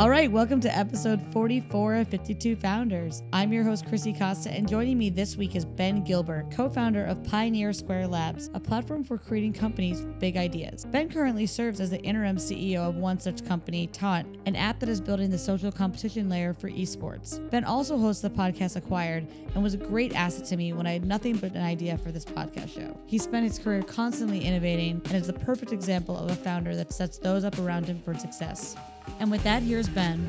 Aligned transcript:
All 0.00 0.08
right, 0.08 0.32
welcome 0.32 0.60
to 0.60 0.74
episode 0.74 1.20
44 1.30 1.96
of 1.96 2.08
52 2.08 2.56
Founders. 2.56 3.22
I'm 3.34 3.52
your 3.52 3.64
host, 3.64 3.86
Chrissy 3.86 4.14
Costa, 4.14 4.50
and 4.50 4.66
joining 4.66 4.96
me 4.96 5.10
this 5.10 5.36
week 5.36 5.54
is 5.54 5.66
Ben 5.66 6.02
Gilbert, 6.04 6.50
co 6.50 6.70
founder 6.70 7.04
of 7.04 7.22
Pioneer 7.22 7.74
Square 7.74 8.06
Labs, 8.06 8.48
a 8.54 8.60
platform 8.60 9.04
for 9.04 9.18
creating 9.18 9.52
companies 9.52 10.00
with 10.00 10.18
big 10.18 10.38
ideas. 10.38 10.86
Ben 10.86 11.10
currently 11.10 11.44
serves 11.44 11.82
as 11.82 11.90
the 11.90 12.00
interim 12.00 12.38
CEO 12.38 12.78
of 12.78 12.96
one 12.96 13.20
such 13.20 13.44
company, 13.44 13.88
Taunt, 13.88 14.38
an 14.46 14.56
app 14.56 14.80
that 14.80 14.88
is 14.88 15.02
building 15.02 15.30
the 15.30 15.36
social 15.36 15.70
competition 15.70 16.30
layer 16.30 16.54
for 16.54 16.70
esports. 16.70 17.38
Ben 17.50 17.64
also 17.64 17.98
hosts 17.98 18.22
the 18.22 18.30
podcast 18.30 18.76
Acquired 18.76 19.26
and 19.54 19.62
was 19.62 19.74
a 19.74 19.76
great 19.76 20.14
asset 20.14 20.46
to 20.46 20.56
me 20.56 20.72
when 20.72 20.86
I 20.86 20.92
had 20.92 21.04
nothing 21.04 21.36
but 21.36 21.52
an 21.52 21.62
idea 21.62 21.98
for 21.98 22.10
this 22.10 22.24
podcast 22.24 22.72
show. 22.72 22.98
He 23.04 23.18
spent 23.18 23.44
his 23.44 23.58
career 23.58 23.82
constantly 23.82 24.40
innovating 24.40 25.02
and 25.04 25.12
is 25.12 25.26
the 25.26 25.34
perfect 25.34 25.72
example 25.72 26.16
of 26.16 26.30
a 26.30 26.36
founder 26.36 26.74
that 26.74 26.90
sets 26.90 27.18
those 27.18 27.44
up 27.44 27.58
around 27.58 27.84
him 27.84 27.98
for 27.98 28.14
success. 28.14 28.76
And 29.18 29.30
with 29.30 29.42
that, 29.44 29.62
here's 29.62 29.88
Ben. 29.88 30.26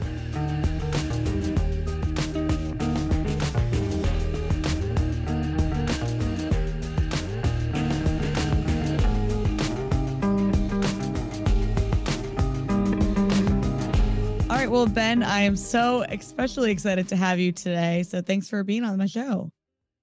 All 14.49 14.57
right, 14.57 14.69
well, 14.69 14.85
Ben, 14.87 15.23
I 15.23 15.41
am 15.41 15.55
so 15.55 16.03
especially 16.09 16.71
excited 16.71 17.07
to 17.09 17.15
have 17.15 17.39
you 17.39 17.51
today. 17.51 18.03
So 18.03 18.21
thanks 18.21 18.49
for 18.49 18.63
being 18.63 18.83
on 18.83 18.97
my 18.97 19.05
show. 19.05 19.51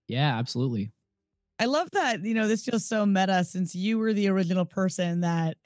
Yeah, 0.08 0.38
absolutely. 0.38 0.90
I 1.60 1.66
love 1.66 1.90
that, 1.92 2.24
you 2.24 2.34
know, 2.34 2.48
this 2.48 2.64
feels 2.64 2.86
so 2.86 3.04
meta 3.04 3.44
since 3.44 3.74
you 3.74 3.98
were 3.98 4.12
the 4.12 4.28
original 4.28 4.64
person 4.64 5.20
that 5.20 5.56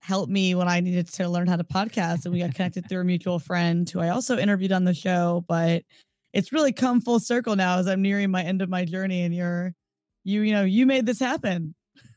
helped 0.00 0.30
me 0.30 0.54
when 0.54 0.68
I 0.68 0.80
needed 0.80 1.08
to 1.14 1.28
learn 1.28 1.46
how 1.46 1.56
to 1.56 1.64
podcast. 1.64 2.24
And 2.24 2.34
we 2.34 2.40
got 2.40 2.54
connected 2.54 2.88
through 2.88 3.00
a 3.00 3.04
mutual 3.04 3.38
friend 3.38 3.88
who 3.88 4.00
I 4.00 4.08
also 4.08 4.38
interviewed 4.38 4.72
on 4.72 4.84
the 4.84 4.94
show. 4.94 5.44
But 5.46 5.82
it's 6.32 6.52
really 6.52 6.72
come 6.72 7.00
full 7.00 7.20
circle 7.20 7.56
now 7.56 7.78
as 7.78 7.86
I'm 7.86 8.02
nearing 8.02 8.30
my 8.30 8.42
end 8.42 8.62
of 8.62 8.68
my 8.68 8.84
journey. 8.84 9.22
And 9.22 9.34
you're, 9.34 9.74
you, 10.24 10.42
you 10.42 10.52
know, 10.52 10.64
you 10.64 10.86
made 10.86 11.06
this 11.06 11.20
happen. 11.20 11.74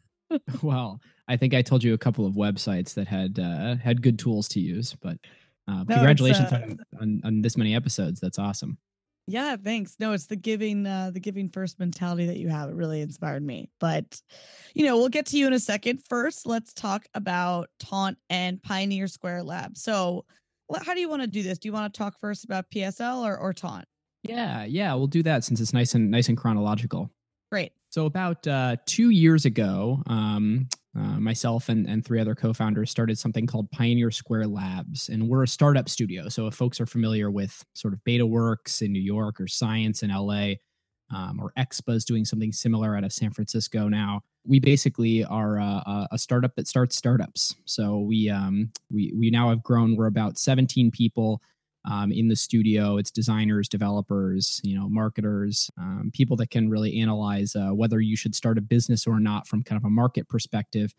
well, 0.62 1.00
I 1.28 1.38
think 1.38 1.54
I 1.54 1.62
told 1.62 1.84
you 1.84 1.94
a 1.94 1.98
couple 1.98 2.26
of 2.26 2.36
websites 2.36 2.94
that 2.96 3.08
had 3.08 3.40
uh, 3.40 3.76
had 3.76 4.02
good 4.02 4.20
tools 4.20 4.48
to 4.50 4.60
use, 4.60 4.96
but 5.02 5.18
uh, 5.68 5.84
no, 5.88 5.96
congratulations 5.96 6.52
uh, 6.52 6.56
on, 6.56 6.80
on, 7.02 7.22
on 7.24 7.42
this 7.42 7.56
many 7.56 7.76
episodes. 7.76 8.20
That's 8.20 8.40
awesome. 8.40 8.78
Yeah, 9.28 9.56
thanks. 9.56 9.96
No, 10.00 10.12
it's 10.12 10.26
the 10.26 10.36
giving 10.36 10.86
uh 10.86 11.12
the 11.14 11.20
giving 11.20 11.48
first 11.48 11.80
mentality 11.80 12.26
that 12.28 12.38
you 12.38 12.50
have. 12.50 12.70
It 12.70 12.76
really 12.76 13.02
inspired 13.02 13.44
me. 13.44 13.70
But 13.80 14.22
you 14.74 14.86
know, 14.86 14.98
we'll 14.98 15.10
get 15.10 15.28
to 15.28 15.38
you 15.38 15.48
in 15.48 15.54
a 15.54 15.60
second. 15.60 16.02
First, 16.10 16.46
let's 16.46 16.74
talk 16.74 17.06
about 17.14 17.70
Taunt 17.80 18.18
and 18.30 18.62
Pioneer 18.62 19.08
Square 19.08 19.44
Lab. 19.44 19.78
So, 19.78 20.26
how 20.84 20.94
do 20.94 21.00
you 21.00 21.10
want 21.10 21.22
to 21.22 21.28
do 21.28 21.42
this? 21.42 21.58
Do 21.58 21.70
you 21.70 21.74
want 21.74 21.94
to 21.94 21.98
talk 21.98 22.20
first 22.20 22.44
about 22.44 22.70
PSL 22.70 23.24
or 23.24 23.38
or 23.38 23.54
Taunt? 23.54 23.86
Yeah, 24.24 24.64
yeah, 24.66 24.94
we'll 24.94 25.08
do 25.08 25.24
that 25.24 25.44
since 25.44 25.60
it's 25.62 25.74
nice 25.74 25.96
and 25.96 26.12
nice 26.12 26.30
and 26.30 26.38
chronological. 26.38 27.10
Great. 27.52 27.72
So 27.90 28.06
about 28.06 28.46
uh, 28.48 28.78
two 28.86 29.12
years 29.12 29.46
ago, 29.46 30.02
um, 30.08 30.68
uh, 30.96 31.20
myself 31.20 31.70
and, 31.70 31.88
and 31.88 32.06
three 32.06 32.20
other 32.20 32.36
co-founders 32.36 32.92
started 32.92 33.18
something 33.18 33.48
called 33.48 33.72
Pioneer 33.72 34.12
Square 34.12 34.48
Labs, 34.48 35.10
and 35.10 35.28
we're 35.28 35.44
a 35.44 35.48
startup 35.48 35.90
studio. 35.90 36.30
So 36.30 36.48
if 36.48 36.54
folks 36.54 36.80
are 36.80 36.86
familiar 36.86 37.32
with 37.32 37.66
sort 37.74 37.94
of 37.94 38.00
BetaWorks 38.04 38.82
in 38.82 38.92
New 38.92 39.02
York 39.02 39.42
or 39.42 39.48
Science 39.48 40.04
in 40.04 40.12
LA, 40.12 40.54
um, 41.14 41.40
or 41.40 41.54
XBuzz 41.58 42.06
doing 42.06 42.26
something 42.26 42.52
similar 42.52 42.96
out 42.96 43.04
of 43.04 43.14
San 43.14 43.32
Francisco 43.32 43.88
now, 43.88 44.22
we 44.46 44.60
basically 44.60 45.24
are 45.24 45.58
a, 45.58 46.08
a 46.12 46.18
startup 46.18 46.56
that 46.56 46.68
starts 46.68 46.96
startups. 46.96 47.56
So 47.66 48.00
we 48.00 48.30
um, 48.30 48.72
we 48.92 49.14
we 49.18 49.30
now 49.30 49.50
have 49.50 49.64
grown. 49.64 49.96
We're 49.96 50.08
about 50.08 50.38
17 50.38 50.92
people 50.92 51.42
um, 51.86 52.12
in 52.12 52.28
the 52.28 52.36
studio. 52.36 52.98
It's 52.98 53.12
designers, 53.12 53.68
developers, 53.68 54.62
you 54.64 54.78
know, 54.78 54.90
marketers, 54.90 55.70
um, 55.78 56.12
people 56.14 56.38
that 56.38 56.50
can 56.50 56.70
really 56.70 57.00
analyze 57.00 57.56
uh, 57.56 57.70
whether 57.70 58.00
you 58.00 58.16
should 58.16 58.36
start 58.36 58.58
a 58.58 58.62
business 58.62 59.06
or 59.06 59.20
not 59.20 59.48
from 59.48 59.64
kind 59.64 59.78
of 59.78 59.86
a 59.86 59.90
market 59.90 60.28
perspective. 60.28 60.94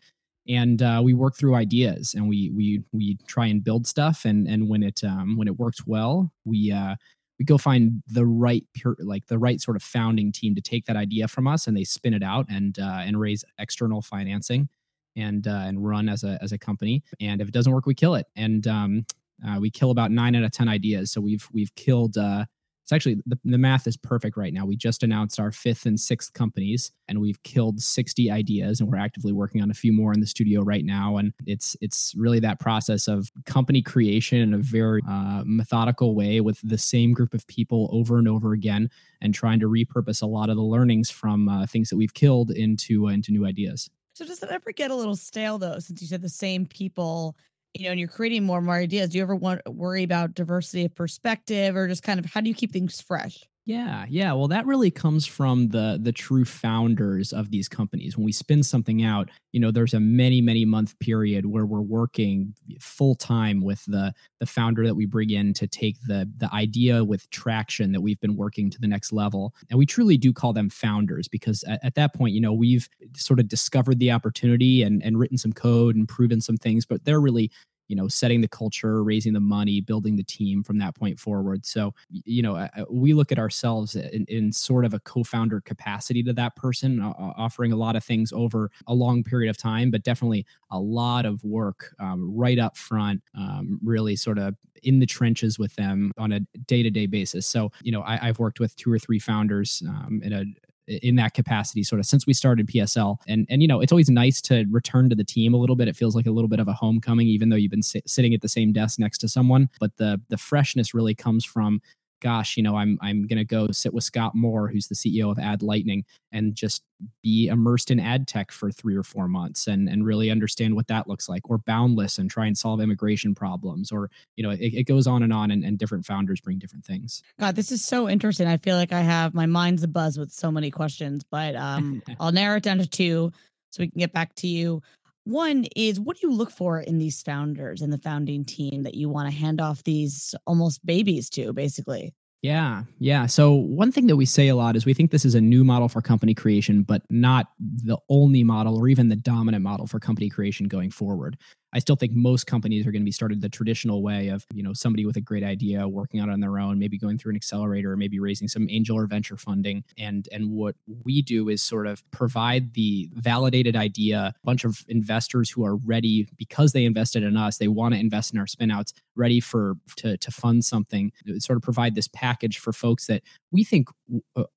And 0.47 0.81
uh, 0.81 1.01
we 1.03 1.13
work 1.13 1.35
through 1.35 1.55
ideas, 1.55 2.13
and 2.13 2.29
we 2.29 2.51
we 2.55 2.83
we 2.91 3.17
try 3.27 3.47
and 3.47 3.63
build 3.63 3.87
stuff. 3.87 4.25
And 4.25 4.47
and 4.47 4.69
when 4.69 4.83
it 4.83 5.03
um, 5.03 5.37
when 5.37 5.47
it 5.47 5.57
works 5.57 5.87
well, 5.87 6.31
we 6.43 6.71
uh, 6.71 6.95
we 7.39 7.45
go 7.45 7.57
find 7.57 8.03
the 8.07 8.25
right 8.27 8.63
like 8.99 9.25
the 9.25 9.39
right 9.39 9.59
sort 9.59 9.75
of 9.75 9.81
founding 9.81 10.31
team 10.31 10.53
to 10.53 10.61
take 10.61 10.85
that 10.85 10.95
idea 10.95 11.27
from 11.27 11.47
us, 11.47 11.65
and 11.65 11.75
they 11.75 11.83
spin 11.83 12.13
it 12.13 12.21
out 12.21 12.45
and 12.47 12.77
uh, 12.77 13.01
and 13.03 13.19
raise 13.19 13.43
external 13.57 14.03
financing 14.03 14.69
and 15.15 15.47
uh, 15.47 15.63
and 15.65 15.83
run 15.83 16.09
as 16.09 16.23
a 16.23 16.37
as 16.41 16.51
a 16.51 16.59
company. 16.59 17.03
And 17.19 17.41
if 17.41 17.47
it 17.47 17.53
doesn't 17.53 17.73
work, 17.73 17.87
we 17.87 17.95
kill 17.95 18.13
it. 18.13 18.27
And 18.35 18.67
um, 18.67 19.05
uh, 19.45 19.59
we 19.59 19.69
kill 19.69 19.91
about 19.91 20.11
nine 20.11 20.35
out 20.35 20.43
of 20.43 20.51
ten 20.51 20.69
ideas. 20.69 21.11
So 21.11 21.21
we've 21.21 21.47
we've 21.51 21.73
killed. 21.75 22.17
Uh, 22.17 22.45
it's 22.83 22.91
actually 22.91 23.19
the, 23.25 23.39
the 23.43 23.57
math 23.57 23.87
is 23.87 23.97
perfect 23.97 24.37
right 24.37 24.53
now. 24.53 24.63
We 24.63 24.77
just 24.77 25.01
announced 25.01 25.39
our 25.39 25.51
fifth 25.51 25.87
and 25.87 25.99
sixth 25.99 26.33
companies, 26.33 26.91
and 27.07 27.19
we've 27.19 27.41
killed 27.41 27.81
sixty 27.81 28.29
ideas, 28.29 28.79
and 28.79 28.87
we're 28.87 28.99
actively 28.99 29.33
working 29.33 29.63
on 29.63 29.71
a 29.71 29.73
few 29.73 29.91
more 29.91 30.13
in 30.13 30.19
the 30.19 30.27
studio 30.27 30.61
right 30.61 30.85
now. 30.85 31.17
And 31.17 31.33
it's 31.47 31.75
it's 31.81 32.13
really 32.15 32.39
that 32.41 32.59
process 32.59 33.07
of 33.07 33.31
company 33.47 33.81
creation 33.81 34.37
in 34.37 34.53
a 34.53 34.59
very 34.59 35.01
uh, 35.09 35.41
methodical 35.45 36.13
way 36.13 36.41
with 36.41 36.59
the 36.63 36.77
same 36.77 37.11
group 37.13 37.33
of 37.33 37.47
people 37.47 37.89
over 37.91 38.19
and 38.19 38.27
over 38.27 38.53
again, 38.53 38.91
and 39.19 39.33
trying 39.33 39.59
to 39.61 39.67
repurpose 39.67 40.21
a 40.21 40.27
lot 40.27 40.51
of 40.51 40.55
the 40.55 40.61
learnings 40.61 41.09
from 41.09 41.49
uh, 41.49 41.65
things 41.65 41.89
that 41.89 41.97
we've 41.97 42.13
killed 42.13 42.51
into 42.51 43.07
uh, 43.07 43.11
into 43.11 43.31
new 43.31 43.47
ideas. 43.47 43.89
So 44.13 44.25
does 44.25 44.39
that 44.39 44.51
ever 44.51 44.71
get 44.71 44.91
a 44.91 44.95
little 44.95 45.15
stale 45.15 45.57
though? 45.57 45.79
Since 45.79 46.01
you 46.03 46.07
said 46.07 46.21
the 46.21 46.29
same 46.29 46.67
people 46.67 47.35
you 47.75 47.85
know, 47.85 47.91
and 47.91 47.99
you're 47.99 48.09
creating 48.09 48.43
more 48.45 48.57
and 48.57 48.65
more 48.65 48.75
ideas, 48.75 49.09
do 49.11 49.17
you 49.17 49.23
ever 49.23 49.35
want 49.35 49.61
worry 49.67 50.03
about 50.03 50.33
diversity 50.33 50.85
of 50.85 50.95
perspective 50.95 51.75
or 51.75 51.87
just 51.87 52.03
kind 52.03 52.19
of 52.19 52.25
how 52.25 52.41
do 52.41 52.49
you 52.49 52.55
keep 52.55 52.71
things 52.71 53.01
fresh? 53.01 53.47
Yeah, 53.67 54.05
yeah. 54.07 54.31
Well, 54.33 54.47
that 54.49 54.67
really 54.67 54.91
comes 54.91 55.25
from 55.25 55.69
the 55.69 55.97
the 55.99 56.11
true 56.11 56.45
founders 56.45 57.33
of 57.33 57.49
these 57.49 57.67
companies. 57.67 58.15
When 58.15 58.23
we 58.23 58.31
spin 58.31 58.61
something 58.61 59.01
out, 59.03 59.31
you 59.53 59.59
know, 59.59 59.71
there's 59.71 59.95
a 59.95 59.99
many 59.99 60.39
many 60.39 60.65
month 60.65 60.99
period 60.99 61.47
where 61.47 61.65
we're 61.65 61.81
working 61.81 62.53
full 62.79 63.15
time 63.15 63.61
with 63.63 63.83
the 63.85 64.13
the 64.39 64.45
founder 64.45 64.85
that 64.85 64.93
we 64.93 65.07
bring 65.07 65.31
in 65.31 65.51
to 65.55 65.65
take 65.67 65.97
the 66.05 66.31
the 66.37 66.53
idea 66.53 67.03
with 67.03 67.27
traction 67.31 67.91
that 67.93 68.01
we've 68.01 68.19
been 68.19 68.35
working 68.35 68.69
to 68.69 68.79
the 68.79 68.87
next 68.87 69.11
level. 69.11 69.51
And 69.71 69.79
we 69.79 69.87
truly 69.87 70.17
do 70.17 70.31
call 70.31 70.53
them 70.53 70.69
founders 70.69 71.27
because 71.27 71.63
at, 71.63 71.83
at 71.83 71.95
that 71.95 72.13
point, 72.13 72.35
you 72.35 72.41
know, 72.41 72.53
we've 72.53 72.87
sort 73.17 73.39
of 73.39 73.47
discovered 73.47 73.97
the 73.97 74.11
opportunity 74.11 74.83
and 74.83 75.01
and 75.01 75.17
written 75.17 75.39
some 75.39 75.53
code 75.53 75.95
and 75.95 76.07
proven 76.07 76.39
some 76.39 76.57
things, 76.57 76.85
but 76.85 77.03
they're 77.03 77.21
really 77.21 77.49
you 77.87 77.95
know 77.95 78.07
setting 78.07 78.41
the 78.41 78.47
culture 78.47 79.03
raising 79.03 79.33
the 79.33 79.39
money 79.39 79.81
building 79.81 80.15
the 80.15 80.23
team 80.23 80.63
from 80.63 80.77
that 80.79 80.95
point 80.95 81.19
forward. 81.19 81.65
So 81.65 81.93
you 82.09 82.41
know 82.41 82.67
we 82.89 83.13
look 83.13 83.31
at 83.31 83.39
ourselves 83.39 83.95
in, 83.95 84.25
in 84.27 84.51
sort 84.51 84.85
of 84.85 84.93
a 84.93 84.99
co-founder 84.99 85.61
capacity 85.61 86.23
to 86.23 86.33
that 86.33 86.55
person 86.55 87.01
offering 87.01 87.71
a 87.71 87.75
lot 87.75 87.95
of 87.95 88.03
things 88.03 88.31
over 88.33 88.71
a 88.87 88.93
long 88.93 89.23
period 89.23 89.49
of 89.49 89.57
time 89.57 89.91
but 89.91 90.03
definitely 90.03 90.45
a 90.71 90.79
lot 90.79 91.25
of 91.25 91.43
work 91.43 91.95
um, 91.99 92.35
right 92.35 92.59
up 92.59 92.77
front 92.77 93.21
um, 93.37 93.79
really 93.83 94.15
sort 94.15 94.37
of 94.37 94.55
in 94.83 94.99
the 94.99 95.05
trenches 95.05 95.57
with 95.57 95.75
them 95.75 96.11
on 96.17 96.31
a 96.31 96.39
day-to-day 96.67 97.07
basis. 97.07 97.47
So 97.47 97.71
you 97.81 97.91
know 97.91 98.03
I, 98.03 98.17
have 98.17 98.39
worked 98.39 98.59
with 98.59 98.75
two 98.75 98.91
or 98.91 98.99
three 98.99 99.19
founders 99.19 99.83
um, 99.87 100.21
in 100.23 100.33
a 100.33 100.45
in 100.87 101.15
that 101.15 101.33
capacity 101.33 101.83
sort 101.83 101.99
of 101.99 102.05
since 102.05 102.27
we 102.27 102.33
started 102.33 102.67
PSL. 102.67 103.17
And 103.27 103.45
and 103.49 103.61
you 103.61 103.67
know, 103.67 103.81
it's 103.81 103.91
always 103.91 104.09
nice 104.09 104.41
to 104.41 104.65
return 104.69 105.09
to 105.09 105.15
the 105.15 105.23
team 105.23 105.53
a 105.53 105.57
little 105.57 105.75
bit. 105.75 105.87
It 105.87 105.95
feels 105.95 106.15
like 106.15 106.25
a 106.25 106.31
little 106.31 106.47
bit 106.47 106.59
of 106.59 106.67
a 106.67 106.73
homecoming 106.73 107.27
even 107.27 107.49
though 107.49 107.55
you've 107.55 107.71
been 107.71 107.83
si- 107.83 108.03
sitting 108.05 108.33
at 108.33 108.41
the 108.41 108.49
same 108.49 108.71
desk 108.71 108.99
next 108.99 109.19
to 109.19 109.27
someone, 109.27 109.69
but 109.79 109.95
the 109.97 110.21
the 110.29 110.37
freshness 110.37 110.93
really 110.93 111.15
comes 111.15 111.45
from 111.45 111.81
gosh, 112.21 112.57
you 112.57 112.63
know, 112.63 112.75
I'm 112.75 112.97
I'm 113.01 113.27
gonna 113.27 113.45
go 113.45 113.67
sit 113.71 113.93
with 113.93 114.03
Scott 114.03 114.33
Moore, 114.35 114.67
who's 114.67 114.87
the 114.87 114.95
CEO 114.95 115.31
of 115.31 115.39
Ad 115.39 115.61
Lightning, 115.61 116.05
and 116.31 116.55
just 116.55 116.83
be 117.21 117.47
immersed 117.47 117.91
in 117.91 117.99
ad 117.99 118.27
tech 118.27 118.51
for 118.51 118.71
three 118.71 118.95
or 118.95 119.03
four 119.03 119.27
months 119.27 119.67
and 119.67 119.89
and 119.89 120.05
really 120.05 120.31
understand 120.31 120.75
what 120.75 120.87
that 120.87 121.07
looks 121.07 121.27
like, 121.27 121.49
or 121.49 121.57
Boundless 121.57 122.17
and 122.17 122.29
try 122.29 122.45
and 122.45 122.57
solve 122.57 122.81
immigration 122.81 123.35
problems, 123.35 123.91
or 123.91 124.09
you 124.35 124.43
know, 124.43 124.51
it, 124.51 124.73
it 124.73 124.83
goes 124.83 125.07
on 125.07 125.23
and 125.23 125.33
on, 125.33 125.51
and, 125.51 125.63
and 125.63 125.77
different 125.77 126.05
founders 126.05 126.41
bring 126.41 126.57
different 126.57 126.85
things. 126.85 127.21
God, 127.39 127.55
this 127.55 127.71
is 127.71 127.83
so 127.83 128.09
interesting. 128.09 128.47
I 128.47 128.57
feel 128.57 128.75
like 128.75 128.93
I 128.93 129.01
have 129.01 129.33
my 129.33 129.45
mind's 129.45 129.83
a 129.83 129.87
buzz 129.87 130.17
with 130.17 130.31
so 130.31 130.51
many 130.51 130.71
questions, 130.71 131.23
but 131.23 131.55
um, 131.55 132.01
I'll 132.19 132.31
narrow 132.31 132.57
it 132.57 132.63
down 132.63 132.77
to 132.77 132.87
two 132.87 133.31
so 133.71 133.83
we 133.83 133.89
can 133.89 133.99
get 133.99 134.13
back 134.13 134.33
to 134.35 134.47
you. 134.47 134.81
One 135.25 135.65
is 135.75 135.99
what 135.99 136.17
do 136.17 136.27
you 136.27 136.33
look 136.33 136.51
for 136.51 136.79
in 136.79 136.99
these 136.99 137.21
founders 137.21 137.81
and 137.81 137.91
the 137.91 137.97
founding 137.97 138.45
team 138.45 138.83
that 138.83 138.93
you 138.93 139.09
want 139.09 139.29
to 139.29 139.37
hand 139.37 139.59
off 139.59 139.83
these 139.83 140.35
almost 140.45 140.85
babies 140.85 141.29
to, 141.31 141.51
basically? 141.51 142.13
Yeah, 142.43 142.83
yeah. 142.99 143.25
So 143.25 143.53
one 143.53 143.91
thing 143.91 144.05
that 144.05 144.17
we 144.17 144.27
say 144.27 144.49
a 144.49 144.55
lot 144.55 144.75
is 144.75 144.85
we 144.85 144.93
think 144.93 145.09
this 145.09 145.25
is 145.25 145.33
a 145.33 145.41
new 145.41 145.63
model 145.63 145.89
for 145.89 145.99
company 145.99 146.35
creation, 146.35 146.83
but 146.83 147.01
not 147.09 147.47
the 147.57 147.97
only 148.07 148.43
model 148.43 148.77
or 148.77 148.87
even 148.87 149.09
the 149.09 149.15
dominant 149.15 149.63
model 149.63 149.87
for 149.87 149.99
company 149.99 150.29
creation 150.29 150.67
going 150.67 150.91
forward. 150.91 151.39
I 151.75 151.79
still 151.79 151.97
think 151.97 152.13
most 152.13 152.47
companies 152.47 152.87
are 152.87 152.91
going 152.93 153.01
to 153.01 153.05
be 153.05 153.11
started 153.11 153.41
the 153.41 153.49
traditional 153.49 154.01
way 154.01 154.29
of, 154.29 154.45
you 154.53 154.63
know, 154.63 154.71
somebody 154.71 155.05
with 155.05 155.17
a 155.17 155.21
great 155.21 155.43
idea 155.43 155.85
working 155.85 156.21
on 156.21 156.29
it 156.29 156.33
on 156.33 156.39
their 156.39 156.57
own, 156.57 156.79
maybe 156.79 156.97
going 156.97 157.17
through 157.17 157.31
an 157.31 157.35
accelerator, 157.35 157.91
or 157.91 157.97
maybe 157.97 158.17
raising 158.17 158.47
some 158.47 158.67
angel 158.69 158.97
or 158.97 159.05
venture 159.07 159.35
funding. 159.35 159.83
And 159.97 160.25
and 160.31 160.51
what 160.51 160.75
we 161.03 161.21
do 161.21 161.49
is 161.49 161.61
sort 161.61 161.85
of 161.85 162.01
provide 162.11 162.75
the 162.75 163.09
validated 163.13 163.75
idea, 163.75 164.33
a 164.33 164.45
bunch 164.45 164.63
of 164.63 164.85
investors 164.87 165.49
who 165.49 165.65
are 165.65 165.75
ready 165.75 166.29
because 166.37 166.71
they 166.71 166.85
invested 166.85 167.23
in 167.23 167.35
us, 167.35 167.57
they 167.57 167.67
want 167.67 167.93
to 167.93 167.99
invest 167.99 168.33
in 168.33 168.39
our 168.39 168.45
spinouts, 168.45 168.93
ready 169.17 169.41
for 169.41 169.75
to 169.97 170.15
to 170.15 170.31
fund 170.31 170.63
something, 170.63 171.11
sort 171.39 171.57
of 171.57 171.61
provide 171.61 171.93
this 171.93 172.07
package 172.07 172.57
for 172.57 172.71
folks 172.71 173.07
that 173.07 173.21
we 173.51 173.65
think 173.65 173.89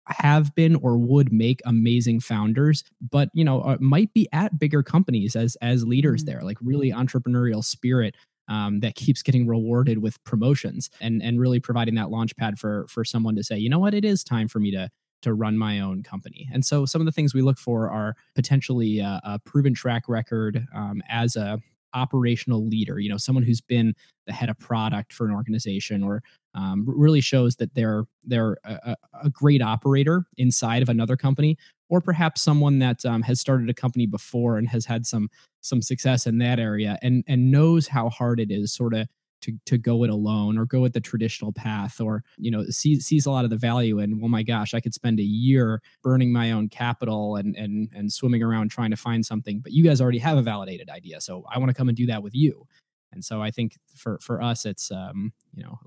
have 0.06 0.55
been 0.55 0.77
or 0.77 0.97
would 0.99 1.33
make 1.33 1.61
amazing 1.65 2.21
founders, 2.21 2.85
but 3.00 3.29
you 3.33 3.45
know, 3.45 3.61
uh, 3.61 3.77
might 3.81 4.12
be 4.12 4.29
at 4.33 4.59
bigger 4.59 4.83
companies 4.83 5.37
as 5.37 5.56
as 5.56 5.85
leaders 5.85 6.23
mm-hmm. 6.23 6.33
there, 6.33 6.43
like 6.43 6.59
really 6.61 6.91
entrepreneurial 6.91 7.65
spirit 7.65 8.15
um, 8.49 8.81
that 8.81 8.95
keeps 8.95 9.23
getting 9.23 9.47
rewarded 9.47 9.99
with 9.99 10.23
promotions 10.25 10.91
and 11.00 11.23
and 11.23 11.41
really 11.41 11.61
providing 11.61 11.95
that 11.95 12.11
launch 12.11 12.37
pad 12.37 12.59
for 12.59 12.87
for 12.89 13.05
someone 13.05 13.37
to 13.37 13.45
say, 13.45 13.59
you 13.59 13.69
know 13.69 13.79
what, 13.79 13.95
it 13.95 14.05
is 14.05 14.25
time 14.25 14.49
for 14.49 14.59
me 14.59 14.71
to 14.71 14.89
to 15.23 15.35
run 15.35 15.59
my 15.59 15.81
own 15.81 16.03
company. 16.03 16.49
And 16.53 16.65
so 16.65 16.87
some 16.87 17.00
of 17.00 17.05
the 17.05 17.12
things 17.12 17.35
we 17.35 17.43
look 17.43 17.59
for 17.59 17.91
are 17.91 18.15
potentially 18.37 19.00
a, 19.00 19.21
a 19.25 19.39
proven 19.41 19.75
track 19.75 20.05
record 20.09 20.65
um, 20.75 21.03
as 21.09 21.35
a 21.35 21.59
operational 21.94 22.67
leader, 22.67 22.99
you 22.99 23.08
know, 23.08 23.17
someone 23.17 23.43
who's 23.43 23.61
been 23.61 23.94
the 24.26 24.32
head 24.32 24.49
of 24.49 24.58
product 24.58 25.12
for 25.12 25.26
an 25.26 25.35
organization 25.35 26.02
or 26.02 26.23
um, 26.55 26.85
really 26.87 27.20
shows 27.20 27.56
that 27.56 27.75
they're 27.75 28.05
they're 28.25 28.56
a, 28.64 28.96
a, 29.23 29.31
great 29.31 29.62
operator 29.62 30.25
inside 30.37 30.82
of 30.82 30.88
another 30.88 31.17
company, 31.17 31.56
or 31.88 32.00
perhaps 32.00 32.43
someone 32.43 32.79
that 32.81 33.05
um, 33.05 33.23
has 33.23 33.40
started 33.40 33.70
a 33.70 33.75
company 33.75 34.06
before 34.06 34.58
and 34.58 34.69
has 34.69 34.85
had 34.85 35.06
some 35.06 35.29
some 35.61 35.82
success 35.82 36.26
in 36.26 36.38
that 36.38 36.58
area 36.58 36.99
and 37.02 37.25
and 37.29 37.50
knows 37.50 37.88
how 37.88 38.08
hard 38.08 38.40
it 38.40 38.50
is 38.50 38.73
sort 38.73 38.94
of 38.94 39.06
to 39.40 39.52
to 39.67 39.79
go 39.79 40.05
it 40.05 40.11
alone 40.11 40.58
or 40.58 40.64
go 40.64 40.81
with 40.81 40.93
the 40.93 41.00
traditional 41.00 41.52
path 41.52 42.00
or 42.00 42.23
you 42.37 42.50
know 42.50 42.64
sees 42.67 43.06
sees 43.06 43.26
a 43.26 43.31
lot 43.31 43.44
of 43.44 43.50
the 43.50 43.56
value 43.56 43.99
in 43.99 44.20
well 44.20 44.29
my 44.29 44.43
gosh 44.43 44.75
i 44.75 44.81
could 44.81 44.94
spend 44.94 45.19
a 45.20 45.25
year 45.25 45.81
burning 46.02 46.32
my 46.32 46.52
own 46.52 46.69
capital 46.69 47.37
and 47.37 47.56
and 47.56 47.88
and 47.94 48.12
swimming 48.12 48.43
around 48.43 48.70
trying 48.70 48.90
to 48.90 48.96
find 48.96 49.25
something 49.25 49.61
but 49.61 49.73
you 49.73 49.85
guys 49.85 50.00
already 50.00 50.19
have 50.19 50.38
a 50.38 50.43
validated 50.43 50.88
idea 50.90 51.20
so 51.20 51.44
i 51.50 51.58
want 51.58 51.69
to 51.69 51.75
come 51.75 51.88
and 51.88 51.96
do 51.96 52.06
that 52.06 52.23
with 52.23 52.35
you. 52.35 52.67
And 53.11 53.25
so 53.25 53.40
i 53.40 53.50
think 53.50 53.73
for 53.96 54.19
for 54.20 54.43
us 54.43 54.67
it's 54.67 54.90
um 54.90 55.32
you 55.55 55.64
know 55.64 55.79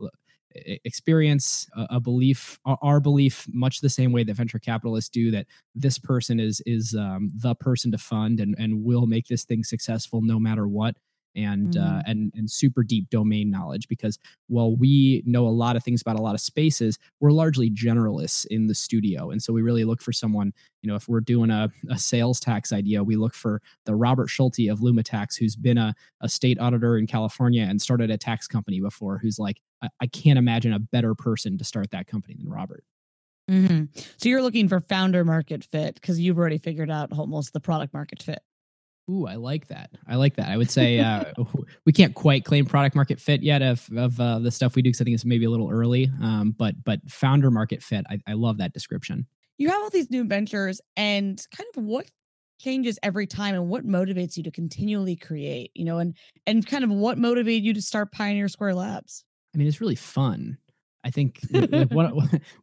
experience 0.56 1.68
a, 1.76 2.00
belief 2.00 2.60
our 2.66 3.00
belief 3.00 3.46
much 3.54 3.80
the 3.80 3.90
same 3.90 4.12
way 4.12 4.24
that 4.24 4.36
venture 4.36 4.60
capitalists 4.60 5.10
do 5.10 5.32
that 5.32 5.48
this 5.76 5.98
person 5.98 6.40
is 6.40 6.62
is 6.66 6.96
um, 6.96 7.32
the 7.36 7.56
person 7.56 7.92
to 7.92 7.98
fund 7.98 8.40
and 8.40 8.56
and 8.58 8.84
will 8.84 9.08
make 9.08 9.28
this 9.28 9.46
thing 9.46 9.64
successful 9.64 10.22
no 10.22 10.40
matter 10.40 10.68
what 10.68 10.98
and 11.36 11.78
uh, 11.78 11.82
mm. 11.82 12.00
uh, 12.00 12.04
and 12.06 12.32
and 12.36 12.50
super 12.50 12.84
deep 12.84 13.10
domain 13.10 13.50
knowledge 13.50 13.88
because 13.88 14.18
while 14.48 14.76
we 14.76 15.24
know 15.26 15.48
a 15.48 15.50
lot 15.50 15.76
of 15.76 15.84
things 15.84 16.02
about 16.02 16.20
a 16.20 16.22
lot 16.22 16.36
of 16.36 16.42
spaces 16.42 16.98
we're 17.20 17.32
largely 17.32 17.70
generalists 17.70 18.46
in 18.48 18.68
the 18.68 18.76
studio 18.76 19.30
and 19.30 19.42
so 19.42 19.54
we 19.54 19.62
really 19.62 19.84
look 19.84 20.02
for 20.02 20.12
someone 20.12 20.52
you 20.82 20.90
know 20.90 20.96
if 20.96 21.08
we're 21.08 21.22
doing 21.22 21.50
a, 21.50 21.70
a 21.90 21.98
sales 21.98 22.40
tax 22.40 22.74
idea 22.74 23.04
we 23.04 23.16
look 23.16 23.34
for 23.34 23.62
the 23.86 23.96
robert 23.96 24.30
schulte 24.30 24.70
of 24.70 24.80
lumatax 24.80 25.38
who's 25.38 25.56
been 25.56 25.78
a, 25.78 25.94
a 26.22 26.30
state 26.30 26.60
auditor 26.60 26.98
in 26.98 27.08
california 27.08 27.64
and 27.64 27.82
started 27.82 28.12
a 28.12 28.18
tax 28.18 28.48
company 28.48 28.80
before 28.80 29.18
who's 29.18 29.40
like 29.40 29.62
I, 29.82 29.90
I 30.02 30.08
can't 30.08 30.40
imagine 30.40 30.74
a 30.74 30.80
better 30.80 31.16
person 31.16 31.58
to 31.58 31.64
start 31.64 31.92
that 31.92 32.08
company 32.08 32.36
than 32.38 32.50
robert 32.50 32.84
mm-hmm. 33.50 33.86
so 34.18 34.30
you're 34.30 34.42
looking 34.42 34.68
for 34.68 34.80
founder 34.82 35.24
market 35.24 35.64
fit 35.64 35.96
because 35.96 36.20
you've 36.20 36.38
already 36.38 36.58
figured 36.58 36.92
out 36.92 37.14
almost 37.14 37.54
the 37.54 37.62
product 37.62 37.94
market 37.94 38.22
fit 38.22 38.42
Ooh, 39.12 39.28
I 39.28 39.36
like 39.36 39.68
that. 39.68 39.92
I 40.08 40.16
like 40.16 40.36
that. 40.36 40.50
I 40.50 40.58
would 40.58 40.72
say 40.72 41.00
uh, 41.00 41.26
we 41.86 41.92
can't 41.92 42.16
quite 42.16 42.46
claim 42.46 42.66
product 42.66 42.96
market 42.96 43.20
fit 43.20 43.44
yet 43.44 43.62
of 43.62 43.88
of 43.96 44.20
uh, 44.20 44.40
the 44.40 44.52
stuff 44.52 44.76
we 44.76 44.82
do 44.82 44.90
because 44.90 45.02
I 45.02 45.04
think 45.04 45.16
it's 45.16 45.26
maybe 45.26 45.46
a 45.46 45.50
little 45.50 45.70
early. 45.70 46.10
Um, 46.22 46.56
but 46.58 46.82
but 46.84 47.00
founder 47.10 47.52
market 47.52 47.84
fit, 47.84 48.06
I, 48.10 48.20
I 48.28 48.34
love 48.34 48.58
that 48.58 48.74
description. 48.74 49.28
You 49.58 49.70
have 49.70 49.82
all 49.82 49.90
these 49.90 50.10
new 50.10 50.24
ventures, 50.24 50.82
and 50.96 51.44
kind 51.56 51.68
of 51.76 51.84
what 51.84 52.10
changes 52.60 52.98
every 53.04 53.28
time, 53.28 53.56
and 53.56 53.70
what 53.70 53.86
motivates 53.86 54.38
you 54.38 54.44
to 54.44 54.52
continually 54.52 55.16
create. 55.16 55.72
You 55.76 55.86
know, 55.86 55.98
and 55.98 56.16
and 56.48 56.66
kind 56.66 56.84
of 56.84 56.92
what 56.92 57.18
motivated 57.18 57.64
you 57.64 57.74
to 57.74 57.82
start 57.82 58.12
Pioneer 58.12 58.48
Square 58.48 58.76
Labs. 58.76 59.26
I 59.54 59.58
mean, 59.58 59.68
it's 59.68 59.82
really 59.82 59.96
fun. 59.96 60.58
I 61.04 61.10
think 61.10 61.40
like 61.52 61.72
what, 61.92 62.14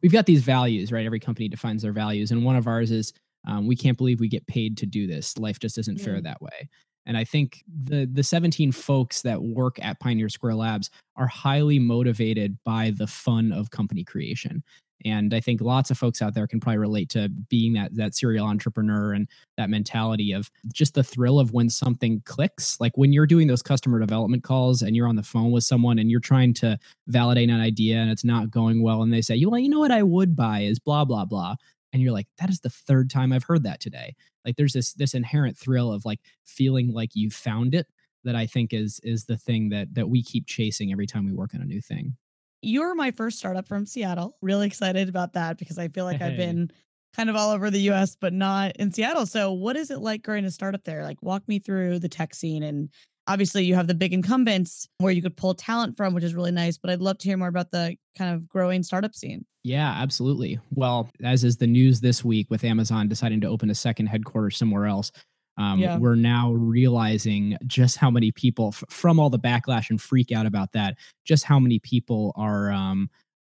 we've 0.01 0.11
got 0.11 0.25
these 0.25 0.41
values, 0.41 0.91
right? 0.91 1.05
Every 1.05 1.19
company 1.19 1.47
defines 1.47 1.83
their 1.83 1.91
values, 1.91 2.31
and 2.31 2.43
one 2.43 2.55
of 2.55 2.67
ours 2.67 2.89
is 2.89 3.13
um, 3.47 3.67
we 3.67 3.75
can't 3.75 3.97
believe 3.97 4.19
we 4.19 4.27
get 4.27 4.47
paid 4.47 4.77
to 4.77 4.85
do 4.85 5.07
this. 5.07 5.37
Life 5.37 5.59
just 5.59 5.77
isn't 5.77 5.99
fair 5.99 6.21
that 6.21 6.41
way. 6.41 6.69
And 7.05 7.17
I 7.17 7.23
think 7.23 7.63
the 7.67 8.05
the 8.05 8.23
17 8.23 8.71
folks 8.71 9.23
that 9.23 9.41
work 9.41 9.77
at 9.81 9.99
Pioneer 9.99 10.29
Square 10.29 10.55
Labs 10.55 10.89
are 11.15 11.27
highly 11.27 11.79
motivated 11.79 12.57
by 12.63 12.91
the 12.95 13.07
fun 13.07 13.51
of 13.51 13.71
company 13.71 14.03
creation. 14.03 14.63
And 15.05 15.33
I 15.33 15.39
think 15.39 15.61
lots 15.61 15.89
of 15.89 15.97
folks 15.97 16.21
out 16.21 16.33
there 16.33 16.45
can 16.45 16.59
probably 16.59 16.77
relate 16.77 17.09
to 17.11 17.29
being 17.29 17.73
that 17.73 17.95
that 17.95 18.15
serial 18.15 18.45
entrepreneur 18.45 19.13
and 19.13 19.27
that 19.57 19.69
mentality 19.69 20.33
of 20.33 20.51
just 20.71 20.93
the 20.93 21.03
thrill 21.03 21.39
of 21.39 21.53
when 21.53 21.69
something 21.69 22.21
clicks. 22.25 22.79
Like 22.79 22.97
when 22.97 23.13
you're 23.13 23.25
doing 23.25 23.47
those 23.47 23.61
customer 23.61 23.99
development 23.99 24.43
calls 24.43 24.81
and 24.81 24.95
you're 24.95 25.07
on 25.07 25.15
the 25.15 25.23
phone 25.23 25.51
with 25.51 25.63
someone 25.63 25.99
and 25.99 26.11
you're 26.11 26.19
trying 26.19 26.53
to 26.55 26.77
validate 27.07 27.49
an 27.49 27.61
idea 27.61 27.97
and 27.97 28.11
it's 28.11 28.25
not 28.25 28.51
going 28.51 28.83
well, 28.83 29.01
and 29.01 29.13
they 29.13 29.21
say, 29.21 29.35
"You 29.35 29.49
well, 29.49 29.59
you 29.59 29.69
know 29.69 29.79
what 29.79 29.91
I 29.91 30.03
would 30.03 30.35
buy 30.35 30.61
is 30.61 30.79
blah 30.79 31.05
blah 31.05 31.25
blah." 31.25 31.55
And 31.91 32.01
you're 32.01 32.11
like 32.11 32.27
that 32.39 32.49
is 32.49 32.59
the 32.59 32.69
third 32.69 33.09
time 33.09 33.31
i've 33.31 33.43
heard 33.43 33.63
that 33.63 33.79
today. 33.79 34.15
Like 34.45 34.55
there's 34.55 34.73
this 34.73 34.93
this 34.93 35.13
inherent 35.13 35.57
thrill 35.57 35.91
of 35.91 36.05
like 36.05 36.19
feeling 36.45 36.93
like 36.93 37.11
you 37.13 37.29
found 37.29 37.75
it 37.75 37.87
that 38.23 38.35
i 38.35 38.45
think 38.45 38.73
is 38.73 38.99
is 39.03 39.25
the 39.25 39.37
thing 39.37 39.69
that 39.69 39.93
that 39.95 40.09
we 40.09 40.23
keep 40.23 40.45
chasing 40.47 40.91
every 40.91 41.07
time 41.07 41.25
we 41.25 41.33
work 41.33 41.53
on 41.53 41.61
a 41.61 41.65
new 41.65 41.81
thing. 41.81 42.15
You're 42.61 42.93
my 42.93 43.11
first 43.11 43.39
startup 43.39 43.67
from 43.67 43.85
seattle. 43.85 44.35
Really 44.41 44.67
excited 44.67 45.09
about 45.09 45.33
that 45.33 45.57
because 45.57 45.77
i 45.77 45.87
feel 45.87 46.05
like 46.05 46.19
hey. 46.19 46.25
i've 46.25 46.37
been 46.37 46.71
kind 47.15 47.29
of 47.29 47.35
all 47.35 47.49
over 47.49 47.71
the 47.71 47.79
us 47.79 48.15
but 48.19 48.33
not 48.33 48.75
in 48.77 48.91
seattle. 48.91 49.25
So 49.25 49.51
what 49.51 49.75
is 49.75 49.91
it 49.91 49.99
like 49.99 50.23
growing 50.23 50.45
a 50.45 50.51
startup 50.51 50.83
there? 50.83 51.03
Like 51.03 51.21
walk 51.21 51.47
me 51.47 51.59
through 51.59 51.99
the 51.99 52.09
tech 52.09 52.35
scene 52.35 52.63
and 52.63 52.89
obviously 53.29 53.63
you 53.63 53.75
have 53.75 53.87
the 53.87 53.93
big 53.93 54.13
incumbents 54.13 54.87
where 54.97 55.13
you 55.13 55.21
could 55.21 55.37
pull 55.37 55.53
talent 55.53 55.95
from 55.95 56.13
which 56.13 56.23
is 56.23 56.35
really 56.35 56.51
nice 56.51 56.77
but 56.77 56.91
i'd 56.91 56.99
love 56.99 57.17
to 57.17 57.27
hear 57.27 57.37
more 57.37 57.47
about 57.47 57.71
the 57.71 57.95
kind 58.17 58.35
of 58.35 58.49
growing 58.49 58.83
startup 58.83 59.15
scene 59.15 59.45
yeah, 59.63 59.93
absolutely. 59.97 60.59
Well, 60.71 61.09
as 61.21 61.43
is 61.43 61.57
the 61.57 61.67
news 61.67 61.99
this 61.99 62.23
week 62.23 62.49
with 62.49 62.63
Amazon 62.63 63.09
deciding 63.09 63.41
to 63.41 63.47
open 63.47 63.69
a 63.69 63.75
second 63.75 64.07
headquarters 64.07 64.57
somewhere 64.57 64.85
else, 64.85 65.11
um, 65.57 65.79
yeah. 65.79 65.97
we're 65.97 66.15
now 66.15 66.53
realizing 66.53 67.57
just 67.67 67.97
how 67.97 68.09
many 68.09 68.31
people, 68.31 68.69
f- 68.69 68.83
from 68.89 69.19
all 69.19 69.29
the 69.29 69.39
backlash 69.39 69.89
and 69.89 70.01
freak 70.01 70.31
out 70.31 70.45
about 70.45 70.71
that, 70.71 70.95
just 71.25 71.43
how 71.43 71.59
many 71.59 71.79
people 71.79 72.31
are 72.37 72.71
um, 72.71 73.09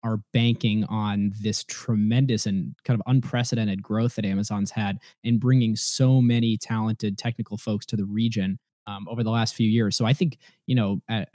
are 0.03 0.19
banking 0.33 0.83
on 0.85 1.31
this 1.41 1.63
tremendous 1.63 2.45
and 2.45 2.75
kind 2.83 2.99
of 2.99 3.03
unprecedented 3.07 3.81
growth 3.81 4.15
that 4.15 4.25
Amazon's 4.25 4.71
had 4.71 4.99
in 5.23 5.37
bringing 5.37 5.77
so 5.77 6.21
many 6.21 6.57
talented 6.57 7.17
technical 7.17 7.57
folks 7.57 7.85
to 7.85 7.95
the 7.95 8.03
region 8.03 8.59
um, 8.88 9.07
over 9.09 9.24
the 9.24 9.30
last 9.30 9.56
few 9.56 9.69
years. 9.69 9.95
So 9.95 10.06
I 10.06 10.13
think 10.13 10.38
you 10.65 10.75
know 10.75 11.01
at, 11.09 11.30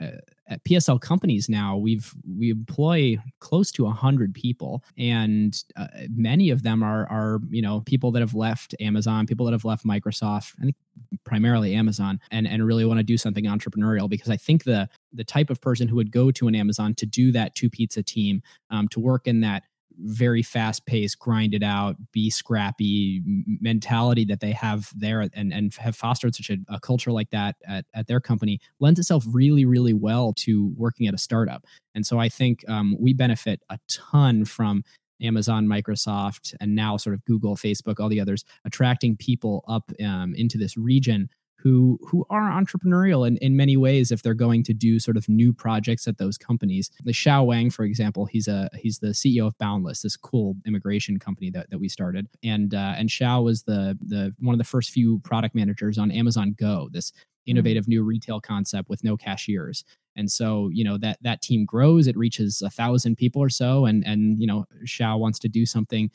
at 0.47 0.63
PSL 0.63 0.99
companies 0.99 1.49
now 1.49 1.77
we've 1.77 2.13
we 2.37 2.49
employ 2.49 3.17
close 3.39 3.71
to 3.73 3.85
hundred 3.87 4.33
people, 4.33 4.83
and 4.97 5.61
uh, 5.75 5.87
many 6.09 6.49
of 6.49 6.63
them 6.63 6.83
are 6.83 7.07
are 7.07 7.39
you 7.49 7.61
know 7.61 7.81
people 7.81 8.11
that 8.11 8.19
have 8.21 8.35
left 8.35 8.75
Amazon, 8.79 9.25
people 9.25 9.45
that 9.45 9.53
have 9.53 9.65
left 9.65 9.85
Microsoft. 9.85 10.53
I 10.59 10.63
think 10.63 10.75
primarily 11.23 11.75
Amazon, 11.75 12.19
and 12.31 12.47
and 12.47 12.65
really 12.65 12.85
want 12.85 12.99
to 12.99 13.03
do 13.03 13.17
something 13.17 13.45
entrepreneurial 13.45 14.09
because 14.09 14.29
I 14.29 14.37
think 14.37 14.63
the 14.63 14.89
the 15.13 15.23
type 15.23 15.49
of 15.49 15.61
person 15.61 15.87
who 15.87 15.95
would 15.95 16.11
go 16.11 16.31
to 16.31 16.47
an 16.47 16.55
Amazon 16.55 16.93
to 16.95 17.05
do 17.05 17.31
that 17.31 17.55
two 17.55 17.69
pizza 17.69 18.03
team, 18.03 18.41
um, 18.69 18.87
to 18.89 18.99
work 18.99 19.27
in 19.27 19.41
that 19.41 19.63
very 20.01 20.41
fast 20.41 20.85
paced, 20.85 21.19
grind 21.19 21.53
it 21.53 21.63
out, 21.63 21.95
be 22.11 22.29
scrappy 22.29 23.21
mentality 23.61 24.25
that 24.25 24.39
they 24.39 24.51
have 24.51 24.91
there 24.95 25.21
and, 25.33 25.53
and 25.53 25.73
have 25.75 25.95
fostered 25.95 26.35
such 26.35 26.49
a, 26.49 26.57
a, 26.69 26.79
culture 26.79 27.11
like 27.11 27.29
that 27.31 27.55
at, 27.67 27.85
at 27.93 28.07
their 28.07 28.19
company 28.19 28.59
lends 28.79 28.99
itself 28.99 29.25
really, 29.31 29.65
really 29.65 29.93
well 29.93 30.33
to 30.33 30.73
working 30.77 31.07
at 31.07 31.13
a 31.13 31.17
startup. 31.17 31.65
And 31.93 32.05
so 32.05 32.19
I 32.19 32.29
think 32.29 32.67
um, 32.69 32.95
we 32.99 33.13
benefit 33.13 33.61
a 33.69 33.77
ton 33.87 34.45
from 34.45 34.83
Amazon, 35.21 35.67
Microsoft, 35.67 36.55
and 36.61 36.75
now 36.75 36.97
sort 36.97 37.13
of 37.13 37.25
Google, 37.25 37.55
Facebook, 37.55 37.99
all 37.99 38.09
the 38.09 38.21
others 38.21 38.45
attracting 38.65 39.17
people 39.17 39.63
up 39.67 39.91
um, 40.03 40.33
into 40.35 40.57
this 40.57 40.77
region 40.77 41.29
who 41.61 41.99
who 42.07 42.25
are 42.29 42.49
entrepreneurial 42.49 43.27
in, 43.27 43.37
in 43.37 43.57
many 43.57 43.75
ways 43.75 44.11
if 44.11 44.21
they're 44.21 44.33
going 44.33 44.63
to 44.63 44.73
do 44.73 44.99
sort 44.99 45.17
of 45.17 45.27
new 45.27 45.51
projects 45.53 46.07
at 46.07 46.17
those 46.17 46.37
companies. 46.37 46.89
The 47.03 47.11
Xiao 47.11 47.45
Wang, 47.45 47.69
for 47.69 47.83
example, 47.83 48.25
he's 48.25 48.47
a 48.47 48.69
he's 48.75 48.99
the 48.99 49.09
CEO 49.09 49.45
of 49.45 49.57
Boundless, 49.57 50.01
this 50.01 50.15
cool 50.15 50.55
immigration 50.65 51.19
company 51.19 51.49
that, 51.51 51.69
that 51.69 51.79
we 51.79 51.89
started. 51.89 52.27
And 52.43 52.73
uh, 52.73 52.95
and 52.97 53.09
Xiao 53.09 53.43
was 53.43 53.63
the 53.63 53.97
the 54.01 54.33
one 54.39 54.53
of 54.53 54.59
the 54.59 54.63
first 54.63 54.91
few 54.91 55.19
product 55.19 55.53
managers 55.53 55.97
on 55.97 56.11
Amazon 56.11 56.55
Go, 56.57 56.89
this 56.91 57.11
hmm. 57.11 57.51
innovative 57.51 57.87
new 57.87 58.03
retail 58.03 58.39
concept 58.39 58.89
with 58.89 59.03
no 59.03 59.17
cashiers. 59.17 59.83
And 60.15 60.31
so, 60.31 60.69
you 60.73 60.83
know, 60.83 60.97
that 60.97 61.19
that 61.21 61.41
team 61.41 61.65
grows, 61.65 62.07
it 62.07 62.17
reaches 62.17 62.61
a 62.61 62.69
thousand 62.69 63.17
people 63.17 63.41
or 63.41 63.49
so. 63.49 63.85
And 63.85 64.05
and 64.05 64.39
you 64.39 64.47
know, 64.47 64.65
Xiao 64.85 65.19
wants 65.19 65.39
to 65.39 65.49
do 65.49 65.65
something 65.65 66.09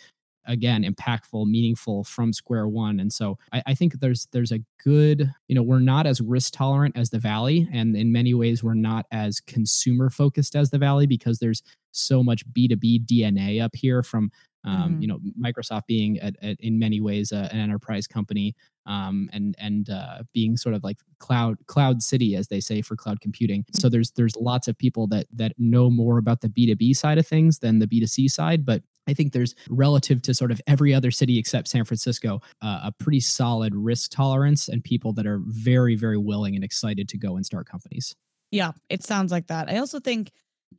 again 0.46 0.84
impactful 0.84 1.46
meaningful 1.46 2.04
from 2.04 2.32
square 2.32 2.68
one 2.68 3.00
and 3.00 3.12
so 3.12 3.38
I, 3.52 3.62
I, 3.68 3.74
think 3.74 4.00
there's 4.00 4.26
there's 4.32 4.52
a 4.52 4.60
good 4.82 5.32
you 5.48 5.54
know 5.54 5.62
we're 5.62 5.78
not 5.78 6.06
as 6.06 6.20
risk 6.20 6.54
tolerant 6.54 6.96
as 6.96 7.10
the 7.10 7.18
valley 7.18 7.68
and 7.72 7.96
in 7.96 8.12
many 8.12 8.34
ways 8.34 8.62
we're 8.62 8.74
not 8.74 9.06
as 9.10 9.40
consumer 9.40 10.10
focused 10.10 10.54
as 10.54 10.70
the 10.70 10.78
valley 10.78 11.06
because 11.06 11.38
there's 11.38 11.62
so 11.92 12.22
much 12.22 12.46
b2b 12.52 13.06
dna 13.06 13.62
up 13.62 13.74
here 13.74 14.02
from 14.02 14.30
um, 14.64 14.92
mm-hmm. 14.92 15.02
you 15.02 15.08
know 15.08 15.18
microsoft 15.40 15.86
being 15.86 16.18
a, 16.22 16.32
a, 16.42 16.56
in 16.60 16.78
many 16.78 17.00
ways 17.00 17.32
a, 17.32 17.48
an 17.52 17.60
enterprise 17.60 18.06
company 18.06 18.54
um, 18.86 19.28
and 19.32 19.54
and 19.58 19.90
uh, 19.90 20.22
being 20.32 20.56
sort 20.56 20.74
of 20.74 20.82
like 20.84 20.98
cloud 21.18 21.56
cloud 21.66 22.02
city 22.02 22.36
as 22.36 22.48
they 22.48 22.60
say 22.60 22.82
for 22.82 22.96
cloud 22.96 23.20
computing 23.20 23.62
mm-hmm. 23.62 23.78
so 23.78 23.88
there's 23.88 24.10
there's 24.12 24.36
lots 24.36 24.68
of 24.68 24.76
people 24.76 25.06
that 25.06 25.26
that 25.32 25.52
know 25.58 25.90
more 25.90 26.18
about 26.18 26.40
the 26.40 26.48
b2b 26.48 26.96
side 26.96 27.18
of 27.18 27.26
things 27.26 27.58
than 27.58 27.78
the 27.78 27.86
b2c 27.86 28.30
side 28.30 28.64
but 28.64 28.82
I 29.06 29.14
think 29.14 29.32
there's 29.32 29.54
relative 29.68 30.22
to 30.22 30.34
sort 30.34 30.50
of 30.50 30.60
every 30.66 30.94
other 30.94 31.10
city 31.10 31.38
except 31.38 31.68
San 31.68 31.84
Francisco, 31.84 32.40
uh, 32.62 32.80
a 32.84 32.92
pretty 32.92 33.20
solid 33.20 33.74
risk 33.74 34.10
tolerance 34.10 34.68
and 34.68 34.82
people 34.82 35.12
that 35.14 35.26
are 35.26 35.40
very, 35.44 35.94
very 35.94 36.18
willing 36.18 36.54
and 36.54 36.64
excited 36.64 37.08
to 37.10 37.18
go 37.18 37.36
and 37.36 37.44
start 37.44 37.68
companies. 37.68 38.14
Yeah, 38.50 38.72
it 38.88 39.02
sounds 39.02 39.32
like 39.32 39.48
that. 39.48 39.68
I 39.68 39.78
also 39.78 40.00
think 40.00 40.30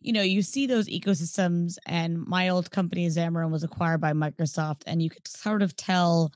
you 0.01 0.13
know, 0.13 0.21
you 0.21 0.41
see 0.41 0.67
those 0.67 0.87
ecosystems, 0.87 1.77
and 1.85 2.19
my 2.25 2.49
old 2.49 2.69
company, 2.71 3.07
Xamarin, 3.07 3.49
was 3.49 3.63
acquired 3.63 4.01
by 4.01 4.13
Microsoft, 4.13 4.83
and 4.85 5.01
you 5.01 5.09
could 5.09 5.27
sort 5.27 5.61
of 5.61 5.75
tell 5.75 6.31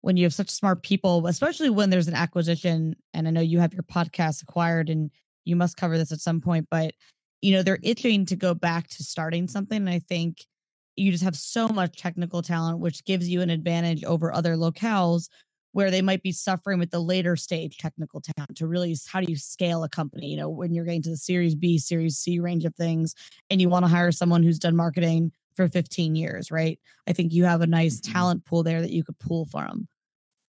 when 0.00 0.16
you 0.16 0.24
have 0.24 0.34
such 0.34 0.50
smart 0.50 0.82
people, 0.82 1.26
especially 1.26 1.70
when 1.70 1.90
there's 1.90 2.08
an 2.08 2.14
acquisition. 2.14 2.96
And 3.14 3.26
I 3.26 3.30
know 3.30 3.40
you 3.40 3.60
have 3.60 3.72
your 3.72 3.84
podcast 3.84 4.42
acquired, 4.42 4.90
and 4.90 5.10
you 5.44 5.56
must 5.56 5.76
cover 5.76 5.96
this 5.96 6.12
at 6.12 6.20
some 6.20 6.40
point, 6.40 6.66
but 6.70 6.94
you 7.40 7.52
know, 7.52 7.62
they're 7.62 7.78
itching 7.82 8.24
to 8.26 8.36
go 8.36 8.54
back 8.54 8.88
to 8.88 9.04
starting 9.04 9.48
something. 9.48 9.76
And 9.76 9.90
I 9.90 9.98
think 9.98 10.46
you 10.96 11.10
just 11.10 11.24
have 11.24 11.36
so 11.36 11.68
much 11.68 11.96
technical 12.00 12.42
talent, 12.42 12.78
which 12.78 13.04
gives 13.04 13.28
you 13.28 13.40
an 13.40 13.50
advantage 13.50 14.04
over 14.04 14.32
other 14.32 14.54
locales 14.54 15.28
where 15.74 15.90
they 15.90 16.02
might 16.02 16.22
be 16.22 16.30
suffering 16.30 16.78
with 16.78 16.92
the 16.92 17.00
later 17.00 17.34
stage 17.34 17.78
technical 17.78 18.20
talent 18.20 18.56
to 18.56 18.66
really 18.66 18.96
how 19.08 19.20
do 19.20 19.26
you 19.28 19.36
scale 19.36 19.82
a 19.84 19.88
company 19.88 20.28
you 20.28 20.36
know 20.36 20.48
when 20.48 20.72
you're 20.72 20.84
getting 20.84 21.02
to 21.02 21.10
the 21.10 21.16
series 21.16 21.54
b 21.54 21.78
series 21.78 22.16
c 22.16 22.40
range 22.40 22.64
of 22.64 22.74
things 22.76 23.14
and 23.50 23.60
you 23.60 23.68
want 23.68 23.84
to 23.84 23.90
hire 23.90 24.12
someone 24.12 24.42
who's 24.42 24.58
done 24.58 24.76
marketing 24.76 25.30
for 25.54 25.68
15 25.68 26.14
years 26.14 26.50
right 26.50 26.78
i 27.06 27.12
think 27.12 27.32
you 27.32 27.44
have 27.44 27.60
a 27.60 27.66
nice 27.66 28.00
mm-hmm. 28.00 28.12
talent 28.12 28.44
pool 28.44 28.62
there 28.62 28.80
that 28.80 28.92
you 28.92 29.04
could 29.04 29.18
pull 29.18 29.44
from 29.46 29.86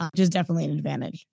uh, 0.01 0.11
which 0.13 0.21
is 0.21 0.29
definitely 0.29 0.65
an 0.65 0.77
advantage 0.77 1.27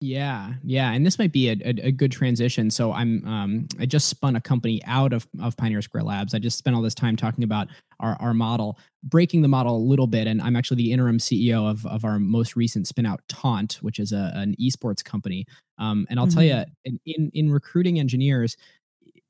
yeah, 0.00 0.54
yeah, 0.62 0.92
and 0.92 1.06
this 1.06 1.18
might 1.18 1.32
be 1.32 1.48
a, 1.48 1.52
a, 1.64 1.86
a, 1.86 1.92
good 1.92 2.12
transition. 2.12 2.70
So 2.70 2.92
I'm 2.92 3.26
um, 3.26 3.68
I 3.78 3.86
just 3.86 4.08
spun 4.08 4.36
a 4.36 4.40
company 4.40 4.82
out 4.84 5.12
of 5.12 5.26
of 5.40 5.56
Pioneer 5.56 5.82
Square 5.82 6.04
Labs. 6.04 6.34
I 6.34 6.38
just 6.38 6.58
spent 6.58 6.76
all 6.76 6.82
this 6.82 6.94
time 6.94 7.16
talking 7.16 7.44
about 7.44 7.68
our 8.00 8.16
our 8.20 8.34
model, 8.34 8.78
breaking 9.02 9.42
the 9.42 9.48
model 9.48 9.76
a 9.76 9.78
little 9.78 10.06
bit, 10.06 10.26
and 10.26 10.42
I'm 10.42 10.56
actually 10.56 10.78
the 10.78 10.92
interim 10.92 11.18
CEO 11.18 11.70
of 11.70 11.86
of 11.86 12.04
our 12.04 12.18
most 12.18 12.56
recent 12.56 12.86
spin 12.86 13.06
out 13.06 13.20
Taunt, 13.28 13.74
which 13.80 13.98
is 13.98 14.12
a, 14.12 14.32
an 14.34 14.54
esports 14.60 15.02
company. 15.02 15.46
Um, 15.78 16.06
and 16.10 16.18
I'll 16.18 16.26
mm-hmm. 16.26 16.34
tell 16.34 16.44
you, 16.44 16.64
in, 16.84 17.00
in 17.06 17.30
in 17.32 17.50
recruiting 17.50 17.98
engineers, 17.98 18.56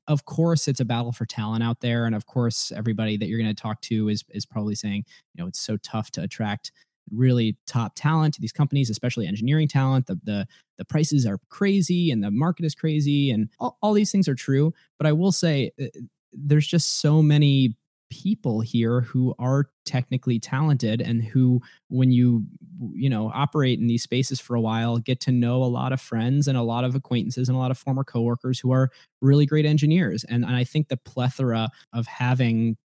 of 0.07 0.25
course 0.25 0.67
it's 0.67 0.79
a 0.79 0.85
battle 0.85 1.11
for 1.11 1.25
talent 1.25 1.63
out 1.63 1.79
there 1.79 2.05
and 2.05 2.15
of 2.15 2.25
course 2.25 2.71
everybody 2.71 3.17
that 3.17 3.27
you're 3.27 3.39
going 3.39 3.53
to 3.53 3.59
talk 3.59 3.81
to 3.81 4.07
is 4.07 4.23
is 4.29 4.45
probably 4.45 4.75
saying 4.75 5.03
you 5.33 5.41
know 5.41 5.47
it's 5.47 5.59
so 5.59 5.77
tough 5.77 6.11
to 6.11 6.21
attract 6.21 6.71
really 7.11 7.57
top 7.67 7.93
talent 7.95 8.33
to 8.35 8.41
these 8.41 8.51
companies, 8.51 8.89
especially 8.89 9.27
engineering 9.27 9.67
talent. 9.67 10.07
The 10.07 10.19
the 10.23 10.47
the 10.77 10.85
prices 10.85 11.25
are 11.25 11.39
crazy 11.49 12.11
and 12.11 12.23
the 12.23 12.31
market 12.31 12.65
is 12.65 12.75
crazy, 12.75 13.31
and 13.31 13.49
all, 13.59 13.77
all 13.81 13.93
these 13.93 14.11
things 14.11 14.27
are 14.27 14.35
true. 14.35 14.73
But 14.97 15.07
I 15.07 15.11
will 15.13 15.31
say, 15.31 15.71
uh, 15.81 15.85
there's 16.33 16.67
just 16.67 17.01
so 17.01 17.21
many 17.21 17.75
people 18.09 18.61
here 18.61 19.01
who 19.01 19.33
are 19.39 19.69
technically 19.85 20.39
talented 20.39 21.01
and 21.01 21.23
who 21.23 21.59
when 21.89 22.11
you 22.11 22.45
you 22.93 23.09
know 23.09 23.31
operate 23.33 23.79
in 23.79 23.87
these 23.87 24.03
spaces 24.03 24.39
for 24.39 24.55
a 24.55 24.61
while 24.61 24.97
get 24.97 25.19
to 25.19 25.31
know 25.31 25.63
a 25.63 25.65
lot 25.65 25.91
of 25.91 25.99
friends 25.99 26.47
and 26.47 26.57
a 26.57 26.61
lot 26.61 26.83
of 26.83 26.93
acquaintances 26.93 27.49
and 27.49 27.55
a 27.55 27.59
lot 27.59 27.71
of 27.71 27.77
former 27.77 28.03
coworkers 28.03 28.59
who 28.59 28.71
are 28.71 28.91
really 29.21 29.45
great 29.45 29.65
engineers 29.65 30.23
and, 30.25 30.45
and 30.45 30.55
i 30.55 30.63
think 30.63 30.87
the 30.87 30.97
plethora 30.97 31.69
of 31.93 32.05
having 32.05 32.77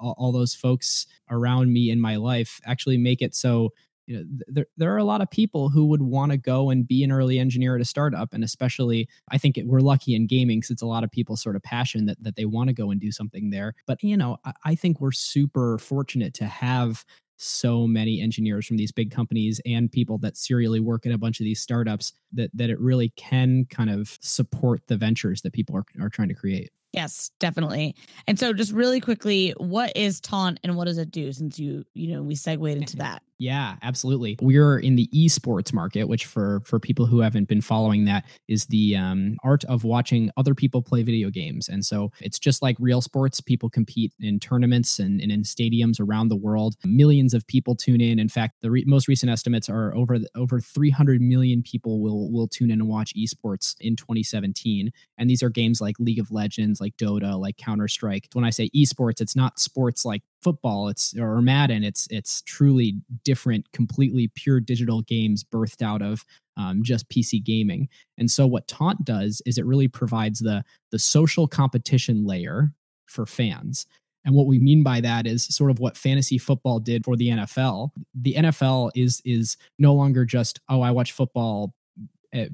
all, 0.00 0.14
all 0.18 0.32
those 0.32 0.54
folks 0.54 1.06
around 1.30 1.72
me 1.72 1.90
in 1.90 2.00
my 2.00 2.16
life 2.16 2.60
actually 2.64 2.98
make 2.98 3.22
it 3.22 3.34
so 3.34 3.72
you 4.08 4.16
know, 4.16 4.24
there, 4.48 4.66
there 4.78 4.94
are 4.94 4.98
a 4.98 5.04
lot 5.04 5.20
of 5.20 5.30
people 5.30 5.68
who 5.68 5.84
would 5.84 6.00
want 6.00 6.32
to 6.32 6.38
go 6.38 6.70
and 6.70 6.88
be 6.88 7.04
an 7.04 7.12
early 7.12 7.38
engineer 7.38 7.76
at 7.76 7.82
a 7.82 7.84
startup. 7.84 8.32
And 8.32 8.42
especially, 8.42 9.06
I 9.30 9.36
think 9.36 9.58
it, 9.58 9.66
we're 9.66 9.80
lucky 9.80 10.14
in 10.14 10.26
gaming 10.26 10.60
because 10.60 10.70
it's 10.70 10.82
a 10.82 10.86
lot 10.86 11.04
of 11.04 11.10
people's 11.10 11.42
sort 11.42 11.56
of 11.56 11.62
passion 11.62 12.06
that, 12.06 12.16
that 12.22 12.34
they 12.34 12.46
want 12.46 12.68
to 12.68 12.74
go 12.74 12.90
and 12.90 12.98
do 12.98 13.12
something 13.12 13.50
there. 13.50 13.74
But, 13.86 14.02
you 14.02 14.16
know, 14.16 14.38
I, 14.46 14.52
I 14.64 14.74
think 14.76 14.98
we're 14.98 15.12
super 15.12 15.76
fortunate 15.76 16.32
to 16.34 16.46
have 16.46 17.04
so 17.36 17.86
many 17.86 18.22
engineers 18.22 18.66
from 18.66 18.78
these 18.78 18.92
big 18.92 19.10
companies 19.10 19.60
and 19.66 19.92
people 19.92 20.16
that 20.18 20.38
serially 20.38 20.80
work 20.80 21.04
at 21.04 21.12
a 21.12 21.18
bunch 21.18 21.38
of 21.38 21.44
these 21.44 21.60
startups 21.60 22.14
that, 22.32 22.50
that 22.54 22.70
it 22.70 22.80
really 22.80 23.10
can 23.10 23.66
kind 23.68 23.90
of 23.90 24.16
support 24.22 24.80
the 24.86 24.96
ventures 24.96 25.42
that 25.42 25.52
people 25.52 25.76
are, 25.76 25.84
are 26.00 26.08
trying 26.08 26.28
to 26.28 26.34
create. 26.34 26.70
Yes, 26.92 27.30
definitely. 27.38 27.94
And 28.26 28.38
so 28.38 28.52
just 28.52 28.72
really 28.72 29.00
quickly, 29.00 29.54
what 29.58 29.94
is 29.94 30.20
taunt 30.20 30.58
and 30.64 30.76
what 30.76 30.86
does 30.86 30.98
it 30.98 31.10
do 31.10 31.32
since 31.32 31.58
you, 31.58 31.84
you 31.94 32.14
know, 32.14 32.22
we 32.22 32.34
segued 32.34 32.66
into 32.66 32.96
that? 32.96 33.22
Yeah, 33.38 33.76
absolutely. 33.82 34.36
We're 34.42 34.78
in 34.78 34.96
the 34.96 35.08
esports 35.14 35.72
market, 35.72 36.08
which 36.08 36.26
for 36.26 36.60
for 36.64 36.80
people 36.80 37.06
who 37.06 37.20
haven't 37.20 37.46
been 37.46 37.60
following 37.60 38.04
that 38.06 38.24
is 38.48 38.66
the 38.66 38.96
um, 38.96 39.36
art 39.44 39.62
of 39.64 39.84
watching 39.84 40.30
other 40.36 40.56
people 40.56 40.82
play 40.82 41.04
video 41.04 41.30
games. 41.30 41.68
And 41.68 41.84
so 41.84 42.10
it's 42.20 42.38
just 42.40 42.62
like 42.62 42.76
real 42.80 43.00
sports. 43.00 43.40
People 43.40 43.70
compete 43.70 44.12
in 44.18 44.40
tournaments 44.40 44.98
and, 44.98 45.20
and 45.20 45.30
in 45.30 45.42
stadiums 45.42 46.00
around 46.00 46.28
the 46.28 46.36
world. 46.36 46.74
Millions 46.84 47.32
of 47.32 47.46
people 47.46 47.76
tune 47.76 48.00
in. 48.00 48.18
In 48.18 48.28
fact, 48.28 48.56
the 48.60 48.72
re- 48.72 48.84
most 48.88 49.06
recent 49.06 49.30
estimates 49.30 49.68
are 49.68 49.94
over 49.94 50.18
over 50.34 50.58
300 50.58 51.20
million 51.20 51.62
people 51.62 52.00
will 52.02 52.32
will 52.32 52.48
tune 52.48 52.72
in 52.72 52.80
and 52.80 52.88
watch 52.88 53.14
esports 53.14 53.76
in 53.80 53.94
2017. 53.94 54.90
And 55.16 55.30
these 55.30 55.44
are 55.44 55.50
games 55.50 55.80
like 55.80 55.94
League 56.00 56.18
of 56.18 56.32
Legends, 56.32 56.77
like 56.80 56.96
Dota, 56.96 57.38
like 57.38 57.56
Counter 57.56 57.88
Strike. 57.88 58.28
When 58.32 58.44
I 58.44 58.50
say 58.50 58.70
esports, 58.76 59.20
it's 59.20 59.36
not 59.36 59.58
sports 59.58 60.04
like 60.04 60.22
football 60.42 60.88
it's 60.88 61.16
or 61.18 61.42
madden 61.42 61.82
it's 61.82 62.06
it's 62.10 62.42
truly 62.42 62.94
different 63.24 63.70
completely 63.72 64.30
pure 64.34 64.60
digital 64.60 65.02
games 65.02 65.44
birthed 65.44 65.82
out 65.82 66.02
of 66.02 66.24
um, 66.56 66.82
just 66.82 67.08
pc 67.08 67.42
gaming 67.42 67.88
and 68.18 68.30
so 68.30 68.46
what 68.46 68.68
taunt 68.68 69.04
does 69.04 69.42
is 69.46 69.58
it 69.58 69.66
really 69.66 69.88
provides 69.88 70.38
the 70.40 70.62
the 70.90 70.98
social 70.98 71.48
competition 71.48 72.24
layer 72.24 72.72
for 73.06 73.26
fans 73.26 73.86
and 74.24 74.34
what 74.34 74.46
we 74.46 74.58
mean 74.58 74.82
by 74.82 75.00
that 75.00 75.26
is 75.26 75.44
sort 75.44 75.70
of 75.70 75.78
what 75.80 75.96
fantasy 75.96 76.36
football 76.36 76.80
did 76.80 77.04
for 77.04 77.16
the 77.16 77.28
NFL. 77.28 77.92
The 78.14 78.34
NFL 78.34 78.90
is 78.94 79.22
is 79.24 79.56
no 79.78 79.94
longer 79.94 80.26
just 80.26 80.60
oh 80.68 80.82
I 80.82 80.90
watch 80.90 81.12
football 81.12 81.72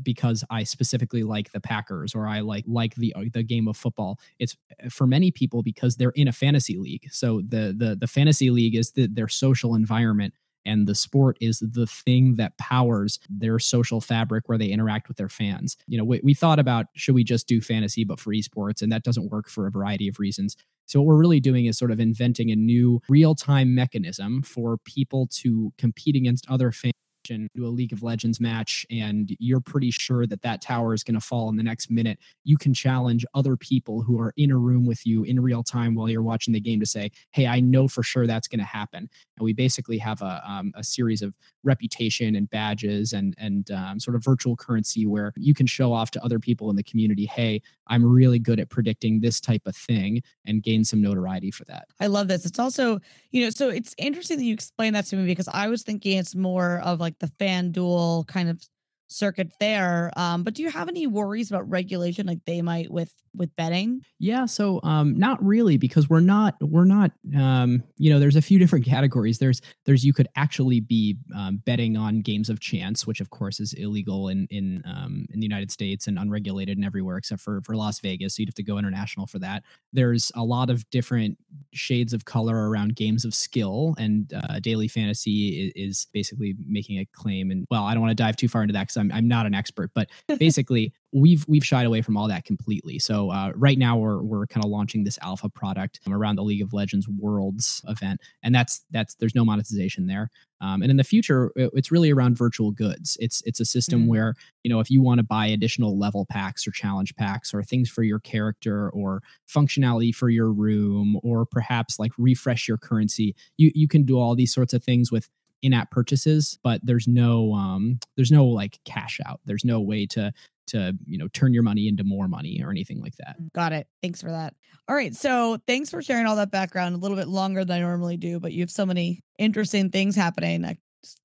because 0.03 0.45
I 0.51 0.65
specifically 0.65 1.23
like 1.23 1.53
the 1.53 1.61
Packers 1.61 2.15
or 2.15 2.27
I 2.27 2.41
like 2.41 2.65
like 2.67 2.95
the 2.95 3.15
uh, 3.15 3.25
the 3.33 3.43
game 3.43 3.69
of 3.69 3.77
football. 3.77 4.19
It's 4.39 4.57
eh, 4.81 4.89
for 4.89 5.07
many 5.07 5.31
people 5.31 5.63
because 5.63 5.97
they're 5.97 6.11
in 6.11 6.29
a 6.29 6.33
fantasy 6.33 6.77
league. 6.77 7.09
So 7.11 7.43
the 7.47 7.75
the 7.77 7.97
the 7.99 8.07
fantasy 8.07 8.51
league 8.51 8.77
is 8.77 8.93
the, 8.93 9.07
their 9.07 9.29
social 9.29 9.75
environment 9.75 10.35
and 10.67 10.87
the 10.87 10.95
sport 10.95 11.37
is 11.41 11.59
the 11.59 11.87
thing 11.87 12.37
that 12.37 12.57
powers 12.57 13.19
their 13.29 13.59
social 13.59 14.01
fabric 14.01 14.49
where 14.49 14.59
they 14.59 14.69
interact 14.69 15.09
with 15.09 15.17
their 15.17 15.29
fans. 15.29 15.77
You 15.87 15.99
know, 15.99 16.05
we, 16.05 16.21
we 16.25 16.35
thought 16.35 16.59
about 16.59 16.87
should 16.95 17.15
we 17.15 17.25
just 17.25 17.47
do 17.47 17.61
fantasy 17.61 18.05
but 18.05 18.19
for 18.19 18.33
esports 18.33 18.81
and 18.81 18.91
that 18.93 19.03
doesn't 19.03 19.31
work 19.31 19.49
for 19.49 19.67
a 19.67 19.71
variety 19.71 20.09
of 20.09 20.19
reasons. 20.19 20.57
So 20.87 21.01
what 21.01 21.07
we're 21.07 21.21
really 21.21 21.41
doing 21.41 21.67
is 21.67 21.79
sort 21.79 21.91
of 21.91 22.01
inventing 22.01 22.51
a 22.51 22.57
new 22.57 23.01
real-time 23.09 23.75
mechanism 23.75 24.43
for 24.43 24.77
people 24.79 25.27
to 25.33 25.73
compete 25.79 26.15
against 26.15 26.49
other 26.49 26.73
fans 26.73 26.93
do 27.25 27.49
a 27.59 27.69
League 27.69 27.93
of 27.93 28.03
Legends 28.03 28.41
match 28.41 28.87
and 28.91 29.35
you're 29.39 29.61
pretty 29.61 29.91
sure 29.91 30.27
that 30.27 30.43
that 30.43 30.61
tower 30.61 30.95
is 30.95 31.03
going 31.03 31.15
to 31.15 31.21
fall 31.21 31.49
in 31.49 31.57
the 31.57 31.63
next 31.63 31.91
minute, 31.91 32.19
you 32.45 32.57
can 32.57 32.75
challenge 32.75 33.25
other 33.35 33.57
people 33.57 34.03
who 34.03 34.21
are 34.21 34.33
in 34.37 34.51
a 34.51 34.57
room 34.57 34.87
with 34.87 35.07
you 35.07 35.25
in 35.25 35.41
real 35.41 35.63
time 35.63 35.95
while 35.95 36.09
you're 36.09 36.23
watching 36.23 36.53
the 36.53 36.61
game 36.61 36.81
to 36.81 36.87
say, 36.87 37.11
"Hey, 37.33 37.47
I 37.47 37.61
know 37.61 37.89
for 37.89 38.03
sure 38.03 38.27
that's 38.27 38.49
going 38.49 38.61
to 38.61 38.65
happen." 38.65 39.09
And 39.37 39.45
we 39.45 39.53
basically 39.53 39.99
have 39.99 40.23
a 40.23 40.43
um, 40.47 40.73
a 40.77 40.85
series 40.85 41.23
of 41.23 41.37
reputation 41.63 42.37
and 42.37 42.49
badges 42.51 43.13
and 43.13 43.35
and 43.39 43.71
um, 43.71 43.99
sort 44.01 44.15
of 44.15 44.25
virtual 44.25 44.57
currency 44.57 45.07
where 45.07 45.33
you 45.37 45.55
can 45.55 45.67
show 45.67 45.93
off 45.93 46.11
to 46.13 46.25
other 46.25 46.39
people 46.39 46.71
in 46.71 46.77
the 46.77 46.83
community, 46.83 47.27
"Hey, 47.27 47.63
I'm 47.87 48.05
really 48.05 48.39
good 48.39 48.61
at 48.61 48.69
predicting 48.71 49.21
this 49.21 49.41
type 49.41 49.63
of 49.67 49.77
thing," 49.77 50.23
and 50.47 50.63
gain 50.63 50.85
some 50.85 51.01
notoriety 51.01 51.51
for 51.51 51.65
that. 51.65 51.87
I 52.01 52.07
love 52.07 52.29
this. 52.29 52.45
It's 52.47 52.59
also, 52.59 53.01
you 53.31 53.45
know, 53.45 53.51
so 53.51 53.69
it's 53.69 53.95
interesting 53.99 54.39
that 54.39 54.45
you 54.45 54.55
explain 54.55 54.93
that 54.95 55.07
to 55.07 55.17
me 55.17 55.27
because 55.27 55.49
I 55.49 55.69
was 55.69 55.83
thinking 55.83 56.19
it's 56.19 56.35
more 56.35 56.81
of 56.85 57.01
like 57.01 57.14
like 57.21 57.31
the 57.31 57.45
FanDuel 57.45 58.27
kind 58.27 58.49
of 58.49 58.63
circuit 59.09 59.53
there. 59.61 60.11
Um, 60.17 60.43
but 60.43 60.55
do 60.55 60.63
you 60.63 60.71
have 60.71 60.89
any 60.89 61.07
worries 61.07 61.51
about 61.51 61.69
regulation 61.69 62.27
like 62.27 62.45
they 62.47 62.63
might 62.63 62.91
with 62.91 63.13
with 63.35 63.55
betting? 63.57 64.03
Yeah, 64.19 64.47
so 64.47 64.81
um, 64.83 65.19
not 65.19 65.45
really 65.45 65.77
because 65.77 66.09
we're 66.09 66.21
not 66.21 66.57
we're 66.61 66.85
not 66.85 67.13
um, 67.37 67.83
you 67.97 68.11
know 68.11 68.19
there's 68.19 68.37
a 68.37 68.43
few 68.43 68.59
different 68.59 68.85
categories. 68.85 69.39
There's 69.39 69.61
there's 69.87 70.05
you 70.05 70.13
could 70.13 70.29
actually 70.37 70.81
be 70.81 71.17
um, 71.37 71.63
betting 71.65 71.97
on 71.97 72.21
games 72.21 72.49
of 72.49 72.61
chance, 72.61 73.07
which 73.07 73.21
of 73.21 73.31
course 73.31 73.61
is 73.61 73.73
illegal 73.75 74.29
in 74.29 74.47
in 74.51 74.83
um, 74.87 75.27
in 75.31 75.41
the 75.41 75.45
United 75.45 75.71
States 75.71 76.07
and 76.07 76.19
unregulated 76.19 76.77
and 76.77 76.85
everywhere 76.85 77.17
except 77.17 77.41
for 77.41 77.61
for 77.63 77.77
Las 77.77 78.01
Vegas. 78.01 78.37
So 78.37 78.41
you'd 78.41 78.49
have 78.49 78.55
to 78.55 78.63
go 78.63 78.79
international 78.79 79.27
for 79.27 79.39
that. 79.41 79.63
There's 79.93 80.31
a 80.35 80.45
lot 80.45 80.71
of 80.71 80.89
different 80.91 81.39
shades 81.73 82.13
of 82.13 82.25
color 82.25 82.71
around 82.71 82.97
games 82.97 83.25
of 83.25 83.35
skill, 83.35 83.95
and 83.99 84.33
uh, 84.33 84.61
Daily 84.61 84.89
Fantasy 84.89 85.73
is, 85.75 85.91
is 85.91 86.07
basically 86.13 86.55
making 86.67 86.99
a 86.99 87.07
claim. 87.13 87.51
And 87.51 87.67
well, 87.71 87.85
I 87.85 87.95
don't 87.95 88.03
want 88.03 88.17
to 88.17 88.23
dive 88.23 88.37
too 88.37 88.49
far 88.49 88.63
into 88.63 88.73
that 88.73 88.85
because 88.85 88.97
I'm 88.97 89.13
I'm 89.13 89.29
not 89.29 89.47
an 89.47 89.55
expert, 89.55 89.91
but 89.95 90.09
basically 90.39 90.93
we've 91.15 91.45
we've 91.47 91.65
shied 91.65 91.87
away 91.87 92.03
from 92.03 92.17
all 92.17 92.27
that 92.29 92.45
completely. 92.45 92.99
So 92.99 93.31
uh, 93.31 93.53
right 93.55 93.79
now 93.79 93.97
we're 93.97 94.23
we're 94.23 94.47
kind 94.47 94.65
of 94.65 94.71
launching 94.71 95.05
this 95.05 95.19
alpha 95.23 95.49
product 95.49 96.01
around 96.11 96.37
the 96.37 96.43
League 96.43 96.61
of 96.61 96.73
Legends 96.73 97.09
Worlds 97.09 97.81
event, 97.89 98.21
and 98.43 98.55
that's 98.55 98.85
that's 98.91 99.15
there's 99.15 99.35
no 99.35 99.45
monetization 99.45 100.09
there. 100.09 100.29
Um, 100.61 100.83
and 100.83 100.91
in 100.91 100.97
the 100.97 101.05
future, 101.05 101.53
it's 101.57 101.93
really 101.93 102.11
around 102.11 102.37
virtual 102.37 102.73
goods. 102.73 103.17
It's 103.21 103.43
it's 103.47 103.61
a 103.61 103.65
system 103.65 104.05
mm. 104.05 104.09
where 104.09 104.35
you 104.65 104.71
know 104.71 104.81
if 104.81 104.91
you 104.91 105.01
want 105.01 105.19
to 105.19 105.25
buy 105.25 105.47
additional 105.47 105.97
level 105.97 106.27
packs 106.29 106.67
or 106.67 106.73
challenge 106.73 107.15
packs 107.15 107.55
or 107.55 107.63
things 107.63 107.89
for 107.89 108.03
your 108.03 108.19
character 108.19 108.91
or 108.91 109.23
functionality 109.49 110.13
for 110.13 110.29
your 110.29 110.53
room 110.53 111.19
or 111.23 111.47
perhaps 111.47 111.99
like 111.99 112.13
refresh 112.19 112.67
your 112.67 112.77
currency, 112.77 113.37
you 113.57 113.71
you 113.75 113.87
can 113.87 114.03
do 114.03 114.19
all 114.19 114.35
these 114.35 114.53
sorts 114.53 114.75
of 114.75 114.83
things 114.83 115.13
with 115.13 115.29
in-app 115.63 115.91
purchases 115.91 116.59
but 116.63 116.79
there's 116.85 117.09
no 117.09 117.55
um 117.55 117.99
there's 118.17 118.31
no 118.31 118.45
like 118.45 118.79
cash 118.85 119.19
out 119.25 119.41
there's 119.47 119.65
no 119.65 119.81
way 119.81 120.05
to 120.05 120.31
to 120.67 120.97
you 121.07 121.19
know 121.19 121.29
turn 121.29 121.53
your 121.53 121.63
money 121.63 121.89
into 121.89 122.05
more 122.05 122.29
money 122.29 122.63
or 122.65 122.71
anything 122.71 123.01
like 123.01 123.17
that. 123.17 123.41
Mm, 123.41 123.53
got 123.53 123.73
it. 123.73 123.87
Thanks 124.03 124.21
for 124.21 124.31
that. 124.31 124.55
All 124.89 124.95
right 124.95 125.15
so 125.15 125.59
thanks 125.67 125.89
for 125.91 126.03
sharing 126.03 126.27
all 126.27 126.37
that 126.37 126.51
background 126.51 126.95
a 126.95 126.99
little 126.99 127.17
bit 127.17 127.27
longer 127.27 127.65
than 127.65 127.79
i 127.79 127.81
normally 127.81 128.19
do 128.19 128.39
but 128.39 128.53
you 128.53 128.61
have 128.61 128.71
so 128.71 128.85
many 128.85 129.23
interesting 129.39 129.89
things 129.89 130.15
happening 130.15 130.63
i 130.63 130.77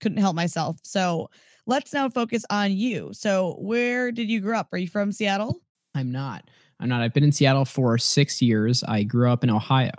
couldn't 0.01 0.17
help 0.17 0.35
myself. 0.35 0.77
So 0.83 1.29
let's 1.65 1.93
now 1.93 2.09
focus 2.09 2.45
on 2.49 2.71
you. 2.71 3.09
So 3.13 3.55
where 3.59 4.11
did 4.11 4.29
you 4.29 4.39
grow 4.39 4.59
up? 4.59 4.69
Are 4.71 4.77
you 4.77 4.87
from 4.87 5.11
seattle? 5.11 5.61
I'm 5.95 6.11
not. 6.11 6.49
I'm 6.79 6.89
not. 6.89 7.01
I've 7.01 7.13
been 7.13 7.23
in 7.23 7.31
seattle 7.31 7.65
for 7.65 7.97
six 7.97 8.41
years. 8.41 8.83
I 8.83 9.03
grew 9.03 9.29
up 9.29 9.43
in 9.43 9.49
ohio 9.49 9.91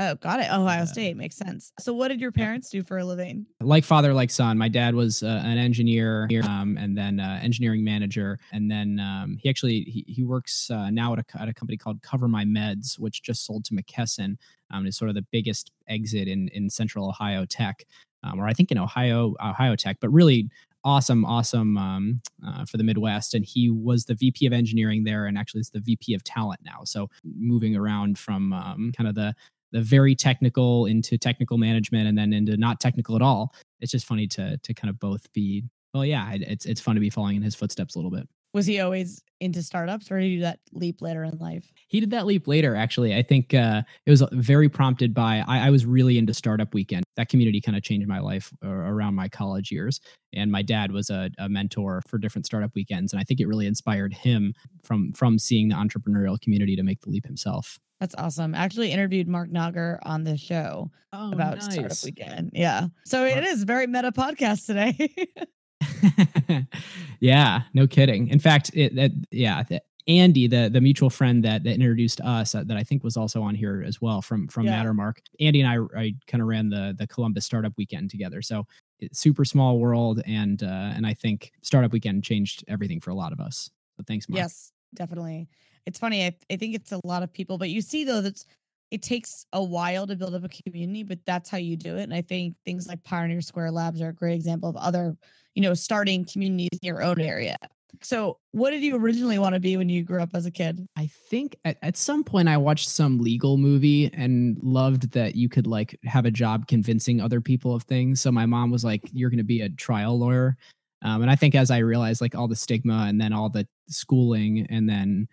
Oh, 0.00 0.14
got 0.14 0.38
it. 0.38 0.48
Ohio 0.52 0.84
State 0.84 1.16
makes 1.16 1.36
sense. 1.36 1.72
So, 1.80 1.92
what 1.92 2.08
did 2.08 2.20
your 2.20 2.30
parents 2.30 2.70
do 2.70 2.84
for 2.84 2.98
a 2.98 3.04
living? 3.04 3.46
Like 3.60 3.82
father, 3.82 4.14
like 4.14 4.30
son. 4.30 4.56
My 4.56 4.68
dad 4.68 4.94
was 4.94 5.24
uh, 5.24 5.42
an 5.44 5.58
engineer, 5.58 6.28
um, 6.44 6.78
and 6.78 6.96
then 6.96 7.18
uh, 7.18 7.40
engineering 7.42 7.82
manager, 7.82 8.38
and 8.52 8.70
then 8.70 9.00
um, 9.00 9.36
he 9.42 9.48
actually 9.50 9.80
he, 9.80 10.04
he 10.06 10.22
works 10.22 10.70
uh, 10.70 10.90
now 10.90 11.14
at 11.14 11.18
a, 11.18 11.42
at 11.42 11.48
a 11.48 11.52
company 11.52 11.76
called 11.76 12.00
Cover 12.00 12.28
My 12.28 12.44
Meds, 12.44 12.96
which 12.96 13.24
just 13.24 13.44
sold 13.44 13.64
to 13.66 13.74
McKesson. 13.74 14.36
Um, 14.70 14.86
is 14.86 14.96
sort 14.96 15.08
of 15.08 15.16
the 15.16 15.26
biggest 15.32 15.72
exit 15.88 16.28
in 16.28 16.46
in 16.48 16.70
Central 16.70 17.08
Ohio 17.08 17.44
tech, 17.44 17.84
um, 18.22 18.38
or 18.38 18.46
I 18.46 18.52
think 18.52 18.70
in 18.70 18.78
Ohio 18.78 19.34
Ohio 19.42 19.74
Tech, 19.74 19.96
but 20.00 20.10
really 20.10 20.48
awesome, 20.84 21.24
awesome 21.24 21.76
um, 21.76 22.20
uh, 22.46 22.64
for 22.64 22.76
the 22.76 22.84
Midwest. 22.84 23.34
And 23.34 23.44
he 23.44 23.68
was 23.68 24.04
the 24.04 24.14
VP 24.14 24.46
of 24.46 24.52
engineering 24.52 25.02
there, 25.02 25.26
and 25.26 25.36
actually 25.36 25.62
is 25.62 25.70
the 25.70 25.80
VP 25.80 26.14
of 26.14 26.22
talent 26.22 26.60
now. 26.64 26.84
So 26.84 27.10
moving 27.24 27.74
around 27.74 28.16
from 28.16 28.52
um, 28.52 28.92
kind 28.96 29.08
of 29.08 29.16
the 29.16 29.34
the 29.72 29.80
very 29.80 30.14
technical 30.14 30.86
into 30.86 31.18
technical 31.18 31.58
management 31.58 32.08
and 32.08 32.16
then 32.16 32.32
into 32.32 32.56
not 32.56 32.80
technical 32.80 33.16
at 33.16 33.22
all. 33.22 33.54
It's 33.80 33.92
just 33.92 34.06
funny 34.06 34.26
to 34.28 34.58
to 34.58 34.74
kind 34.74 34.90
of 34.90 34.98
both 34.98 35.32
be 35.32 35.64
well, 35.94 36.04
yeah, 36.04 36.30
it's 36.32 36.66
it's 36.66 36.80
fun 36.80 36.94
to 36.94 37.00
be 37.00 37.10
following 37.10 37.36
in 37.36 37.42
his 37.42 37.54
footsteps 37.54 37.94
a 37.94 37.98
little 37.98 38.10
bit. 38.10 38.28
Was 38.54 38.66
he 38.66 38.80
always 38.80 39.22
into 39.40 39.62
startups 39.62 40.10
or 40.10 40.18
did 40.18 40.26
he 40.26 40.36
do 40.36 40.42
that 40.42 40.58
leap 40.72 41.00
later 41.00 41.24
in 41.24 41.38
life? 41.38 41.72
He 41.88 42.00
did 42.00 42.10
that 42.10 42.26
leap 42.26 42.48
later, 42.48 42.74
actually. 42.74 43.14
I 43.14 43.22
think 43.22 43.54
uh, 43.54 43.82
it 44.06 44.10
was 44.10 44.22
very 44.32 44.68
prompted 44.68 45.14
by 45.14 45.44
I, 45.46 45.66
I 45.66 45.70
was 45.70 45.86
really 45.86 46.18
into 46.18 46.34
Startup 46.34 46.72
Weekend. 46.74 47.04
That 47.16 47.28
community 47.28 47.60
kind 47.60 47.76
of 47.76 47.82
changed 47.82 48.08
my 48.08 48.20
life 48.20 48.52
around 48.62 49.14
my 49.14 49.28
college 49.28 49.70
years. 49.70 50.00
And 50.34 50.50
my 50.50 50.62
dad 50.62 50.92
was 50.92 51.10
a, 51.10 51.30
a 51.38 51.48
mentor 51.48 52.02
for 52.08 52.18
different 52.18 52.46
startup 52.46 52.74
weekends. 52.74 53.12
And 53.12 53.20
I 53.20 53.24
think 53.24 53.40
it 53.40 53.46
really 53.46 53.66
inspired 53.66 54.12
him 54.12 54.54
from 54.82 55.12
from 55.12 55.38
seeing 55.38 55.68
the 55.68 55.76
entrepreneurial 55.76 56.40
community 56.40 56.76
to 56.76 56.82
make 56.82 57.00
the 57.00 57.10
leap 57.10 57.26
himself. 57.26 57.78
That's 58.00 58.14
awesome. 58.16 58.54
I 58.54 58.58
actually 58.58 58.92
interviewed 58.92 59.26
Marc 59.26 59.50
Nager 59.50 59.98
on 60.02 60.22
the 60.22 60.36
show 60.36 60.90
oh, 61.12 61.32
about 61.32 61.58
nice. 61.58 61.72
Startup 61.72 61.96
Weekend. 62.04 62.50
Yeah. 62.54 62.88
So 63.04 63.22
Mark. 63.22 63.36
it 63.38 63.44
is 63.44 63.64
very 63.64 63.86
meta 63.86 64.12
podcast 64.12 64.66
today. 64.66 65.14
yeah, 67.20 67.62
no 67.74 67.86
kidding. 67.86 68.28
In 68.28 68.38
fact, 68.38 68.70
it, 68.74 69.12
yeah, 69.30 69.62
Andy, 70.06 70.46
the 70.46 70.70
the 70.72 70.80
mutual 70.80 71.10
friend 71.10 71.44
that, 71.44 71.64
that 71.64 71.74
introduced 71.74 72.20
us, 72.22 72.54
uh, 72.54 72.64
that 72.64 72.76
I 72.76 72.82
think 72.82 73.04
was 73.04 73.16
also 73.16 73.42
on 73.42 73.54
here 73.54 73.84
as 73.86 74.00
well 74.00 74.22
from 74.22 74.48
from 74.48 74.66
yeah. 74.66 74.82
Mattermark. 74.82 75.18
Andy 75.38 75.60
and 75.60 75.68
I, 75.68 76.00
I 76.00 76.14
kind 76.26 76.40
of 76.40 76.48
ran 76.48 76.70
the 76.70 76.94
the 76.98 77.06
Columbus 77.06 77.44
Startup 77.44 77.72
Weekend 77.76 78.10
together. 78.10 78.40
So 78.42 78.66
super 79.12 79.44
small 79.44 79.78
world, 79.78 80.22
and 80.26 80.62
uh, 80.62 80.92
and 80.96 81.06
I 81.06 81.14
think 81.14 81.52
Startup 81.62 81.92
Weekend 81.92 82.24
changed 82.24 82.64
everything 82.68 83.00
for 83.00 83.10
a 83.10 83.14
lot 83.14 83.32
of 83.32 83.40
us. 83.40 83.70
So 83.96 84.04
thanks, 84.06 84.28
Mark. 84.28 84.38
Yes, 84.38 84.72
definitely 84.94 85.48
it's 85.88 85.98
funny. 85.98 86.26
I, 86.26 86.36
I 86.50 86.56
think 86.56 86.74
it's 86.74 86.92
a 86.92 87.00
lot 87.02 87.22
of 87.22 87.32
people, 87.32 87.56
but 87.56 87.70
you 87.70 87.80
see 87.80 88.04
though 88.04 88.20
that 88.20 88.44
it 88.90 89.02
takes 89.02 89.44
a 89.52 89.62
while 89.62 90.06
to 90.06 90.16
build 90.16 90.34
up 90.34 90.44
a 90.44 90.48
community, 90.48 91.02
but 91.02 91.18
that's 91.26 91.50
how 91.50 91.58
you 91.58 91.76
do 91.76 91.96
it. 91.96 92.04
And 92.04 92.14
I 92.14 92.22
think 92.22 92.54
things 92.64 92.86
like 92.86 93.02
Pioneer 93.04 93.40
Square 93.40 93.72
Labs 93.72 94.00
are 94.00 94.08
a 94.08 94.14
great 94.14 94.34
example 94.34 94.68
of 94.68 94.76
other, 94.76 95.16
you 95.54 95.62
know, 95.62 95.74
starting 95.74 96.24
communities 96.24 96.78
in 96.80 96.86
your 96.86 97.02
own 97.02 97.20
area. 97.20 97.56
So, 98.02 98.38
what 98.52 98.70
did 98.70 98.82
you 98.82 98.96
originally 98.96 99.38
want 99.38 99.54
to 99.54 99.60
be 99.60 99.76
when 99.76 99.88
you 99.88 100.04
grew 100.04 100.22
up 100.22 100.30
as 100.34 100.46
a 100.46 100.50
kid? 100.50 100.86
I 100.96 101.06
think 101.30 101.56
at, 101.64 101.78
at 101.82 101.96
some 101.96 102.22
point 102.22 102.48
I 102.48 102.56
watched 102.56 102.88
some 102.88 103.18
legal 103.18 103.56
movie 103.56 104.10
and 104.12 104.58
loved 104.62 105.12
that 105.12 105.34
you 105.34 105.48
could 105.48 105.66
like 105.66 105.98
have 106.04 106.24
a 106.24 106.30
job 106.30 106.68
convincing 106.68 107.20
other 107.20 107.40
people 107.40 107.74
of 107.74 107.82
things. 107.84 108.20
So, 108.20 108.30
my 108.30 108.46
mom 108.46 108.70
was 108.70 108.84
like, 108.84 109.02
You're 109.12 109.30
going 109.30 109.38
to 109.38 109.44
be 109.44 109.62
a 109.62 109.70
trial 109.70 110.18
lawyer. 110.18 110.56
Um, 111.02 111.22
and 111.22 111.30
I 111.30 111.36
think 111.36 111.54
as 111.54 111.70
I 111.70 111.78
realized 111.78 112.20
like 112.20 112.34
all 112.34 112.48
the 112.48 112.56
stigma 112.56 113.06
and 113.08 113.20
then 113.20 113.32
all 113.32 113.48
the 113.48 113.66
schooling 113.88 114.66
and 114.68 114.88
then 114.88 115.28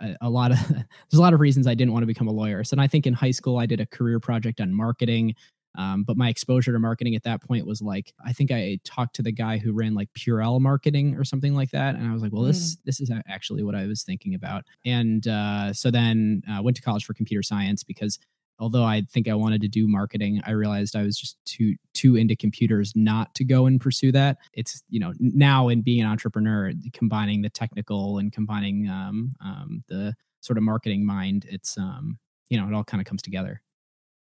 a, 0.00 0.16
a 0.22 0.30
lot 0.30 0.52
of 0.52 0.58
there's 0.68 1.18
a 1.18 1.20
lot 1.20 1.34
of 1.34 1.40
reasons 1.40 1.66
I 1.66 1.74
didn't 1.74 1.92
want 1.92 2.02
to 2.02 2.06
become 2.06 2.28
a 2.28 2.32
lawyer. 2.32 2.64
So 2.64 2.76
I 2.78 2.86
think 2.86 3.06
in 3.06 3.14
high 3.14 3.30
school 3.30 3.58
I 3.58 3.66
did 3.66 3.80
a 3.80 3.86
career 3.86 4.20
project 4.20 4.60
on 4.60 4.72
marketing. 4.74 5.34
Um, 5.76 6.04
but 6.04 6.16
my 6.16 6.28
exposure 6.28 6.72
to 6.72 6.78
marketing 6.78 7.16
at 7.16 7.24
that 7.24 7.42
point 7.42 7.66
was 7.66 7.82
like 7.82 8.12
I 8.24 8.32
think 8.32 8.52
I 8.52 8.78
talked 8.84 9.16
to 9.16 9.22
the 9.22 9.32
guy 9.32 9.58
who 9.58 9.72
ran 9.72 9.94
like 9.94 10.08
Purell 10.16 10.60
marketing 10.60 11.16
or 11.16 11.24
something 11.24 11.54
like 11.54 11.72
that, 11.72 11.96
and 11.96 12.08
I 12.08 12.12
was 12.12 12.22
like, 12.22 12.32
well, 12.32 12.44
this 12.44 12.76
mm. 12.76 12.78
this 12.84 13.00
is 13.00 13.10
actually 13.28 13.64
what 13.64 13.74
I 13.74 13.86
was 13.86 14.04
thinking 14.04 14.34
about. 14.34 14.64
And 14.84 15.26
uh, 15.26 15.72
so 15.72 15.90
then 15.90 16.42
uh, 16.48 16.62
went 16.62 16.76
to 16.76 16.82
college 16.82 17.04
for 17.04 17.12
computer 17.12 17.42
science 17.42 17.82
because 17.82 18.20
although 18.58 18.84
I 18.84 19.02
think 19.10 19.28
I 19.28 19.34
wanted 19.34 19.60
to 19.62 19.68
do 19.68 19.88
marketing, 19.88 20.40
I 20.46 20.52
realized 20.52 20.96
I 20.96 21.02
was 21.02 21.18
just 21.18 21.36
too 21.44 21.74
too 21.92 22.16
into 22.16 22.36
computers 22.36 22.92
not 22.94 23.34
to 23.36 23.44
go 23.44 23.66
and 23.66 23.80
pursue 23.80 24.12
that. 24.12 24.38
It's 24.52 24.82
you 24.88 25.00
know 25.00 25.12
now 25.18 25.68
in 25.68 25.82
being 25.82 26.00
an 26.00 26.06
entrepreneur, 26.06 26.72
combining 26.92 27.42
the 27.42 27.50
technical 27.50 28.18
and 28.18 28.32
combining 28.32 28.88
um, 28.88 29.34
um, 29.44 29.82
the 29.88 30.14
sort 30.40 30.56
of 30.56 30.62
marketing 30.62 31.04
mind, 31.04 31.46
it's 31.48 31.76
um, 31.78 32.18
you 32.48 32.60
know 32.60 32.68
it 32.68 32.74
all 32.74 32.84
kind 32.84 33.00
of 33.00 33.06
comes 33.06 33.22
together. 33.22 33.60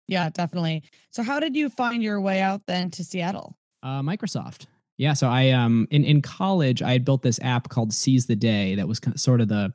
Yeah, 0.08 0.28
definitely. 0.30 0.82
So 1.10 1.22
how 1.22 1.40
did 1.40 1.56
you 1.56 1.68
find 1.68 2.02
your 2.02 2.20
way 2.20 2.40
out 2.40 2.62
then 2.66 2.90
to 2.92 3.04
Seattle? 3.04 3.56
Uh, 3.82 4.02
Microsoft. 4.02 4.66
Yeah, 4.98 5.14
so 5.14 5.28
I 5.28 5.50
um 5.50 5.88
in 5.90 6.04
in 6.04 6.22
college 6.22 6.82
I 6.82 6.92
had 6.92 7.04
built 7.04 7.22
this 7.22 7.40
app 7.42 7.68
called 7.68 7.92
Seize 7.92 8.26
the 8.26 8.36
Day 8.36 8.74
that 8.76 8.86
was 8.86 9.00
sort 9.16 9.40
of 9.40 9.48
the 9.48 9.72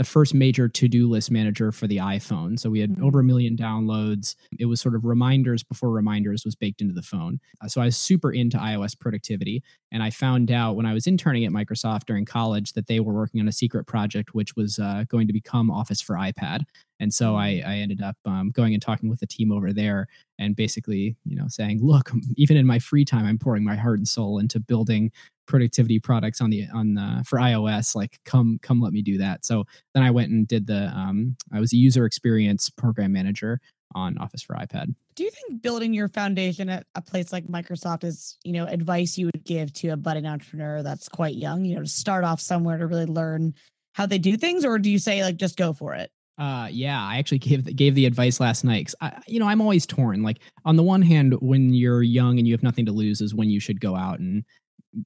the 0.00 0.04
first 0.04 0.32
major 0.32 0.66
to-do 0.66 1.06
list 1.06 1.30
manager 1.30 1.70
for 1.70 1.86
the 1.86 1.98
iPhone. 1.98 2.58
So 2.58 2.70
we 2.70 2.80
had 2.80 2.92
mm-hmm. 2.92 3.04
over 3.04 3.20
a 3.20 3.22
million 3.22 3.54
downloads. 3.54 4.34
It 4.58 4.64
was 4.64 4.80
sort 4.80 4.94
of 4.94 5.04
reminders 5.04 5.62
before 5.62 5.90
reminders 5.90 6.42
was 6.42 6.54
baked 6.54 6.80
into 6.80 6.94
the 6.94 7.02
phone. 7.02 7.38
Uh, 7.62 7.68
so 7.68 7.82
I 7.82 7.84
was 7.84 7.98
super 7.98 8.32
into 8.32 8.56
iOS 8.56 8.98
productivity 8.98 9.62
and 9.92 10.02
I 10.02 10.08
found 10.08 10.50
out 10.50 10.74
when 10.76 10.86
I 10.86 10.94
was 10.94 11.06
interning 11.06 11.44
at 11.44 11.52
Microsoft 11.52 12.06
during 12.06 12.24
college 12.24 12.72
that 12.72 12.86
they 12.86 12.98
were 12.98 13.12
working 13.12 13.42
on 13.42 13.48
a 13.48 13.52
secret 13.52 13.86
project 13.86 14.32
which 14.32 14.56
was 14.56 14.78
uh, 14.78 15.04
going 15.06 15.26
to 15.26 15.34
become 15.34 15.70
Office 15.70 16.00
for 16.00 16.16
iPad. 16.16 16.62
And 16.98 17.12
so 17.12 17.36
I, 17.36 17.48
mm. 17.48 17.66
I 17.66 17.74
ended 17.76 18.00
up 18.00 18.16
um, 18.24 18.50
going 18.50 18.72
and 18.72 18.82
talking 18.82 19.10
with 19.10 19.20
the 19.20 19.26
team 19.26 19.52
over 19.52 19.70
there 19.70 20.06
and 20.38 20.56
basically, 20.56 21.16
you 21.26 21.36
know, 21.36 21.46
saying, 21.48 21.80
look, 21.82 22.10
even 22.36 22.56
in 22.56 22.66
my 22.66 22.78
free 22.78 23.04
time, 23.04 23.26
I'm 23.26 23.38
pouring 23.38 23.64
my 23.64 23.76
heart 23.76 23.98
and 23.98 24.08
soul 24.08 24.38
into 24.38 24.60
building 24.60 25.12
productivity 25.50 25.98
products 25.98 26.40
on 26.40 26.48
the 26.48 26.66
on 26.72 26.94
the 26.94 27.24
for 27.26 27.38
iOS. 27.38 27.94
Like, 27.94 28.20
come 28.24 28.58
come 28.62 28.80
let 28.80 28.92
me 28.92 29.02
do 29.02 29.18
that. 29.18 29.44
So 29.44 29.64
then 29.92 30.02
I 30.02 30.10
went 30.10 30.30
and 30.30 30.46
did 30.46 30.66
the 30.66 30.86
um, 30.96 31.36
I 31.52 31.60
was 31.60 31.72
a 31.72 31.76
user 31.76 32.06
experience 32.06 32.70
program 32.70 33.12
manager 33.12 33.60
on 33.94 34.16
Office 34.18 34.42
for 34.42 34.54
iPad. 34.54 34.94
Do 35.16 35.24
you 35.24 35.30
think 35.30 35.60
building 35.60 35.92
your 35.92 36.08
foundation 36.08 36.68
at 36.68 36.86
a 36.94 37.02
place 37.02 37.32
like 37.32 37.46
Microsoft 37.48 38.04
is, 38.04 38.38
you 38.44 38.52
know, 38.52 38.64
advice 38.64 39.18
you 39.18 39.26
would 39.26 39.44
give 39.44 39.72
to 39.74 39.88
a 39.88 39.96
budding 39.96 40.26
entrepreneur 40.26 40.82
that's 40.82 41.08
quite 41.08 41.34
young, 41.34 41.64
you 41.64 41.74
know, 41.74 41.82
to 41.82 41.88
start 41.88 42.24
off 42.24 42.40
somewhere 42.40 42.78
to 42.78 42.86
really 42.86 43.06
learn 43.06 43.52
how 43.92 44.06
they 44.06 44.18
do 44.18 44.36
things, 44.36 44.64
or 44.64 44.78
do 44.78 44.88
you 44.88 44.98
say 44.98 45.22
like 45.24 45.36
just 45.36 45.56
go 45.56 45.72
for 45.72 45.94
it? 45.94 46.12
Uh, 46.38 46.68
yeah, 46.70 47.04
I 47.04 47.18
actually 47.18 47.38
gave 47.38 47.64
the, 47.64 47.74
gave 47.74 47.94
the 47.94 48.06
advice 48.06 48.40
last 48.40 48.64
night. 48.64 48.86
Cause 48.86 48.94
I, 49.02 49.20
you 49.26 49.38
know, 49.38 49.46
I'm 49.46 49.60
always 49.60 49.84
torn. 49.84 50.22
Like 50.22 50.38
on 50.64 50.76
the 50.76 50.82
one 50.82 51.02
hand, 51.02 51.34
when 51.42 51.74
you're 51.74 52.02
young 52.02 52.38
and 52.38 52.48
you 52.48 52.54
have 52.54 52.62
nothing 52.62 52.86
to 52.86 52.92
lose, 52.92 53.20
is 53.20 53.34
when 53.34 53.50
you 53.50 53.60
should 53.60 53.80
go 53.80 53.94
out 53.94 54.20
and 54.20 54.44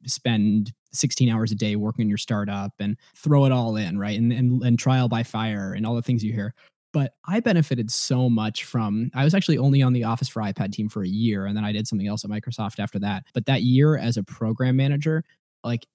spend 0.07 0.73
16 0.93 1.29
hours 1.29 1.53
a 1.53 1.55
day 1.55 1.77
working 1.77 2.09
your 2.09 2.19
startup 2.19 2.73
and 2.79 2.97
throw 3.17 3.45
it 3.45 3.53
all 3.53 3.77
in, 3.77 3.99
right? 3.99 4.19
And 4.19 4.33
and, 4.33 4.63
and 4.63 4.79
trial 4.79 5.09
by 5.09 5.23
fire 5.23 5.73
and 5.73 5.87
all 5.87 5.95
the 5.95 6.03
things 6.03 6.25
you 6.25 6.33
hear. 6.33 6.55
But 6.93 7.15
I 7.27 7.41
benefited 7.41 7.91
so 7.91 8.31
much 8.31 8.65
from 8.65 9.11
I 9.15 9.25
was 9.25 9.35
actually 9.35 9.59
only 9.59 9.83
on 9.83 9.93
the 9.93 10.05
Office 10.05 10.29
for 10.29 10.43
iPad 10.43 10.73
team 10.73 10.89
for 10.89 11.03
a 11.03 11.09
year 11.09 11.47
and 11.47 11.57
then 11.57 11.65
I 11.65 11.73
did 11.73 11.89
something 11.89 12.07
else 12.07 12.25
at 12.25 12.31
Microsoft 12.31 12.79
after 12.79 12.99
that. 13.01 13.25
But 13.35 13.47
that 13.47 13.63
year 13.63 13.97
as 13.97 14.17
a 14.17 14.23
program 14.23 14.77
manager, 14.77 15.25
like 15.65 15.87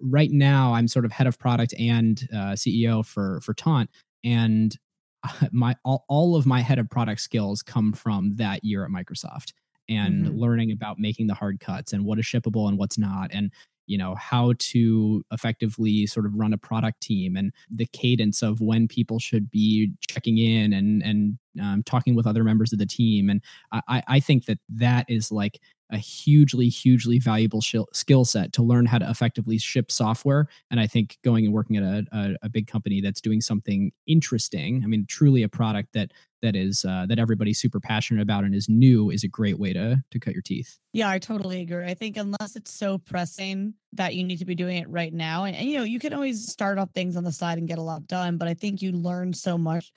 right 0.00 0.30
now 0.30 0.74
I'm 0.74 0.88
sort 0.88 1.04
of 1.04 1.12
head 1.12 1.26
of 1.26 1.38
product 1.38 1.74
and 1.78 2.28
uh, 2.32 2.52
CEO 2.52 3.04
for 3.04 3.40
for 3.40 3.54
Taunt 3.54 3.90
and 4.24 4.76
my 5.52 5.76
all, 5.84 6.04
all 6.08 6.36
of 6.36 6.46
my 6.46 6.60
head 6.60 6.78
of 6.78 6.90
product 6.90 7.20
skills 7.20 7.62
come 7.62 7.92
from 7.92 8.34
that 8.36 8.64
year 8.64 8.84
at 8.84 8.90
Microsoft 8.90 9.52
and 9.88 10.26
mm-hmm. 10.26 10.38
learning 10.38 10.72
about 10.72 10.98
making 10.98 11.26
the 11.26 11.34
hard 11.34 11.60
cuts 11.60 11.92
and 11.92 12.04
what 12.04 12.18
is 12.18 12.24
shippable 12.24 12.68
and 12.68 12.78
what's 12.78 12.98
not 12.98 13.30
and 13.32 13.50
you 13.86 13.98
know 13.98 14.14
how 14.14 14.54
to 14.58 15.24
effectively 15.32 16.06
sort 16.06 16.26
of 16.26 16.34
run 16.34 16.52
a 16.52 16.58
product 16.58 17.00
team 17.00 17.36
and 17.36 17.52
the 17.70 17.86
cadence 17.92 18.42
of 18.42 18.60
when 18.60 18.86
people 18.86 19.18
should 19.18 19.50
be 19.50 19.92
checking 20.00 20.38
in 20.38 20.72
and 20.72 21.02
and 21.02 21.38
um, 21.60 21.82
talking 21.82 22.14
with 22.14 22.26
other 22.26 22.44
members 22.44 22.72
of 22.72 22.78
the 22.78 22.86
team 22.86 23.28
and 23.28 23.42
i 23.72 24.02
i 24.08 24.20
think 24.20 24.46
that 24.46 24.58
that 24.68 25.04
is 25.08 25.30
like 25.30 25.60
a 25.90 25.98
hugely 25.98 26.68
hugely 26.68 27.18
valuable 27.18 27.60
sh- 27.60 27.76
skill 27.92 28.24
set 28.24 28.52
to 28.52 28.62
learn 28.62 28.86
how 28.86 28.98
to 28.98 29.10
effectively 29.10 29.58
ship 29.58 29.90
software 29.90 30.48
and 30.70 30.80
i 30.80 30.86
think 30.86 31.18
going 31.22 31.44
and 31.44 31.52
working 31.52 31.76
at 31.76 31.82
a, 31.82 32.06
a, 32.12 32.34
a, 32.44 32.48
big 32.48 32.66
company 32.66 33.00
that's 33.00 33.20
doing 33.20 33.40
something 33.40 33.92
interesting 34.06 34.82
i 34.84 34.86
mean 34.86 35.04
truly 35.06 35.42
a 35.42 35.48
product 35.48 35.92
that 35.92 36.12
that 36.42 36.54
is 36.56 36.84
uh, 36.84 37.06
that 37.08 37.18
everybody's 37.18 37.60
super 37.60 37.80
passionate 37.80 38.22
about 38.22 38.44
and 38.44 38.54
is 38.54 38.68
new 38.68 39.10
is 39.10 39.24
a 39.24 39.28
great 39.28 39.58
way 39.58 39.72
to 39.72 40.02
to 40.10 40.18
cut 40.18 40.34
your 40.34 40.42
teeth. 40.42 40.78
Yeah 40.92 41.08
i 41.08 41.18
totally 41.18 41.60
agree. 41.62 41.84
I 41.84 41.94
think 41.94 42.16
unless 42.16 42.56
it's 42.56 42.72
so 42.72 42.98
pressing 42.98 43.74
that 43.94 44.14
you 44.14 44.24
need 44.24 44.38
to 44.38 44.44
be 44.44 44.54
doing 44.54 44.78
it 44.78 44.88
right 44.88 45.12
now 45.12 45.44
and, 45.44 45.56
and 45.56 45.68
you 45.68 45.78
know 45.78 45.84
you 45.84 45.98
can 45.98 46.12
always 46.12 46.50
start 46.50 46.78
off 46.78 46.90
things 46.90 47.16
on 47.16 47.24
the 47.24 47.32
side 47.32 47.58
and 47.58 47.68
get 47.68 47.78
a 47.78 47.82
lot 47.82 48.06
done 48.06 48.38
but 48.38 48.48
i 48.48 48.54
think 48.54 48.80
you 48.80 48.92
learn 48.92 49.32
so 49.32 49.58
much 49.58 49.92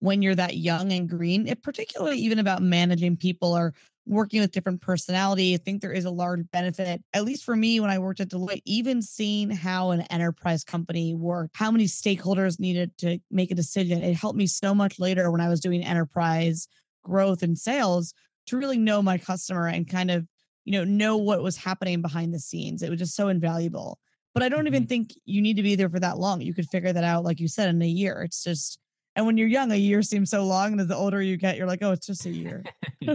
when 0.00 0.22
you're 0.22 0.34
that 0.34 0.56
young 0.56 0.92
and 0.92 1.08
green, 1.08 1.46
it 1.46 1.62
particularly 1.62 2.18
even 2.18 2.38
about 2.38 2.62
managing 2.62 3.16
people 3.16 3.56
or 3.56 3.74
working 4.06 4.40
with 4.40 4.52
different 4.52 4.80
personality. 4.80 5.54
I 5.54 5.56
think 5.56 5.82
there 5.82 5.92
is 5.92 6.04
a 6.04 6.10
large 6.10 6.48
benefit, 6.52 7.02
at 7.12 7.24
least 7.24 7.44
for 7.44 7.56
me 7.56 7.80
when 7.80 7.90
I 7.90 7.98
worked 7.98 8.20
at 8.20 8.28
Deloitte, 8.28 8.62
even 8.64 9.02
seeing 9.02 9.50
how 9.50 9.90
an 9.90 10.02
enterprise 10.02 10.62
company 10.62 11.14
worked, 11.14 11.56
how 11.56 11.70
many 11.70 11.84
stakeholders 11.84 12.60
needed 12.60 12.96
to 12.98 13.18
make 13.30 13.50
a 13.50 13.56
decision. 13.56 14.02
It 14.02 14.14
helped 14.14 14.38
me 14.38 14.46
so 14.46 14.74
much 14.74 15.00
later 15.00 15.30
when 15.30 15.40
I 15.40 15.48
was 15.48 15.60
doing 15.60 15.84
enterprise 15.84 16.68
growth 17.02 17.42
and 17.42 17.58
sales 17.58 18.14
to 18.46 18.56
really 18.56 18.78
know 18.78 19.02
my 19.02 19.18
customer 19.18 19.66
and 19.66 19.88
kind 19.88 20.10
of, 20.10 20.26
you 20.64 20.72
know, 20.72 20.84
know 20.84 21.16
what 21.16 21.42
was 21.42 21.56
happening 21.56 22.00
behind 22.00 22.32
the 22.32 22.40
scenes. 22.40 22.82
It 22.82 22.90
was 22.90 23.00
just 23.00 23.16
so 23.16 23.28
invaluable. 23.28 23.98
But 24.34 24.42
I 24.42 24.48
don't 24.48 24.60
mm-hmm. 24.60 24.66
even 24.68 24.86
think 24.86 25.14
you 25.24 25.42
need 25.42 25.56
to 25.56 25.62
be 25.62 25.74
there 25.74 25.88
for 25.88 26.00
that 26.00 26.18
long. 26.18 26.42
You 26.42 26.54
could 26.54 26.68
figure 26.68 26.92
that 26.92 27.04
out, 27.04 27.24
like 27.24 27.40
you 27.40 27.48
said, 27.48 27.70
in 27.70 27.82
a 27.82 27.86
year. 27.86 28.22
It's 28.22 28.44
just 28.44 28.78
and 29.16 29.24
when 29.24 29.38
you're 29.38 29.48
young, 29.48 29.72
a 29.72 29.76
year 29.76 30.02
seems 30.02 30.30
so 30.30 30.44
long. 30.44 30.72
And 30.72 30.80
as 30.80 30.88
the 30.88 30.94
older 30.94 31.22
you 31.22 31.38
get, 31.38 31.56
you're 31.56 31.66
like, 31.66 31.82
oh, 31.82 31.92
it's 31.92 32.06
just 32.06 32.26
a 32.26 32.30
year. 32.30 32.62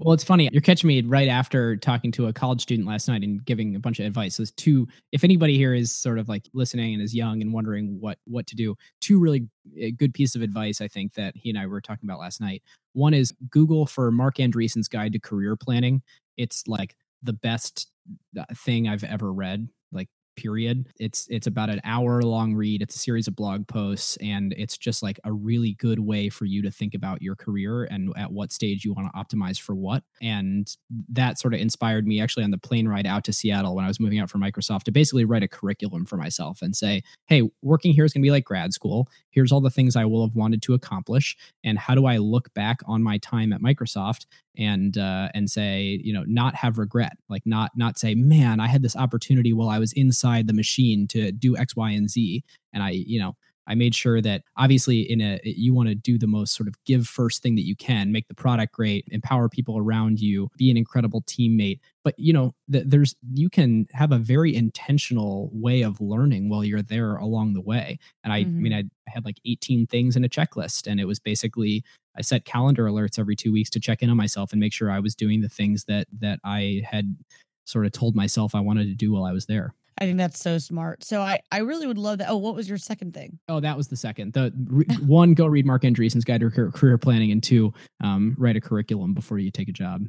well, 0.00 0.14
it's 0.14 0.22
funny. 0.22 0.48
You're 0.52 0.62
catching 0.62 0.86
me 0.86 1.02
right 1.02 1.28
after 1.28 1.76
talking 1.76 2.12
to 2.12 2.28
a 2.28 2.32
college 2.32 2.62
student 2.62 2.86
last 2.86 3.08
night 3.08 3.22
and 3.22 3.44
giving 3.44 3.74
a 3.74 3.80
bunch 3.80 3.98
of 3.98 4.06
advice. 4.06 4.36
So, 4.36 4.44
two, 4.56 4.86
if 5.10 5.24
anybody 5.24 5.56
here 5.56 5.74
is 5.74 5.90
sort 5.92 6.20
of 6.20 6.28
like 6.28 6.48
listening 6.54 6.94
and 6.94 7.02
is 7.02 7.12
young 7.12 7.42
and 7.42 7.52
wondering 7.52 7.98
what 8.00 8.18
what 8.24 8.46
to 8.46 8.56
do, 8.56 8.76
two 9.00 9.18
really 9.18 9.48
eh, 9.76 9.90
good 9.96 10.14
pieces 10.14 10.36
of 10.36 10.42
advice 10.42 10.80
I 10.80 10.86
think 10.86 11.14
that 11.14 11.34
he 11.36 11.50
and 11.50 11.58
I 11.58 11.66
were 11.66 11.80
talking 11.80 12.08
about 12.08 12.20
last 12.20 12.40
night. 12.40 12.62
One 12.92 13.12
is 13.12 13.34
Google 13.50 13.84
for 13.84 14.12
Marc 14.12 14.36
Andreessen's 14.36 14.88
guide 14.88 15.12
to 15.14 15.18
career 15.18 15.56
planning. 15.56 16.02
It's 16.36 16.68
like 16.68 16.94
the 17.22 17.32
best 17.32 17.90
uh, 18.38 18.44
thing 18.54 18.88
I've 18.88 19.04
ever 19.04 19.32
read. 19.32 19.68
Like 19.90 20.08
period. 20.38 20.86
It's 21.00 21.26
it's 21.28 21.48
about 21.48 21.68
an 21.68 21.80
hour 21.82 22.22
long 22.22 22.54
read. 22.54 22.80
It's 22.80 22.94
a 22.94 22.98
series 22.98 23.26
of 23.26 23.34
blog 23.34 23.66
posts 23.66 24.16
and 24.18 24.54
it's 24.56 24.78
just 24.78 25.02
like 25.02 25.18
a 25.24 25.32
really 25.32 25.74
good 25.74 25.98
way 25.98 26.28
for 26.28 26.44
you 26.44 26.62
to 26.62 26.70
think 26.70 26.94
about 26.94 27.20
your 27.20 27.34
career 27.34 27.84
and 27.84 28.12
at 28.16 28.30
what 28.30 28.52
stage 28.52 28.84
you 28.84 28.92
want 28.92 29.12
to 29.12 29.18
optimize 29.18 29.60
for 29.60 29.74
what. 29.74 30.04
And 30.22 30.72
that 31.08 31.38
sort 31.38 31.54
of 31.54 31.60
inspired 31.60 32.06
me 32.06 32.20
actually 32.20 32.44
on 32.44 32.52
the 32.52 32.58
plane 32.58 32.86
ride 32.86 33.06
out 33.06 33.24
to 33.24 33.32
Seattle 33.32 33.74
when 33.74 33.84
I 33.84 33.88
was 33.88 33.98
moving 33.98 34.20
out 34.20 34.30
from 34.30 34.40
Microsoft 34.40 34.84
to 34.84 34.92
basically 34.92 35.24
write 35.24 35.42
a 35.42 35.48
curriculum 35.48 36.06
for 36.06 36.16
myself 36.16 36.62
and 36.62 36.76
say, 36.76 37.02
"Hey, 37.26 37.42
working 37.62 37.92
here 37.92 38.04
is 38.04 38.12
going 38.12 38.22
to 38.22 38.26
be 38.26 38.30
like 38.30 38.44
grad 38.44 38.72
school. 38.72 39.08
Here's 39.30 39.50
all 39.50 39.60
the 39.60 39.70
things 39.70 39.96
I 39.96 40.04
will 40.04 40.24
have 40.24 40.36
wanted 40.36 40.62
to 40.62 40.74
accomplish 40.74 41.36
and 41.64 41.78
how 41.78 41.96
do 41.96 42.06
I 42.06 42.18
look 42.18 42.54
back 42.54 42.78
on 42.86 43.02
my 43.02 43.18
time 43.18 43.52
at 43.52 43.60
Microsoft 43.60 44.26
and 44.58 44.98
uh, 44.98 45.28
and 45.34 45.48
say 45.48 46.00
you 46.02 46.12
know 46.12 46.24
not 46.26 46.54
have 46.54 46.78
regret 46.78 47.16
like 47.28 47.42
not 47.46 47.70
not 47.76 47.98
say 47.98 48.14
man 48.14 48.60
i 48.60 48.66
had 48.66 48.82
this 48.82 48.96
opportunity 48.96 49.52
while 49.52 49.68
i 49.68 49.78
was 49.78 49.92
inside 49.92 50.46
the 50.46 50.52
machine 50.52 51.06
to 51.06 51.32
do 51.32 51.56
x 51.56 51.76
y 51.76 51.90
and 51.90 52.10
z 52.10 52.44
and 52.72 52.82
i 52.82 52.90
you 52.90 53.18
know 53.18 53.36
I 53.68 53.74
made 53.74 53.94
sure 53.94 54.20
that 54.22 54.42
obviously 54.56 55.00
in 55.00 55.20
a 55.20 55.38
you 55.44 55.74
want 55.74 55.90
to 55.90 55.94
do 55.94 56.18
the 56.18 56.26
most 56.26 56.56
sort 56.56 56.68
of 56.68 56.74
give 56.84 57.06
first 57.06 57.42
thing 57.42 57.54
that 57.56 57.66
you 57.66 57.76
can, 57.76 58.10
make 58.10 58.26
the 58.26 58.34
product 58.34 58.72
great, 58.72 59.06
empower 59.10 59.48
people 59.48 59.76
around 59.76 60.20
you, 60.20 60.48
be 60.56 60.70
an 60.70 60.78
incredible 60.78 61.22
teammate. 61.22 61.78
But 62.02 62.14
you 62.18 62.32
know, 62.32 62.54
th- 62.72 62.84
there's 62.86 63.14
you 63.34 63.50
can 63.50 63.86
have 63.92 64.10
a 64.10 64.18
very 64.18 64.56
intentional 64.56 65.50
way 65.52 65.82
of 65.82 66.00
learning 66.00 66.48
while 66.48 66.64
you're 66.64 66.82
there 66.82 67.16
along 67.16 67.52
the 67.52 67.60
way. 67.60 67.98
And 68.24 68.32
I, 68.32 68.44
mm-hmm. 68.44 68.58
I 68.58 68.60
mean, 68.60 68.72
I 68.72 69.10
had 69.10 69.26
like 69.26 69.38
18 69.44 69.86
things 69.86 70.16
in 70.16 70.24
a 70.24 70.28
checklist, 70.28 70.86
and 70.86 70.98
it 70.98 71.04
was 71.04 71.18
basically 71.18 71.84
I 72.18 72.22
set 72.22 72.44
calendar 72.44 72.86
alerts 72.86 73.18
every 73.18 73.36
two 73.36 73.52
weeks 73.52 73.70
to 73.70 73.80
check 73.80 74.02
in 74.02 74.10
on 74.10 74.16
myself 74.16 74.52
and 74.52 74.60
make 74.60 74.72
sure 74.72 74.90
I 74.90 74.98
was 74.98 75.14
doing 75.14 75.40
the 75.40 75.48
things 75.48 75.84
that 75.84 76.08
that 76.18 76.40
I 76.44 76.82
had 76.84 77.16
sort 77.64 77.86
of 77.86 77.92
told 77.92 78.16
myself 78.16 78.54
I 78.54 78.60
wanted 78.60 78.86
to 78.86 78.94
do 78.94 79.12
while 79.12 79.24
I 79.24 79.32
was 79.32 79.46
there. 79.46 79.74
I 80.00 80.04
think 80.04 80.18
that's 80.18 80.38
so 80.38 80.58
smart. 80.58 81.02
So 81.02 81.20
I, 81.20 81.40
I 81.50 81.58
really 81.58 81.86
would 81.86 81.98
love 81.98 82.18
that. 82.18 82.28
Oh, 82.28 82.36
what 82.36 82.54
was 82.54 82.68
your 82.68 82.78
second 82.78 83.14
thing? 83.14 83.38
Oh, 83.48 83.58
that 83.60 83.76
was 83.76 83.88
the 83.88 83.96
second. 83.96 84.32
The 84.32 84.52
re, 84.66 84.84
one, 85.06 85.34
go 85.34 85.46
read 85.46 85.66
Marc 85.66 85.82
Andreessen's 85.82 86.24
Guide 86.24 86.40
to 86.40 86.50
Career 86.50 86.98
Planning, 86.98 87.32
and 87.32 87.42
two, 87.42 87.72
um, 88.02 88.34
write 88.38 88.56
a 88.56 88.60
curriculum 88.60 89.12
before 89.12 89.38
you 89.38 89.50
take 89.50 89.68
a 89.68 89.72
job. 89.72 90.06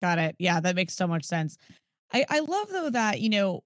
Got 0.00 0.18
it. 0.18 0.36
Yeah, 0.38 0.60
that 0.60 0.76
makes 0.76 0.94
so 0.94 1.06
much 1.06 1.24
sense. 1.24 1.58
I, 2.12 2.24
I 2.28 2.40
love 2.40 2.68
though 2.70 2.90
that 2.90 3.20
you 3.20 3.30
know 3.30 3.62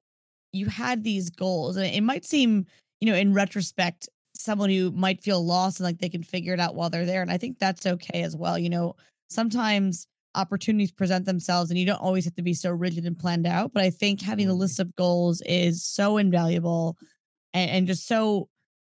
you 0.52 0.66
had 0.66 1.04
these 1.04 1.30
goals, 1.30 1.76
and 1.76 1.86
it 1.86 2.02
might 2.02 2.24
seem 2.24 2.66
you 3.00 3.10
know 3.10 3.16
in 3.16 3.34
retrospect 3.34 4.08
someone 4.38 4.70
who 4.70 4.90
might 4.92 5.22
feel 5.22 5.44
lost 5.44 5.80
and 5.80 5.84
like 5.84 5.98
they 5.98 6.08
can 6.08 6.22
figure 6.22 6.54
it 6.54 6.60
out 6.60 6.74
while 6.74 6.90
they're 6.90 7.06
there, 7.06 7.22
and 7.22 7.30
I 7.30 7.38
think 7.38 7.58
that's 7.58 7.86
okay 7.86 8.22
as 8.22 8.36
well. 8.36 8.58
You 8.58 8.70
know, 8.70 8.96
sometimes 9.28 10.06
opportunities 10.36 10.92
present 10.92 11.24
themselves 11.24 11.70
and 11.70 11.78
you 11.78 11.86
don't 11.86 12.00
always 12.00 12.24
have 12.24 12.34
to 12.34 12.42
be 12.42 12.54
so 12.54 12.70
rigid 12.70 13.04
and 13.04 13.18
planned 13.18 13.46
out 13.46 13.72
but 13.72 13.82
i 13.82 13.90
think 13.90 14.20
having 14.20 14.46
a 14.46 14.50
mm-hmm. 14.50 14.60
list 14.60 14.78
of 14.78 14.94
goals 14.94 15.42
is 15.46 15.82
so 15.82 16.18
invaluable 16.18 16.96
and, 17.54 17.70
and, 17.70 17.86
just 17.86 18.06
so 18.06 18.48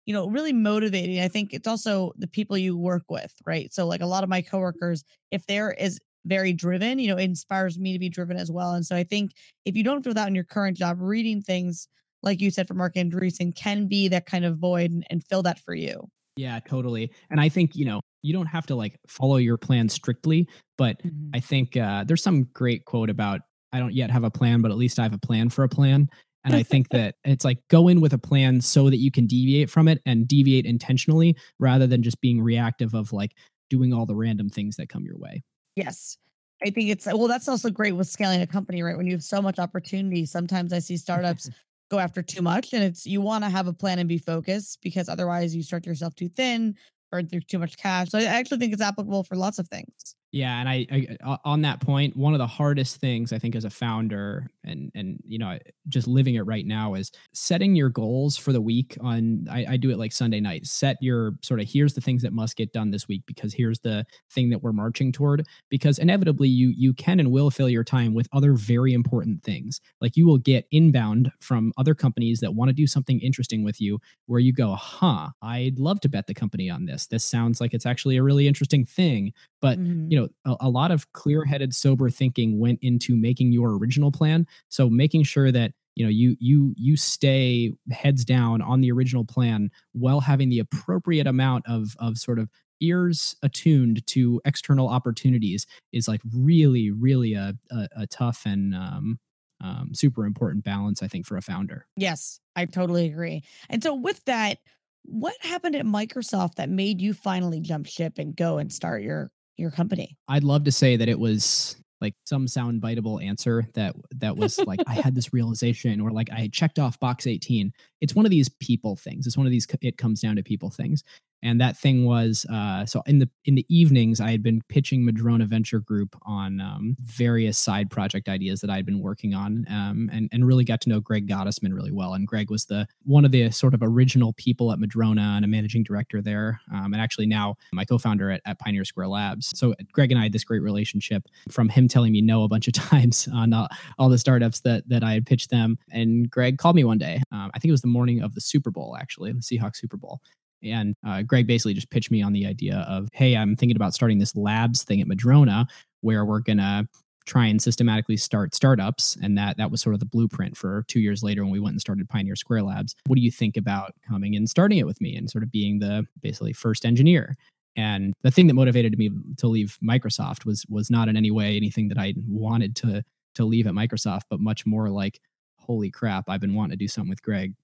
you 0.07 0.14
know 0.14 0.26
really 0.26 0.52
motivating 0.52 1.20
i 1.20 1.28
think 1.28 1.52
it's 1.52 1.68
also 1.68 2.12
the 2.16 2.26
people 2.26 2.57
you 2.57 2.76
work 2.76 3.04
with 3.11 3.33
right 3.46 3.72
so 3.72 3.87
like 3.87 4.00
a 4.00 4.07
lot 4.07 4.24
of 4.24 4.30
my 4.30 4.40
coworkers 4.40 5.04
if 5.30 5.46
there 5.46 5.72
is 5.72 6.00
very 6.24 6.54
driven 6.54 6.98
you 6.98 7.09
know 7.09 7.18
it 7.18 7.24
inspires 7.24 7.78
me 7.78 7.92
to 7.92 7.98
be 7.98 8.09
driven 8.09 8.37
as 8.37 8.50
well 8.50 8.72
and 8.72 8.87
so 8.87 8.96
i 8.96 9.04
think 9.04 9.33
if 9.66 9.76
you 9.76 9.85
don't 9.85 10.02
feel 10.02 10.14
that 10.14 10.28
in 10.28 10.35
your 10.35 10.44
current 10.44 10.76
job 10.76 10.96
reading 10.98 11.42
things 11.42 11.88
like 12.24 12.40
you 12.40 12.50
said 12.50 12.66
for 12.66 12.74
Marc 12.74 12.94
Andreessen 12.94 13.54
can 13.54 13.87
be 13.87 14.08
that 14.08 14.26
kind 14.26 14.44
of 14.44 14.56
void 14.58 14.90
and, 14.90 15.06
and 15.10 15.24
fill 15.24 15.42
that 15.42 15.58
for 15.58 15.74
you 15.74 16.08
yeah, 16.37 16.58
totally. 16.66 17.12
And 17.30 17.40
I 17.40 17.48
think, 17.48 17.76
you 17.76 17.84
know, 17.84 18.00
you 18.22 18.32
don't 18.32 18.46
have 18.46 18.66
to 18.66 18.74
like 18.74 18.98
follow 19.06 19.37
your 19.37 19.56
plan 19.56 19.88
strictly, 19.88 20.48
but 20.76 21.02
mm-hmm. 21.02 21.30
I 21.34 21.40
think 21.40 21.76
uh, 21.76 22.04
there's 22.04 22.22
some 22.22 22.44
great 22.52 22.84
quote 22.84 23.10
about 23.10 23.42
I 23.72 23.78
don't 23.78 23.92
yet 23.92 24.10
have 24.10 24.24
a 24.24 24.30
plan, 24.30 24.62
but 24.62 24.70
at 24.70 24.76
least 24.76 24.98
I 24.98 25.02
have 25.02 25.14
a 25.14 25.18
plan 25.18 25.48
for 25.48 25.64
a 25.64 25.68
plan. 25.68 26.08
And 26.44 26.54
I 26.54 26.62
think 26.62 26.88
that 26.90 27.16
it's 27.24 27.44
like 27.44 27.58
go 27.68 27.88
in 27.88 28.00
with 28.00 28.12
a 28.12 28.18
plan 28.18 28.60
so 28.60 28.90
that 28.90 28.98
you 28.98 29.10
can 29.10 29.26
deviate 29.26 29.70
from 29.70 29.88
it 29.88 30.00
and 30.06 30.26
deviate 30.26 30.66
intentionally 30.66 31.37
rather 31.58 31.87
than 31.87 32.02
just 32.02 32.20
being 32.20 32.40
reactive 32.40 32.94
of 32.94 33.12
like 33.12 33.32
doing 33.70 33.92
all 33.92 34.06
the 34.06 34.16
random 34.16 34.48
things 34.48 34.76
that 34.76 34.88
come 34.88 35.04
your 35.04 35.18
way. 35.18 35.42
Yes. 35.76 36.16
I 36.64 36.70
think 36.70 36.88
it's 36.88 37.06
well, 37.06 37.28
that's 37.28 37.48
also 37.48 37.68
great 37.68 37.92
with 37.92 38.06
scaling 38.06 38.40
a 38.40 38.46
company, 38.46 38.82
right? 38.82 38.96
When 38.96 39.06
you 39.06 39.12
have 39.12 39.24
so 39.24 39.42
much 39.42 39.58
opportunity, 39.58 40.24
sometimes 40.24 40.72
I 40.72 40.78
see 40.78 40.96
startups 40.96 41.50
go 41.90 41.98
after 41.98 42.22
too 42.22 42.42
much 42.42 42.72
and 42.72 42.82
it's 42.82 43.06
you 43.06 43.20
want 43.20 43.44
to 43.44 43.50
have 43.50 43.66
a 43.66 43.72
plan 43.72 43.98
and 43.98 44.08
be 44.08 44.18
focused 44.18 44.80
because 44.82 45.08
otherwise 45.08 45.54
you 45.54 45.62
stretch 45.62 45.86
yourself 45.86 46.14
too 46.14 46.28
thin 46.28 46.74
burn 47.10 47.28
through 47.28 47.40
too 47.42 47.58
much 47.58 47.76
cash. 47.76 48.08
So 48.10 48.18
i 48.18 48.24
actually 48.24 48.58
think 48.58 48.72
it's 48.72 48.82
applicable 48.82 49.24
for 49.24 49.36
lots 49.36 49.58
of 49.58 49.68
things 49.68 50.16
yeah, 50.34 50.58
and 50.58 50.68
I, 50.68 50.84
I, 50.90 51.16
uh, 51.24 51.36
on 51.44 51.62
that 51.62 51.80
point, 51.80 52.16
one 52.16 52.34
of 52.34 52.40
the 52.40 52.46
hardest 52.48 52.96
things 52.96 53.32
I 53.32 53.38
think 53.38 53.54
as 53.54 53.64
a 53.64 53.70
founder, 53.70 54.50
and 54.64 54.90
and 54.92 55.20
you 55.24 55.38
know, 55.38 55.60
just 55.86 56.08
living 56.08 56.34
it 56.34 56.40
right 56.40 56.66
now 56.66 56.94
is 56.94 57.12
setting 57.32 57.76
your 57.76 57.88
goals 57.88 58.36
for 58.36 58.52
the 58.52 58.60
week. 58.60 58.98
On 59.00 59.46
I, 59.48 59.64
I 59.70 59.76
do 59.76 59.92
it 59.92 59.96
like 59.96 60.10
Sunday 60.10 60.40
night. 60.40 60.66
Set 60.66 60.96
your 61.00 61.34
sort 61.40 61.60
of 61.60 61.68
here's 61.70 61.94
the 61.94 62.00
things 62.00 62.22
that 62.22 62.32
must 62.32 62.56
get 62.56 62.72
done 62.72 62.90
this 62.90 63.06
week 63.06 63.22
because 63.26 63.54
here's 63.54 63.78
the 63.78 64.04
thing 64.28 64.50
that 64.50 64.60
we're 64.60 64.72
marching 64.72 65.12
toward. 65.12 65.46
Because 65.68 66.00
inevitably, 66.00 66.48
you 66.48 66.74
you 66.76 66.94
can 66.94 67.20
and 67.20 67.30
will 67.30 67.52
fill 67.52 67.68
your 67.68 67.84
time 67.84 68.12
with 68.12 68.26
other 68.32 68.54
very 68.54 68.92
important 68.92 69.44
things. 69.44 69.80
Like 70.00 70.16
you 70.16 70.26
will 70.26 70.38
get 70.38 70.66
inbound 70.72 71.30
from 71.38 71.72
other 71.78 71.94
companies 71.94 72.40
that 72.40 72.56
want 72.56 72.70
to 72.70 72.74
do 72.74 72.88
something 72.88 73.20
interesting 73.20 73.62
with 73.62 73.80
you, 73.80 74.00
where 74.26 74.40
you 74.40 74.52
go, 74.52 74.74
huh, 74.74 75.28
I'd 75.42 75.78
love 75.78 76.00
to 76.00 76.08
bet 76.08 76.26
the 76.26 76.34
company 76.34 76.68
on 76.68 76.86
this. 76.86 77.06
This 77.06 77.24
sounds 77.24 77.60
like 77.60 77.72
it's 77.72 77.86
actually 77.86 78.16
a 78.16 78.22
really 78.24 78.48
interesting 78.48 78.84
thing 78.84 79.32
but 79.64 79.79
mm-hmm. 79.79 80.11
you 80.11 80.20
know 80.20 80.29
a, 80.44 80.66
a 80.66 80.68
lot 80.68 80.90
of 80.90 81.11
clear-headed 81.14 81.74
sober 81.74 82.11
thinking 82.11 82.61
went 82.61 82.79
into 82.83 83.16
making 83.16 83.50
your 83.50 83.79
original 83.79 84.12
plan. 84.12 84.46
So 84.68 84.90
making 84.90 85.22
sure 85.22 85.50
that 85.50 85.72
you 85.94 86.05
know 86.05 86.11
you 86.11 86.37
you 86.38 86.74
you 86.77 86.98
stay 86.98 87.72
heads 87.90 88.27
down 88.27 88.61
on 88.61 88.83
the 88.83 88.92
original 88.92 89.24
plan 89.24 89.70
while 89.92 90.20
having 90.20 90.50
the 90.50 90.59
appropriate 90.59 91.27
amount 91.27 91.64
of 91.66 91.96
of 91.98 92.18
sort 92.18 92.38
of 92.38 92.50
ears 92.83 93.37
attuned 93.42 94.07
to 94.09 94.38
external 94.44 94.87
opportunities 94.87 95.66
is 95.94 96.09
like 96.09 96.20
really 96.37 96.90
really 96.90 97.33
a 97.33 97.55
a, 97.70 97.88
a 97.96 98.07
tough 98.07 98.42
and 98.44 98.74
um, 98.74 99.18
um, 99.62 99.92
super 99.94 100.27
important 100.27 100.62
balance 100.62 101.03
i 101.03 101.09
think 101.09 101.24
for 101.24 101.38
a 101.38 101.42
founder. 101.42 101.87
Yes 101.96 102.38
i 102.55 102.66
totally 102.66 103.07
agree. 103.07 103.44
And 103.70 103.83
so 103.83 103.94
with 103.94 104.22
that 104.27 104.59
what 105.07 105.35
happened 105.40 105.74
at 105.74 105.87
microsoft 105.87 106.57
that 106.57 106.68
made 106.68 107.00
you 107.00 107.14
finally 107.14 107.61
jump 107.61 107.87
ship 107.87 108.18
and 108.18 108.37
go 108.37 108.59
and 108.59 108.70
start 108.70 109.03
your 109.03 109.31
your 109.56 109.70
company 109.70 110.16
i'd 110.28 110.44
love 110.44 110.64
to 110.64 110.72
say 110.72 110.96
that 110.96 111.08
it 111.08 111.18
was 111.18 111.76
like 112.00 112.14
some 112.24 112.46
sound 112.46 112.82
biteable 112.82 113.24
answer 113.24 113.66
that 113.72 113.96
that 114.16 114.36
was 114.36 114.58
like 114.66 114.80
I 114.86 114.92
had 114.92 115.14
this 115.14 115.32
realization 115.32 116.02
or 116.02 116.10
like 116.10 116.30
I 116.30 116.50
checked 116.52 116.78
off 116.78 117.00
box 117.00 117.26
18. 117.26 117.72
It's 118.02 118.14
one 118.14 118.26
of 118.26 118.30
these 118.30 118.50
people 118.60 118.94
things. 118.94 119.26
It's 119.26 119.38
one 119.38 119.46
of 119.46 119.50
these 119.50 119.66
it 119.80 119.96
comes 119.96 120.20
down 120.20 120.36
to 120.36 120.42
people 120.42 120.68
things 120.68 121.02
and 121.44 121.61
that 121.61 121.76
thing 121.76 122.04
was 122.04 122.44
uh, 122.50 122.85
so 122.85 123.02
in 123.07 123.20
the 123.20 123.28
in 123.44 123.54
the 123.54 123.66
evenings 123.68 124.20
i 124.20 124.30
had 124.30 124.42
been 124.42 124.61
pitching 124.68 125.04
madrona 125.04 125.46
venture 125.46 125.80
group 125.80 126.16
on 126.22 126.61
um, 126.61 126.96
various 127.00 127.57
side 127.59 127.90
project 127.90 128.28
ideas 128.28 128.61
that 128.61 128.70
i 128.70 128.76
had 128.76 128.87
been 128.87 129.00
working 129.00 129.35
on 129.35 129.64
um, 129.70 130.11
and, 130.12 130.28
and 130.33 130.46
really 130.46 130.64
got 130.64 130.80
to 130.80 130.88
know 130.88 131.00
greg 131.00 131.28
gottesman 131.28 131.74
really 131.74 131.92
well. 131.92 132.14
And 132.14 132.26
greg 132.26 132.50
was 132.50 132.66
the 132.66 132.87
one 133.04 133.24
of 133.24 133.30
the 133.30 133.50
sort 133.50 133.74
of 133.74 133.83
original 133.83 134.33
people 134.33 134.72
at 134.72 134.78
madrona 134.78 135.35
and 135.37 135.44
a 135.44 135.48
managing 135.48 135.83
director 135.83 136.22
there 136.22 136.61
um, 136.72 136.92
and 136.92 137.00
actually 137.00 137.26
now 137.26 137.57
my 137.72 137.85
co-founder 137.85 138.30
at, 138.30 138.40
at, 138.46 138.59
pioneer 138.59 138.85
square 138.85 139.09
labs. 139.09 139.52
So 139.59 139.74
greg 139.92 140.11
and 140.11 140.18
i 140.18 140.24
had 140.24 140.33
this 140.33 140.44
great 140.44 140.62
relationship 140.62 141.24
from 141.50 141.68
him 141.68 141.88
telling 141.88 142.12
me 142.12 142.22
no 142.22 142.44
a 142.44 142.48
bunch 142.48 142.66
of 142.66 142.74
times 142.74 143.28
on 143.33 143.52
uh, 143.52 143.68
all 143.98 144.09
the 144.09 144.18
startups 144.18 144.61
that 144.61 144.88
that 144.88 145.04
i 145.04 145.12
had 145.12 145.26
pitched 145.26 145.50
them. 145.50 145.78
And 145.90 146.30
greg 146.30 146.59
called 146.59 146.76
me 146.76 146.85
one 146.85 146.98
day 146.98 147.22
um, 147.33 147.50
i 147.54 147.59
think 147.59 147.68
it 147.68 147.72
was 147.72 147.83
the 147.83 147.88
morning 147.88 148.22
of 148.22 148.35
the 148.35 148.40
super 148.40 148.70
bowl 148.70 148.96
actually 148.98 149.33
the 149.33 149.40
seahawks 149.40 149.76
super 149.76 149.96
bowl 149.96 150.20
and 150.62 150.94
uh, 151.06 151.22
Greg 151.22 151.46
basically 151.46 151.74
just 151.74 151.90
pitched 151.90 152.10
me 152.10 152.22
on 152.22 152.32
the 152.32 152.46
idea 152.46 152.86
of, 152.88 153.08
hey, 153.12 153.36
I'm 153.36 153.56
thinking 153.56 153.76
about 153.76 153.94
starting 153.94 154.18
this 154.18 154.36
labs 154.36 154.82
thing 154.82 155.00
at 155.00 155.06
Madrona 155.06 155.66
where 156.00 156.24
we're 156.24 156.40
going 156.40 156.58
to 156.58 156.86
try 157.26 157.46
and 157.46 157.62
systematically 157.62 158.16
start 158.16 158.54
startups. 158.54 159.16
And 159.22 159.36
that 159.38 159.56
that 159.56 159.70
was 159.70 159.80
sort 159.80 159.94
of 159.94 160.00
the 160.00 160.06
blueprint 160.06 160.56
for 160.56 160.84
2 160.88 161.00
years 161.00 161.22
later 161.22 161.42
when 161.42 161.52
we 161.52 161.60
went 161.60 161.72
and 161.72 161.80
started 161.80 162.08
Pioneer 162.08 162.36
Square 162.36 162.64
Labs. 162.64 162.94
What 163.06 163.16
do 163.16 163.22
you 163.22 163.30
think 163.30 163.56
about 163.56 163.92
coming 164.06 164.36
and 164.36 164.48
starting 164.48 164.78
it 164.78 164.86
with 164.86 165.00
me 165.00 165.16
and 165.16 165.30
sort 165.30 165.42
of 165.44 165.50
being 165.50 165.78
the 165.78 166.04
basically 166.20 166.52
first 166.52 166.84
engineer? 166.84 167.34
And 167.76 168.14
the 168.22 168.30
thing 168.30 168.46
that 168.46 168.54
motivated 168.54 168.96
me 168.98 169.10
to 169.38 169.48
leave 169.48 169.78
Microsoft 169.82 170.44
was 170.44 170.64
was 170.68 170.90
not 170.90 171.08
in 171.08 171.16
any 171.16 171.30
way 171.30 171.56
anything 171.56 171.88
that 171.88 171.98
I 171.98 172.14
wanted 172.28 172.76
to 172.76 173.02
to 173.36 173.44
leave 173.44 173.66
at 173.66 173.72
Microsoft 173.72 174.22
but 174.30 174.38
much 174.38 174.64
more 174.64 174.90
like 174.90 175.20
holy 175.58 175.90
crap 175.90 176.28
I've 176.28 176.40
been 176.40 176.54
wanting 176.54 176.78
to 176.78 176.84
do 176.84 176.88
something 176.88 177.10
with 177.10 177.22
Greg 177.22 177.54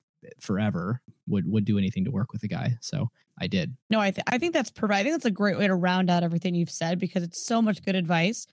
forever 0.40 1.00
would 1.30 1.50
would 1.50 1.64
do 1.64 1.78
anything 1.78 2.04
to 2.04 2.10
work 2.10 2.32
with 2.32 2.42
the 2.42 2.48
guy. 2.48 2.76
So 2.80 3.10
i 3.40 3.46
did. 3.46 3.74
No 3.88 4.00
i, 4.00 4.10
th- 4.10 4.24
I 4.26 4.38
think 4.38 4.52
that's 4.52 4.70
providing 4.70 5.12
that's 5.12 5.24
a 5.24 5.30
great 5.30 5.58
way 5.58 5.66
to 5.66 5.74
round 5.74 6.10
out 6.10 6.22
everything 6.22 6.54
you've 6.54 6.70
said 6.70 6.98
because 6.98 7.22
it's 7.22 7.46
so 7.46 7.62
much 7.62 7.82
good 7.82 7.96
advice 7.96 8.46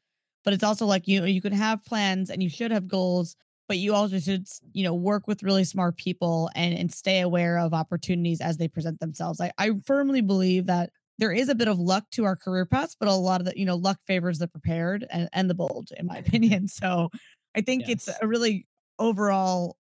but 0.46 0.54
it's 0.54 0.64
also 0.64 0.86
like 0.86 1.08
you 1.08 1.20
know 1.20 1.26
you 1.26 1.42
can 1.42 1.52
have 1.52 1.84
plans 1.84 2.30
and 2.30 2.42
you 2.42 2.50
should 2.50 2.72
have 2.72 2.88
goals 2.88 3.36
but 3.68 3.78
you 3.78 3.94
also 3.94 4.20
should 4.20 4.48
you 4.74 4.84
know 4.84 4.94
work 4.94 5.28
with 5.28 5.44
really 5.44 5.64
smart 5.64 5.98
people 5.98 6.50
and 6.56 6.74
and 6.74 6.92
stay 6.92 7.20
aware 7.20 7.60
of 7.60 7.74
opportunities 7.74 8.42
as 8.42 8.58
they 8.58 8.68
present 8.68 9.00
themselves. 9.00 9.42
I, 9.42 9.52
I 9.58 9.72
firmly 9.86 10.22
believe 10.22 10.68
that 10.68 10.92
there 11.18 11.32
is 11.32 11.50
a 11.50 11.56
bit 11.56 11.68
of 11.68 11.80
luck 11.80 12.06
to 12.12 12.24
our 12.24 12.36
career 12.36 12.66
paths 12.66 12.96
but 12.98 13.10
a 13.10 13.14
lot 13.14 13.42
of 13.42 13.46
the 13.46 13.60
you 13.60 13.66
know 13.66 13.76
luck 13.76 14.00
favors 14.08 14.40
the 14.40 14.48
prepared 14.48 15.06
and, 15.12 15.28
and 15.34 15.50
the 15.50 15.56
bold 15.56 15.90
in 15.98 16.06
my 16.06 16.18
opinion. 16.26 16.68
So 16.68 17.10
i 17.56 17.62
think 17.62 17.82
yes. 17.88 18.08
it's 18.08 18.20
a 18.22 18.28
really 18.28 18.68
overall 19.00 19.76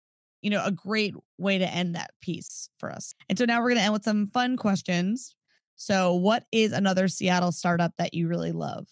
you 0.48 0.52
know, 0.52 0.64
a 0.64 0.72
great 0.72 1.14
way 1.38 1.58
to 1.58 1.68
end 1.68 1.96
that 1.96 2.12
piece 2.22 2.70
for 2.80 2.90
us. 2.90 3.14
And 3.28 3.38
so 3.38 3.44
now 3.44 3.60
we're 3.60 3.68
going 3.68 3.80
to 3.80 3.84
end 3.84 3.92
with 3.92 4.06
some 4.06 4.28
fun 4.28 4.56
questions. 4.56 5.36
So, 5.76 6.16
what 6.16 6.46
is 6.54 6.72
another 6.72 7.10
Seattle 7.10 7.52
startup 7.52 7.92
that 7.98 8.14
you 8.14 8.30
really 8.30 8.54
love? 8.54 8.88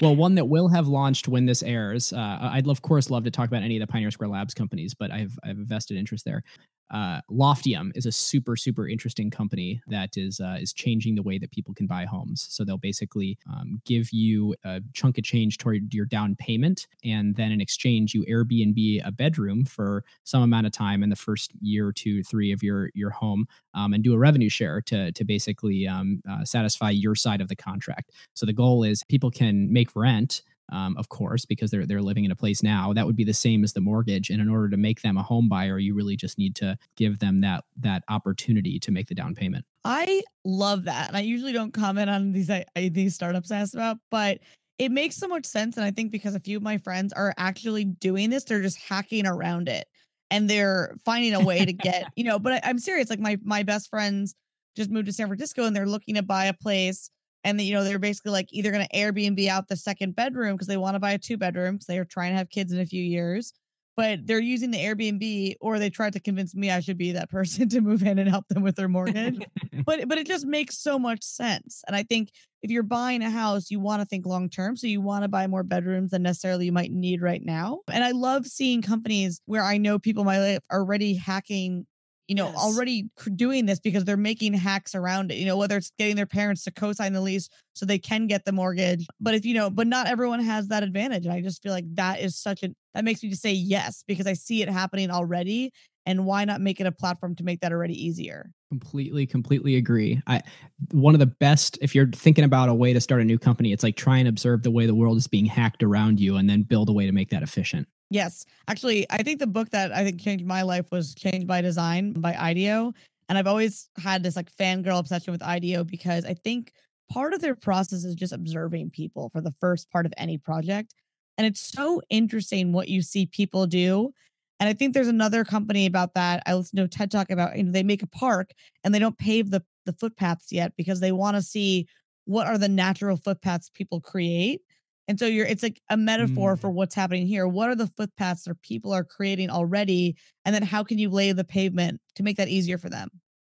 Well, 0.00 0.14
one 0.14 0.36
that 0.36 0.44
will 0.44 0.68
have 0.68 0.86
launched 0.86 1.26
when 1.26 1.46
this 1.46 1.64
airs. 1.64 2.12
Uh, 2.12 2.38
I'd 2.42 2.68
of 2.68 2.82
course 2.82 3.10
love 3.10 3.24
to 3.24 3.30
talk 3.32 3.48
about 3.48 3.64
any 3.64 3.76
of 3.76 3.80
the 3.80 3.90
Pioneer 3.90 4.12
Square 4.12 4.28
Labs 4.28 4.54
companies, 4.54 4.94
but 4.94 5.10
I've 5.10 5.36
I've 5.42 5.58
a 5.58 5.64
vested 5.64 5.96
interest 5.96 6.24
there 6.24 6.44
uh, 6.90 7.20
Loftium 7.30 7.90
is 7.94 8.06
a 8.06 8.12
super 8.12 8.56
super 8.56 8.88
interesting 8.88 9.30
company 9.30 9.80
that 9.86 10.16
is 10.16 10.40
uh, 10.40 10.58
is 10.60 10.72
changing 10.72 11.14
the 11.14 11.22
way 11.22 11.38
that 11.38 11.50
people 11.50 11.74
can 11.74 11.86
buy 11.86 12.04
homes. 12.04 12.46
So 12.50 12.64
they'll 12.64 12.78
basically 12.78 13.38
um, 13.52 13.80
give 13.84 14.12
you 14.12 14.54
a 14.64 14.80
chunk 14.92 15.18
of 15.18 15.24
change 15.24 15.58
toward 15.58 15.92
your 15.94 16.06
down 16.06 16.36
payment, 16.36 16.86
and 17.04 17.36
then 17.36 17.52
in 17.52 17.60
exchange 17.60 18.14
you 18.14 18.24
Airbnb 18.24 19.00
a 19.04 19.12
bedroom 19.12 19.64
for 19.64 20.04
some 20.24 20.42
amount 20.42 20.66
of 20.66 20.72
time 20.72 21.02
in 21.02 21.10
the 21.10 21.16
first 21.16 21.52
year, 21.60 21.92
two, 21.92 22.22
three 22.22 22.52
of 22.52 22.62
your 22.62 22.90
your 22.94 23.10
home, 23.10 23.46
um, 23.74 23.92
and 23.92 24.04
do 24.04 24.14
a 24.14 24.18
revenue 24.18 24.50
share 24.50 24.80
to 24.82 25.12
to 25.12 25.24
basically 25.24 25.86
um, 25.86 26.22
uh, 26.30 26.44
satisfy 26.44 26.90
your 26.90 27.14
side 27.14 27.40
of 27.40 27.48
the 27.48 27.56
contract. 27.56 28.12
So 28.34 28.46
the 28.46 28.52
goal 28.52 28.84
is 28.84 29.02
people 29.04 29.30
can 29.30 29.72
make 29.72 29.94
rent 29.96 30.42
um, 30.72 30.96
of 30.96 31.08
course, 31.08 31.44
because 31.44 31.70
they're 31.70 31.86
they're 31.86 32.02
living 32.02 32.24
in 32.24 32.30
a 32.30 32.36
place 32.36 32.62
now. 32.62 32.92
That 32.92 33.06
would 33.06 33.16
be 33.16 33.24
the 33.24 33.34
same 33.34 33.64
as 33.64 33.72
the 33.72 33.80
mortgage. 33.80 34.30
And 34.30 34.40
in 34.40 34.48
order 34.48 34.68
to 34.70 34.76
make 34.76 35.02
them 35.02 35.16
a 35.16 35.22
home 35.22 35.48
buyer, 35.48 35.78
you 35.78 35.94
really 35.94 36.16
just 36.16 36.38
need 36.38 36.56
to 36.56 36.78
give 36.96 37.18
them 37.18 37.40
that 37.40 37.64
that 37.78 38.02
opportunity 38.08 38.78
to 38.80 38.90
make 38.90 39.08
the 39.08 39.14
down 39.14 39.34
payment. 39.34 39.64
I 39.84 40.22
love 40.44 40.84
that, 40.84 41.08
and 41.08 41.16
I 41.16 41.20
usually 41.20 41.52
don't 41.52 41.72
comment 41.72 42.08
on 42.08 42.32
these 42.32 42.50
I, 42.50 42.64
these 42.74 43.14
startups 43.14 43.50
I 43.50 43.58
asked 43.58 43.74
about, 43.74 43.98
but 44.10 44.38
it 44.78 44.90
makes 44.90 45.16
so 45.16 45.28
much 45.28 45.46
sense. 45.46 45.76
And 45.76 45.84
I 45.84 45.90
think 45.90 46.10
because 46.10 46.34
a 46.34 46.40
few 46.40 46.56
of 46.56 46.62
my 46.62 46.78
friends 46.78 47.12
are 47.12 47.34
actually 47.36 47.84
doing 47.84 48.30
this, 48.30 48.44
they're 48.44 48.62
just 48.62 48.78
hacking 48.78 49.26
around 49.26 49.68
it, 49.68 49.86
and 50.30 50.48
they're 50.48 50.96
finding 51.04 51.34
a 51.34 51.44
way 51.44 51.64
to 51.64 51.72
get 51.72 52.06
you 52.16 52.24
know. 52.24 52.38
But 52.38 52.54
I, 52.54 52.60
I'm 52.64 52.78
serious. 52.78 53.10
Like 53.10 53.20
my 53.20 53.38
my 53.42 53.62
best 53.62 53.90
friends 53.90 54.34
just 54.76 54.90
moved 54.90 55.06
to 55.06 55.12
San 55.12 55.26
Francisco, 55.26 55.64
and 55.64 55.76
they're 55.76 55.86
looking 55.86 56.14
to 56.14 56.22
buy 56.22 56.46
a 56.46 56.54
place 56.54 57.10
and 57.44 57.60
you 57.60 57.74
know 57.74 57.84
they're 57.84 57.98
basically 57.98 58.32
like 58.32 58.48
either 58.50 58.70
going 58.70 58.86
to 58.86 58.96
airbnb 58.96 59.46
out 59.48 59.68
the 59.68 59.76
second 59.76 60.16
bedroom 60.16 60.54
because 60.54 60.66
they 60.66 60.76
want 60.76 60.94
to 60.94 61.00
buy 61.00 61.12
a 61.12 61.18
two 61.18 61.36
bedroom 61.36 61.74
because 61.74 61.86
they're 61.86 62.04
trying 62.04 62.32
to 62.32 62.38
have 62.38 62.50
kids 62.50 62.72
in 62.72 62.80
a 62.80 62.86
few 62.86 63.02
years 63.02 63.52
but 63.96 64.26
they're 64.26 64.40
using 64.40 64.70
the 64.70 64.78
airbnb 64.78 65.54
or 65.60 65.78
they 65.78 65.90
tried 65.90 66.12
to 66.12 66.20
convince 66.20 66.54
me 66.54 66.70
i 66.70 66.80
should 66.80 66.98
be 66.98 67.12
that 67.12 67.30
person 67.30 67.68
to 67.68 67.80
move 67.80 68.02
in 68.02 68.18
and 68.18 68.28
help 68.28 68.48
them 68.48 68.62
with 68.62 68.76
their 68.76 68.88
mortgage. 68.88 69.38
But 69.86 70.08
but 70.08 70.16
it 70.16 70.26
just 70.26 70.46
makes 70.46 70.78
so 70.78 70.98
much 70.98 71.22
sense. 71.22 71.82
And 71.86 71.94
i 71.94 72.02
think 72.02 72.30
if 72.62 72.70
you're 72.70 72.82
buying 72.82 73.22
a 73.22 73.28
house 73.28 73.70
you 73.70 73.80
want 73.80 74.00
to 74.00 74.06
think 74.06 74.24
long 74.24 74.48
term 74.48 74.76
so 74.76 74.86
you 74.86 75.02
want 75.02 75.24
to 75.24 75.28
buy 75.28 75.46
more 75.46 75.62
bedrooms 75.62 76.12
than 76.12 76.22
necessarily 76.22 76.64
you 76.64 76.72
might 76.72 76.90
need 76.90 77.20
right 77.20 77.42
now. 77.44 77.80
And 77.92 78.02
i 78.02 78.12
love 78.12 78.46
seeing 78.46 78.80
companies 78.80 79.42
where 79.44 79.62
i 79.62 79.76
know 79.76 79.98
people 79.98 80.22
in 80.22 80.26
my 80.26 80.40
life 80.40 80.60
are 80.70 80.80
already 80.80 81.14
hacking 81.14 81.86
you 82.28 82.34
know, 82.34 82.48
yes. 82.48 82.56
already 82.56 83.10
doing 83.34 83.66
this 83.66 83.80
because 83.80 84.04
they're 84.04 84.16
making 84.16 84.54
hacks 84.54 84.94
around 84.94 85.30
it, 85.30 85.36
you 85.36 85.46
know, 85.46 85.56
whether 85.56 85.76
it's 85.76 85.92
getting 85.98 86.16
their 86.16 86.26
parents 86.26 86.64
to 86.64 86.70
co 86.70 86.92
sign 86.92 87.12
the 87.12 87.20
lease 87.20 87.48
so 87.74 87.84
they 87.84 87.98
can 87.98 88.26
get 88.26 88.44
the 88.44 88.52
mortgage. 88.52 89.06
But 89.20 89.34
if, 89.34 89.44
you 89.44 89.54
know, 89.54 89.70
but 89.70 89.86
not 89.86 90.06
everyone 90.06 90.40
has 90.40 90.68
that 90.68 90.82
advantage. 90.82 91.26
And 91.26 91.34
I 91.34 91.42
just 91.42 91.62
feel 91.62 91.72
like 91.72 91.84
that 91.94 92.20
is 92.20 92.36
such 92.36 92.62
a, 92.62 92.70
that 92.94 93.04
makes 93.04 93.22
me 93.22 93.28
just 93.28 93.42
say 93.42 93.52
yes 93.52 94.04
because 94.06 94.26
I 94.26 94.32
see 94.32 94.62
it 94.62 94.68
happening 94.68 95.10
already. 95.10 95.70
And 96.06 96.26
why 96.26 96.44
not 96.44 96.60
make 96.60 96.80
it 96.80 96.86
a 96.86 96.92
platform 96.92 97.34
to 97.36 97.44
make 97.44 97.60
that 97.60 97.72
already 97.72 97.94
easier? 97.94 98.50
Completely, 98.70 99.26
completely 99.26 99.76
agree. 99.76 100.20
I 100.26 100.42
one 100.90 101.14
of 101.14 101.18
the 101.18 101.26
best 101.26 101.78
if 101.80 101.94
you're 101.94 102.08
thinking 102.08 102.44
about 102.44 102.68
a 102.68 102.74
way 102.74 102.92
to 102.92 103.00
start 103.00 103.22
a 103.22 103.24
new 103.24 103.38
company, 103.38 103.72
it's 103.72 103.82
like 103.82 103.96
try 103.96 104.18
and 104.18 104.28
observe 104.28 104.62
the 104.62 104.70
way 104.70 104.84
the 104.84 104.94
world 104.94 105.16
is 105.16 105.26
being 105.26 105.46
hacked 105.46 105.82
around 105.82 106.20
you 106.20 106.36
and 106.36 106.48
then 106.48 106.62
build 106.62 106.90
a 106.90 106.92
way 106.92 107.06
to 107.06 107.12
make 107.12 107.30
that 107.30 107.42
efficient. 107.42 107.88
Yes. 108.10 108.44
Actually, 108.68 109.06
I 109.10 109.22
think 109.22 109.40
the 109.40 109.46
book 109.46 109.70
that 109.70 109.92
I 109.92 110.04
think 110.04 110.20
changed 110.20 110.46
my 110.46 110.62
life 110.62 110.90
was 110.92 111.14
Changed 111.14 111.46
by 111.46 111.60
Design 111.60 112.12
by 112.12 112.34
IDEO. 112.34 112.92
And 113.28 113.38
I've 113.38 113.46
always 113.46 113.88
had 113.96 114.22
this 114.22 114.36
like 114.36 114.54
fangirl 114.54 114.98
obsession 114.98 115.32
with 115.32 115.42
IDEO 115.42 115.84
because 115.84 116.24
I 116.24 116.34
think 116.34 116.72
part 117.10 117.32
of 117.32 117.40
their 117.40 117.54
process 117.54 118.04
is 118.04 118.14
just 118.14 118.32
observing 118.32 118.90
people 118.90 119.30
for 119.30 119.40
the 119.40 119.52
first 119.52 119.90
part 119.90 120.06
of 120.06 120.12
any 120.16 120.38
project. 120.38 120.94
And 121.38 121.46
it's 121.46 121.60
so 121.60 122.00
interesting 122.10 122.72
what 122.72 122.88
you 122.88 123.02
see 123.02 123.26
people 123.26 123.66
do. 123.66 124.12
And 124.60 124.68
I 124.68 124.72
think 124.72 124.94
there's 124.94 125.08
another 125.08 125.44
company 125.44 125.86
about 125.86 126.14
that. 126.14 126.42
I 126.46 126.54
listened 126.54 126.78
to 126.78 126.84
a 126.84 126.88
TED 126.88 127.10
talk 127.10 127.30
about, 127.30 127.56
you 127.56 127.64
know, 127.64 127.72
they 127.72 127.82
make 127.82 128.02
a 128.02 128.06
park 128.06 128.52
and 128.84 128.94
they 128.94 128.98
don't 128.98 129.18
pave 129.18 129.50
the, 129.50 129.62
the 129.84 129.92
footpaths 129.92 130.52
yet 130.52 130.72
because 130.76 131.00
they 131.00 131.12
want 131.12 131.36
to 131.36 131.42
see 131.42 131.88
what 132.26 132.46
are 132.46 132.58
the 132.58 132.68
natural 132.68 133.16
footpaths 133.16 133.70
people 133.70 134.00
create 134.00 134.60
and 135.06 135.18
so 135.18 135.26
you're 135.26 135.46
it's 135.46 135.62
like 135.62 135.80
a 135.90 135.96
metaphor 135.96 136.56
mm. 136.56 136.60
for 136.60 136.70
what's 136.70 136.94
happening 136.94 137.26
here. 137.26 137.46
What 137.46 137.68
are 137.68 137.74
the 137.74 137.86
footpaths 137.86 138.44
that 138.44 138.60
people 138.62 138.92
are 138.92 139.04
creating 139.04 139.50
already? 139.50 140.16
And 140.44 140.54
then 140.54 140.62
how 140.62 140.82
can 140.82 140.98
you 140.98 141.10
lay 141.10 141.32
the 141.32 141.44
pavement 141.44 142.00
to 142.16 142.22
make 142.22 142.36
that 142.38 142.48
easier 142.48 142.78
for 142.78 142.88
them? 142.88 143.10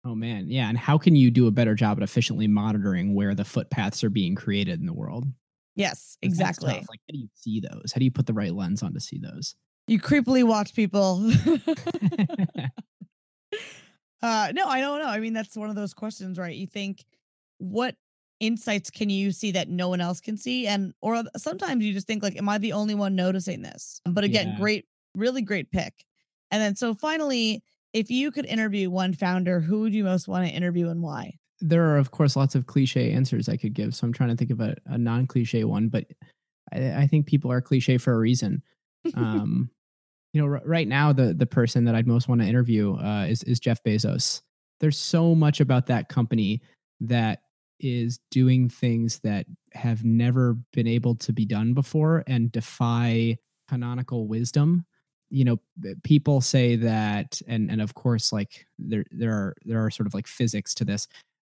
Oh 0.05 0.15
man, 0.15 0.47
yeah. 0.47 0.69
And 0.69 0.77
how 0.77 0.97
can 0.97 1.15
you 1.15 1.31
do 1.31 1.47
a 1.47 1.51
better 1.51 1.75
job 1.75 1.97
at 1.97 2.03
efficiently 2.03 2.47
monitoring 2.47 3.15
where 3.15 3.35
the 3.35 3.45
footpaths 3.45 4.03
are 4.03 4.09
being 4.09 4.35
created 4.35 4.79
in 4.79 4.85
the 4.85 4.93
world? 4.93 5.25
Yes, 5.75 6.17
exactly. 6.21 6.73
Like 6.73 6.85
how 6.87 7.11
do 7.11 7.17
you 7.17 7.29
see 7.33 7.59
those? 7.59 7.91
How 7.93 7.99
do 7.99 8.05
you 8.05 8.11
put 8.11 8.25
the 8.25 8.33
right 8.33 8.53
lens 8.53 8.81
on 8.81 8.93
to 8.93 8.99
see 8.99 9.19
those? 9.19 9.55
You 9.87 9.99
creepily 9.99 10.43
watch 10.43 10.73
people. 10.73 11.31
uh 14.21 14.51
no, 14.53 14.67
I 14.67 14.79
don't 14.79 14.99
know. 14.99 15.07
I 15.07 15.19
mean, 15.19 15.33
that's 15.33 15.55
one 15.55 15.69
of 15.69 15.75
those 15.75 15.93
questions, 15.93 16.39
right? 16.39 16.55
You 16.55 16.67
think 16.67 17.03
what 17.57 17.95
insights 18.39 18.89
can 18.89 19.09
you 19.09 19.31
see 19.31 19.51
that 19.51 19.69
no 19.69 19.87
one 19.87 20.01
else 20.01 20.19
can 20.19 20.35
see 20.35 20.67
and 20.67 20.93
or 21.01 21.23
sometimes 21.37 21.85
you 21.85 21.93
just 21.93 22.05
think 22.05 22.21
like 22.21 22.35
am 22.35 22.49
i 22.49 22.57
the 22.57 22.73
only 22.73 22.93
one 22.93 23.15
noticing 23.15 23.61
this 23.61 24.01
but 24.05 24.25
again 24.25 24.49
yeah. 24.49 24.57
great 24.57 24.85
really 25.15 25.41
great 25.41 25.71
pick 25.71 26.05
And 26.51 26.61
then, 26.61 26.75
so 26.75 26.93
finally, 26.93 27.63
if 27.93 28.11
you 28.11 28.31
could 28.31 28.45
interview 28.45 28.89
one 28.89 29.13
founder, 29.13 29.59
who 29.59 29.81
would 29.81 29.93
you 29.93 30.03
most 30.03 30.27
want 30.27 30.47
to 30.47 30.53
interview 30.53 30.89
and 30.89 31.01
why? 31.01 31.37
There 31.61 31.85
are, 31.89 31.97
of 31.97 32.11
course, 32.11 32.35
lots 32.35 32.55
of 32.55 32.67
cliche 32.67 33.11
answers 33.11 33.49
I 33.49 33.57
could 33.57 33.73
give. 33.73 33.95
So 33.95 34.05
I'm 34.05 34.13
trying 34.13 34.29
to 34.29 34.35
think 34.35 34.51
of 34.51 34.59
a, 34.59 34.75
a 34.85 34.97
non 34.97 35.25
cliche 35.27 35.63
one, 35.63 35.89
but 35.89 36.05
I, 36.71 37.03
I, 37.03 37.07
think 37.07 37.25
people 37.25 37.51
are 37.51 37.61
cliche 37.61 37.97
for 37.97 38.13
a 38.13 38.17
reason. 38.17 38.61
Um, 39.15 39.69
you 40.33 40.41
know, 40.41 40.51
r- 40.51 40.61
right 40.65 40.87
now, 40.87 41.13
the 41.13 41.33
the 41.33 41.45
person 41.45 41.85
that 41.85 41.93
I'd 41.93 42.07
most 42.07 42.27
want 42.27 42.41
to 42.41 42.47
interview 42.47 42.95
uh, 42.95 43.25
is 43.29 43.43
is 43.43 43.59
Jeff 43.59 43.83
Bezos. 43.83 44.41
There's 44.79 44.97
so 44.97 45.35
much 45.35 45.59
about 45.59 45.85
that 45.87 46.09
company 46.09 46.61
that 47.01 47.41
is 47.79 48.19
doing 48.31 48.69
things 48.69 49.19
that 49.19 49.45
have 49.73 50.03
never 50.03 50.57
been 50.73 50.87
able 50.87 51.15
to 51.15 51.33
be 51.33 51.45
done 51.45 51.73
before 51.73 52.23
and 52.27 52.51
defy 52.51 53.37
canonical 53.69 54.27
wisdom. 54.27 54.85
You 55.29 55.43
know 55.45 55.57
people 56.03 56.39
say 56.39 56.75
that 56.77 57.41
and 57.47 57.69
and 57.69 57.81
of 57.81 57.95
course 57.95 58.31
like 58.31 58.65
there 58.77 59.03
there 59.11 59.33
are 59.33 59.55
there 59.65 59.83
are 59.83 59.89
sort 59.89 60.07
of 60.07 60.13
like 60.13 60.27
physics 60.27 60.73
to 60.75 60.85
this. 60.85 61.07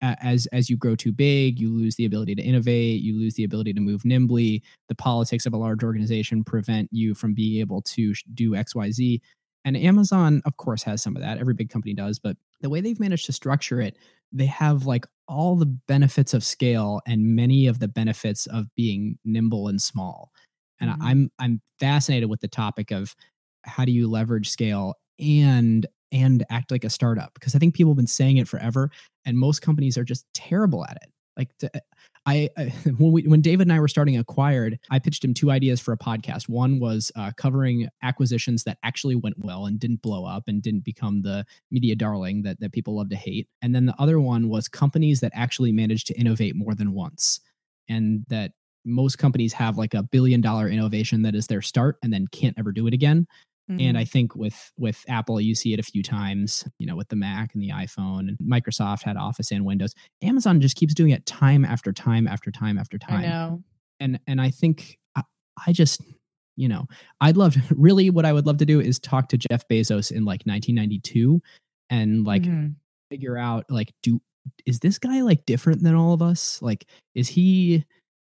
As 0.00 0.46
as 0.46 0.70
you 0.70 0.76
grow 0.76 0.94
too 0.94 1.12
big 1.12 1.58
you 1.58 1.70
lose 1.70 1.96
the 1.96 2.04
ability 2.04 2.34
to 2.36 2.42
innovate 2.42 3.02
you 3.02 3.18
lose 3.18 3.34
the 3.34 3.42
ability 3.42 3.72
to 3.72 3.80
move 3.80 4.04
nimbly 4.04 4.62
the 4.88 4.94
politics 4.94 5.44
of 5.44 5.52
a 5.52 5.56
large 5.56 5.82
organization 5.82 6.44
prevent 6.44 6.88
you 6.92 7.14
from 7.14 7.34
being 7.34 7.58
able 7.58 7.82
to 7.82 8.14
do 8.32 8.52
xyz 8.52 9.20
and 9.64 9.76
amazon 9.76 10.40
of 10.44 10.56
course 10.56 10.84
has 10.84 11.02
some 11.02 11.16
of 11.16 11.22
that. 11.22 11.38
Every 11.38 11.52
big 11.52 11.68
company 11.68 11.94
does 11.94 12.20
but 12.20 12.36
the 12.60 12.70
way 12.70 12.80
they've 12.80 13.00
managed 13.00 13.26
to 13.26 13.32
structure 13.32 13.80
it 13.80 13.96
they 14.30 14.46
have 14.46 14.86
like 14.86 15.04
all 15.28 15.56
the 15.56 15.66
benefits 15.66 16.34
of 16.34 16.42
scale 16.42 17.00
and 17.06 17.36
many 17.36 17.66
of 17.66 17.78
the 17.78 17.88
benefits 17.88 18.46
of 18.46 18.66
being 18.74 19.18
nimble 19.24 19.68
and 19.68 19.80
small. 19.80 20.32
And 20.80 20.90
mm-hmm. 20.90 21.02
i'm 21.02 21.30
i'm 21.38 21.60
fascinated 21.78 22.30
with 22.30 22.40
the 22.40 22.48
topic 22.48 22.90
of 22.90 23.14
how 23.64 23.84
do 23.84 23.92
you 23.92 24.08
leverage 24.08 24.48
scale 24.48 24.94
and 25.18 25.86
and 26.10 26.44
act 26.50 26.70
like 26.70 26.84
a 26.84 26.90
startup? 26.90 27.34
Because 27.34 27.54
i 27.54 27.58
think 27.58 27.74
people 27.74 27.92
have 27.92 27.96
been 27.96 28.06
saying 28.06 28.38
it 28.38 28.48
forever 28.48 28.90
and 29.26 29.38
most 29.38 29.60
companies 29.60 29.98
are 29.98 30.04
just 30.04 30.26
terrible 30.34 30.84
at 30.86 30.96
it. 31.02 31.12
Like 31.36 31.56
to, 31.58 31.70
I, 32.28 32.50
I, 32.58 32.64
when 32.98 33.12
we 33.12 33.22
when 33.22 33.40
David 33.40 33.66
and 33.66 33.72
I 33.72 33.80
were 33.80 33.88
starting 33.88 34.18
Acquired, 34.18 34.78
I 34.90 34.98
pitched 34.98 35.24
him 35.24 35.32
two 35.32 35.50
ideas 35.50 35.80
for 35.80 35.92
a 35.92 35.98
podcast. 35.98 36.48
One 36.48 36.78
was 36.78 37.10
uh, 37.16 37.32
covering 37.36 37.88
acquisitions 38.02 38.64
that 38.64 38.78
actually 38.82 39.14
went 39.14 39.36
well 39.38 39.64
and 39.66 39.80
didn't 39.80 40.02
blow 40.02 40.26
up 40.26 40.44
and 40.46 40.62
didn't 40.62 40.84
become 40.84 41.22
the 41.22 41.46
media 41.70 41.96
darling 41.96 42.42
that 42.42 42.60
that 42.60 42.72
people 42.72 42.96
love 42.96 43.08
to 43.10 43.16
hate. 43.16 43.48
And 43.62 43.74
then 43.74 43.86
the 43.86 43.94
other 43.98 44.20
one 44.20 44.48
was 44.48 44.68
companies 44.68 45.20
that 45.20 45.32
actually 45.34 45.72
managed 45.72 46.06
to 46.08 46.18
innovate 46.18 46.54
more 46.54 46.74
than 46.74 46.92
once, 46.92 47.40
and 47.88 48.24
that 48.28 48.52
most 48.84 49.18
companies 49.18 49.54
have 49.54 49.78
like 49.78 49.94
a 49.94 50.02
billion 50.02 50.40
dollar 50.40 50.68
innovation 50.68 51.22
that 51.22 51.34
is 51.34 51.46
their 51.46 51.62
start 51.62 51.96
and 52.02 52.12
then 52.12 52.26
can't 52.26 52.58
ever 52.58 52.72
do 52.72 52.86
it 52.86 52.94
again. 52.94 53.26
Mm-hmm. 53.70 53.80
And 53.80 53.98
I 53.98 54.04
think 54.04 54.34
with 54.34 54.72
with 54.78 55.04
Apple, 55.08 55.40
you 55.40 55.54
see 55.54 55.74
it 55.74 55.80
a 55.80 55.82
few 55.82 56.02
times, 56.02 56.66
you 56.78 56.86
know, 56.86 56.96
with 56.96 57.08
the 57.08 57.16
Mac 57.16 57.52
and 57.52 57.62
the 57.62 57.70
iPhone, 57.70 58.20
and 58.20 58.38
Microsoft 58.38 59.02
had 59.02 59.16
Office 59.16 59.50
and 59.50 59.64
Windows. 59.64 59.94
Amazon 60.22 60.60
just 60.60 60.76
keeps 60.76 60.94
doing 60.94 61.10
it 61.10 61.26
time 61.26 61.64
after 61.64 61.92
time 61.92 62.26
after 62.26 62.50
time 62.50 62.78
after 62.78 62.98
time. 62.98 63.20
I 63.20 63.26
know. 63.26 63.62
And 64.00 64.20
and 64.26 64.40
I 64.40 64.50
think 64.50 64.98
I, 65.14 65.22
I 65.66 65.72
just, 65.72 66.02
you 66.56 66.68
know, 66.68 66.86
I'd 67.20 67.36
love 67.36 67.54
to, 67.54 67.62
really 67.76 68.08
what 68.08 68.24
I 68.24 68.32
would 68.32 68.46
love 68.46 68.58
to 68.58 68.66
do 68.66 68.80
is 68.80 68.98
talk 68.98 69.28
to 69.30 69.38
Jeff 69.38 69.68
Bezos 69.68 70.10
in 70.10 70.24
like 70.24 70.42
1992 70.44 71.40
and 71.90 72.24
like 72.24 72.42
mm-hmm. 72.42 72.68
figure 73.10 73.36
out 73.36 73.66
like 73.68 73.92
do 74.02 74.20
is 74.64 74.78
this 74.78 74.98
guy 74.98 75.20
like 75.20 75.44
different 75.44 75.82
than 75.82 75.94
all 75.94 76.14
of 76.14 76.22
us? 76.22 76.62
Like 76.62 76.86
is 77.14 77.28
he 77.28 77.84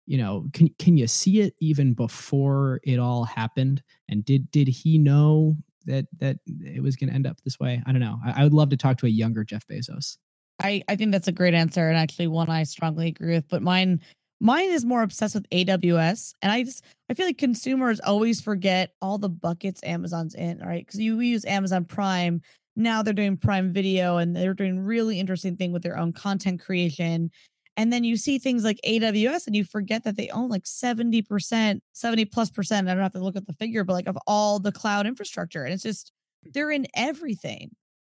you 0.09 0.17
know 0.17 0.47
can 0.53 0.69
can 0.79 0.97
you 0.97 1.05
see 1.05 1.39
it 1.39 1.53
even 1.61 1.93
before 1.93 2.79
it 2.83 2.97
all 2.97 3.25
happened? 3.25 3.83
And 4.09 4.25
did 4.25 4.49
did 4.49 4.67
he 4.67 4.97
know 4.97 5.55
that 5.85 6.07
that 6.17 6.37
it 6.47 6.81
was 6.81 6.95
going 6.95 7.09
to 7.09 7.15
end 7.15 7.27
up 7.27 7.37
this 7.45 7.59
way? 7.59 7.83
I 7.85 7.91
don't 7.91 8.01
know. 8.01 8.17
I, 8.25 8.41
I, 8.41 8.43
would 8.43 8.53
love 8.53 8.69
to 8.69 8.77
talk 8.77 8.97
to 8.97 9.05
a 9.05 9.09
younger 9.09 9.43
jeff 9.43 9.67
bezos. 9.67 10.17
I 10.59 10.83
i 10.87 10.95
think 10.95 11.11
that's 11.11 11.27
a 11.27 11.31
great 11.31 11.53
answer 11.53 11.87
and 11.87 11.97
actually 11.97 12.27
one 12.27 12.49
i 12.49 12.63
strongly 12.63 13.07
agree 13.07 13.35
with 13.35 13.47
but 13.47 13.61
mine 13.61 14.01
mine 14.41 14.71
is 14.71 14.83
more 14.83 15.03
obsessed 15.03 15.35
with 15.35 15.49
aws 15.51 16.33
and 16.41 16.51
i 16.51 16.63
just 16.63 16.83
i 17.09 17.13
feel 17.13 17.27
like 17.27 17.37
consumers 17.37 17.99
always 18.01 18.41
forget 18.41 18.91
all 19.01 19.17
the 19.17 19.29
buckets 19.29 19.81
amazon's 19.83 20.35
in 20.35 20.59
right? 20.59 20.85
Because 20.85 20.99
you 20.99 21.19
use 21.19 21.45
amazon 21.45 21.85
prime 21.85 22.41
now 22.75 23.03
they're 23.03 23.13
doing 23.13 23.37
prime 23.37 23.71
video 23.71 24.17
and 24.17 24.35
they're 24.35 24.53
doing 24.53 24.79
really 24.79 25.19
interesting 25.19 25.55
thing 25.55 25.71
with 25.71 25.83
their 25.83 25.97
own 25.97 26.11
content 26.11 26.59
creation 26.59 27.29
and 27.77 27.93
then 27.93 28.03
you 28.03 28.17
see 28.17 28.39
things 28.39 28.63
like 28.63 28.79
AWS 28.85 29.47
and 29.47 29.55
you 29.55 29.63
forget 29.63 30.03
that 30.03 30.17
they 30.17 30.29
own 30.29 30.49
like 30.49 30.63
70%, 30.63 31.79
70 31.93 32.25
plus 32.25 32.49
percent. 32.49 32.89
I 32.89 32.93
don't 32.93 33.03
have 33.03 33.13
to 33.13 33.23
look 33.23 33.35
at 33.35 33.47
the 33.47 33.53
figure, 33.53 33.83
but 33.83 33.93
like 33.93 34.07
of 34.07 34.17
all 34.27 34.59
the 34.59 34.71
cloud 34.71 35.07
infrastructure. 35.07 35.63
And 35.63 35.73
it's 35.73 35.83
just, 35.83 36.11
they're 36.43 36.71
in 36.71 36.87
everything. 36.95 37.71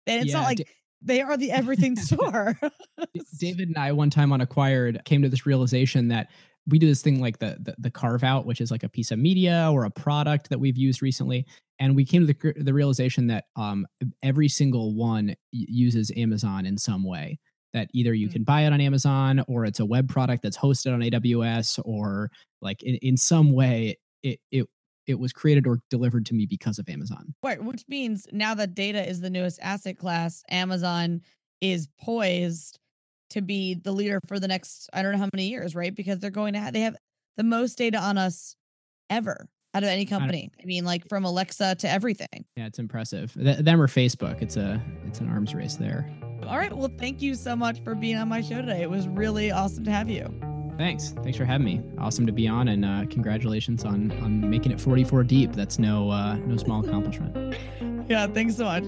And 0.07 0.23
it's 0.23 0.33
yeah, 0.33 0.41
not 0.41 0.47
like, 0.47 0.69
they 1.01 1.21
are 1.21 1.37
the 1.37 1.53
everything 1.53 1.97
store. 1.97 2.59
David 3.39 3.69
and 3.69 3.79
I 3.79 3.93
one 3.93 4.11
time 4.11 4.33
on 4.33 4.41
Acquired 4.41 5.01
came 5.05 5.23
to 5.23 5.29
this 5.29 5.47
realization 5.47 6.09
that 6.09 6.31
we 6.67 6.79
do 6.79 6.87
this 6.87 7.03
thing 7.03 7.21
like 7.21 7.39
the, 7.39 7.57
the, 7.61 7.75
the 7.79 7.91
carve 7.91 8.23
out, 8.23 8.47
which 8.47 8.61
is 8.61 8.71
like 8.71 8.85
a 8.85 8.89
piece 8.89 9.11
of 9.11 9.19
media 9.19 9.69
or 9.73 9.85
a 9.85 9.91
product 9.91 10.49
that 10.51 10.61
we've 10.61 10.79
used 10.79 11.03
recently, 11.03 11.45
and 11.81 11.97
we 11.97 12.05
came 12.05 12.25
to 12.25 12.33
the, 12.33 12.63
the 12.63 12.73
realization 12.73 13.27
that 13.27 13.47
um, 13.57 13.85
every 14.23 14.49
single 14.49 14.95
one 14.95 15.35
uses 15.51 16.13
Amazon 16.17 16.65
in 16.65 16.79
some 16.79 17.03
way 17.03 17.41
that 17.73 17.89
either 17.93 18.13
you 18.15 18.29
mm. 18.29 18.33
can 18.33 18.45
buy 18.45 18.63
it 18.63 18.73
on 18.73 18.81
Amazon 18.81 19.43
or 19.49 19.65
it's 19.65 19.81
a 19.81 19.87
web 19.87 20.09
product 20.09 20.43
that's 20.43 20.59
hosted 20.59 20.93
on 20.93 21.01
AWS 21.01 21.81
or 21.85 22.31
like 22.61 22.83
in, 22.83 22.97
in 22.97 23.17
some 23.17 23.53
way 23.53 23.97
it 24.23 24.41
it 24.51 24.67
it 25.07 25.19
was 25.19 25.33
created 25.33 25.67
or 25.67 25.81
delivered 25.91 26.27
to 26.27 26.35
me 26.35 26.47
because 26.47 26.79
of 26.79 26.89
Amazon. 26.89 27.35
Right, 27.43 27.63
which 27.63 27.83
means 27.89 28.27
now 28.33 28.55
that 28.55 28.75
data 28.75 29.07
is 29.07 29.21
the 29.21 29.31
newest 29.31 29.59
asset 29.61 29.99
class, 29.99 30.43
Amazon 30.49 31.23
is 31.61 31.89
poised 32.01 32.79
to 33.31 33.41
be 33.41 33.75
the 33.75 33.93
leader 33.93 34.21
for 34.27 34.39
the 34.39 34.49
next 34.49 34.89
I 34.93 35.03
don't 35.03 35.13
know 35.13 35.19
how 35.19 35.29
many 35.33 35.49
years, 35.49 35.75
right? 35.75 35.95
Because 35.95 36.19
they're 36.19 36.31
going 36.31 36.53
to 36.55 36.61
have, 36.61 36.73
they 36.73 36.81
have 36.81 36.97
the 37.37 37.45
most 37.45 37.79
data 37.79 37.99
on 37.99 38.19
us 38.19 38.57
ever 39.11 39.49
out 39.75 39.83
of 39.83 39.89
any 39.89 40.05
company. 40.05 40.51
I, 40.59 40.63
I, 40.63 40.67
mean, 40.67 40.85
like 40.85 41.09
from 41.09 41.25
Alexa 41.25 41.77
to 41.77 41.91
everything. 41.91 42.45
Yeah, 42.57 42.67
it's 42.67 42.79
impressive. 42.79 43.33
Th- 43.35 43.59
them 43.59 43.81
or 43.81 43.89
Facebook. 43.89 44.43
It's 44.43 44.57
a 44.57 44.83
it's 45.07 45.21
an 45.21 45.29
arms 45.29 45.55
race 45.55 45.77
there. 45.77 46.11
All 46.47 46.59
right. 46.59 46.73
Well, 46.73 46.91
thank 46.99 47.23
you 47.23 47.35
so 47.35 47.55
much 47.57 47.81
for 47.81 47.95
being 47.95 48.17
on 48.17 48.29
my 48.29 48.41
show 48.41 48.61
today. 48.61 48.83
It 48.83 48.91
was 48.91 49.09
really 49.09 49.51
awesome 49.51 49.85
to 49.85 49.91
have 49.91 50.09
you. 50.11 50.33
Thanks. 50.77 51.11
Thanks 51.23 51.37
for 51.39 51.45
having 51.45 51.65
me. 51.65 51.83
Awesome 51.99 52.27
to 52.27 52.33
be 52.33 52.49
on, 52.49 52.69
and 52.69 52.85
uh, 52.85 53.05
congratulations 53.11 53.85
on 53.85 54.11
on 54.23 54.49
making 54.49 54.73
it 54.73 54.81
44 54.81 55.25
deep. 55.25 55.53
That's 55.53 55.79
no 55.79 56.11
uh, 56.11 56.37
no 56.37 56.57
small 56.57 56.85
accomplishment. 56.85 57.57
yeah. 58.09 58.27
Thanks 58.27 58.57
so 58.57 58.65
much. 58.65 58.85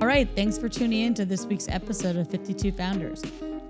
All 0.00 0.06
right. 0.06 0.28
Thanks 0.34 0.56
for 0.56 0.68
tuning 0.68 1.00
in 1.00 1.14
to 1.14 1.24
this 1.24 1.46
week's 1.46 1.68
episode 1.68 2.16
of 2.16 2.30
52 2.30 2.72
Founders. 2.72 3.22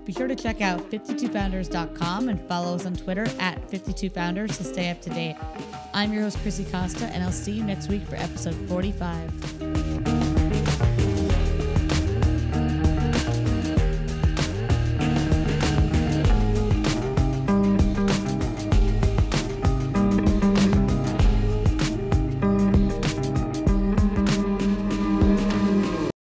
Be 0.07 0.13
sure 0.13 0.27
to 0.27 0.37
check 0.37 0.61
out 0.61 0.89
52founders.com 0.89 2.29
and 2.29 2.39
follow 2.47 2.75
us 2.75 2.85
on 2.85 2.95
Twitter 2.95 3.27
at 3.39 3.61
52founders 3.69 4.55
to 4.55 4.63
stay 4.63 4.89
up 4.89 5.01
to 5.01 5.09
date. 5.09 5.35
I'm 5.93 6.13
your 6.13 6.23
host, 6.23 6.37
Chrissy 6.37 6.63
Costa, 6.63 7.07
and 7.07 7.21
I'll 7.21 7.31
see 7.33 7.51
you 7.51 7.63
next 7.65 7.89
week 7.89 8.03
for 8.03 8.15
episode 8.15 8.55
45. 8.69 9.66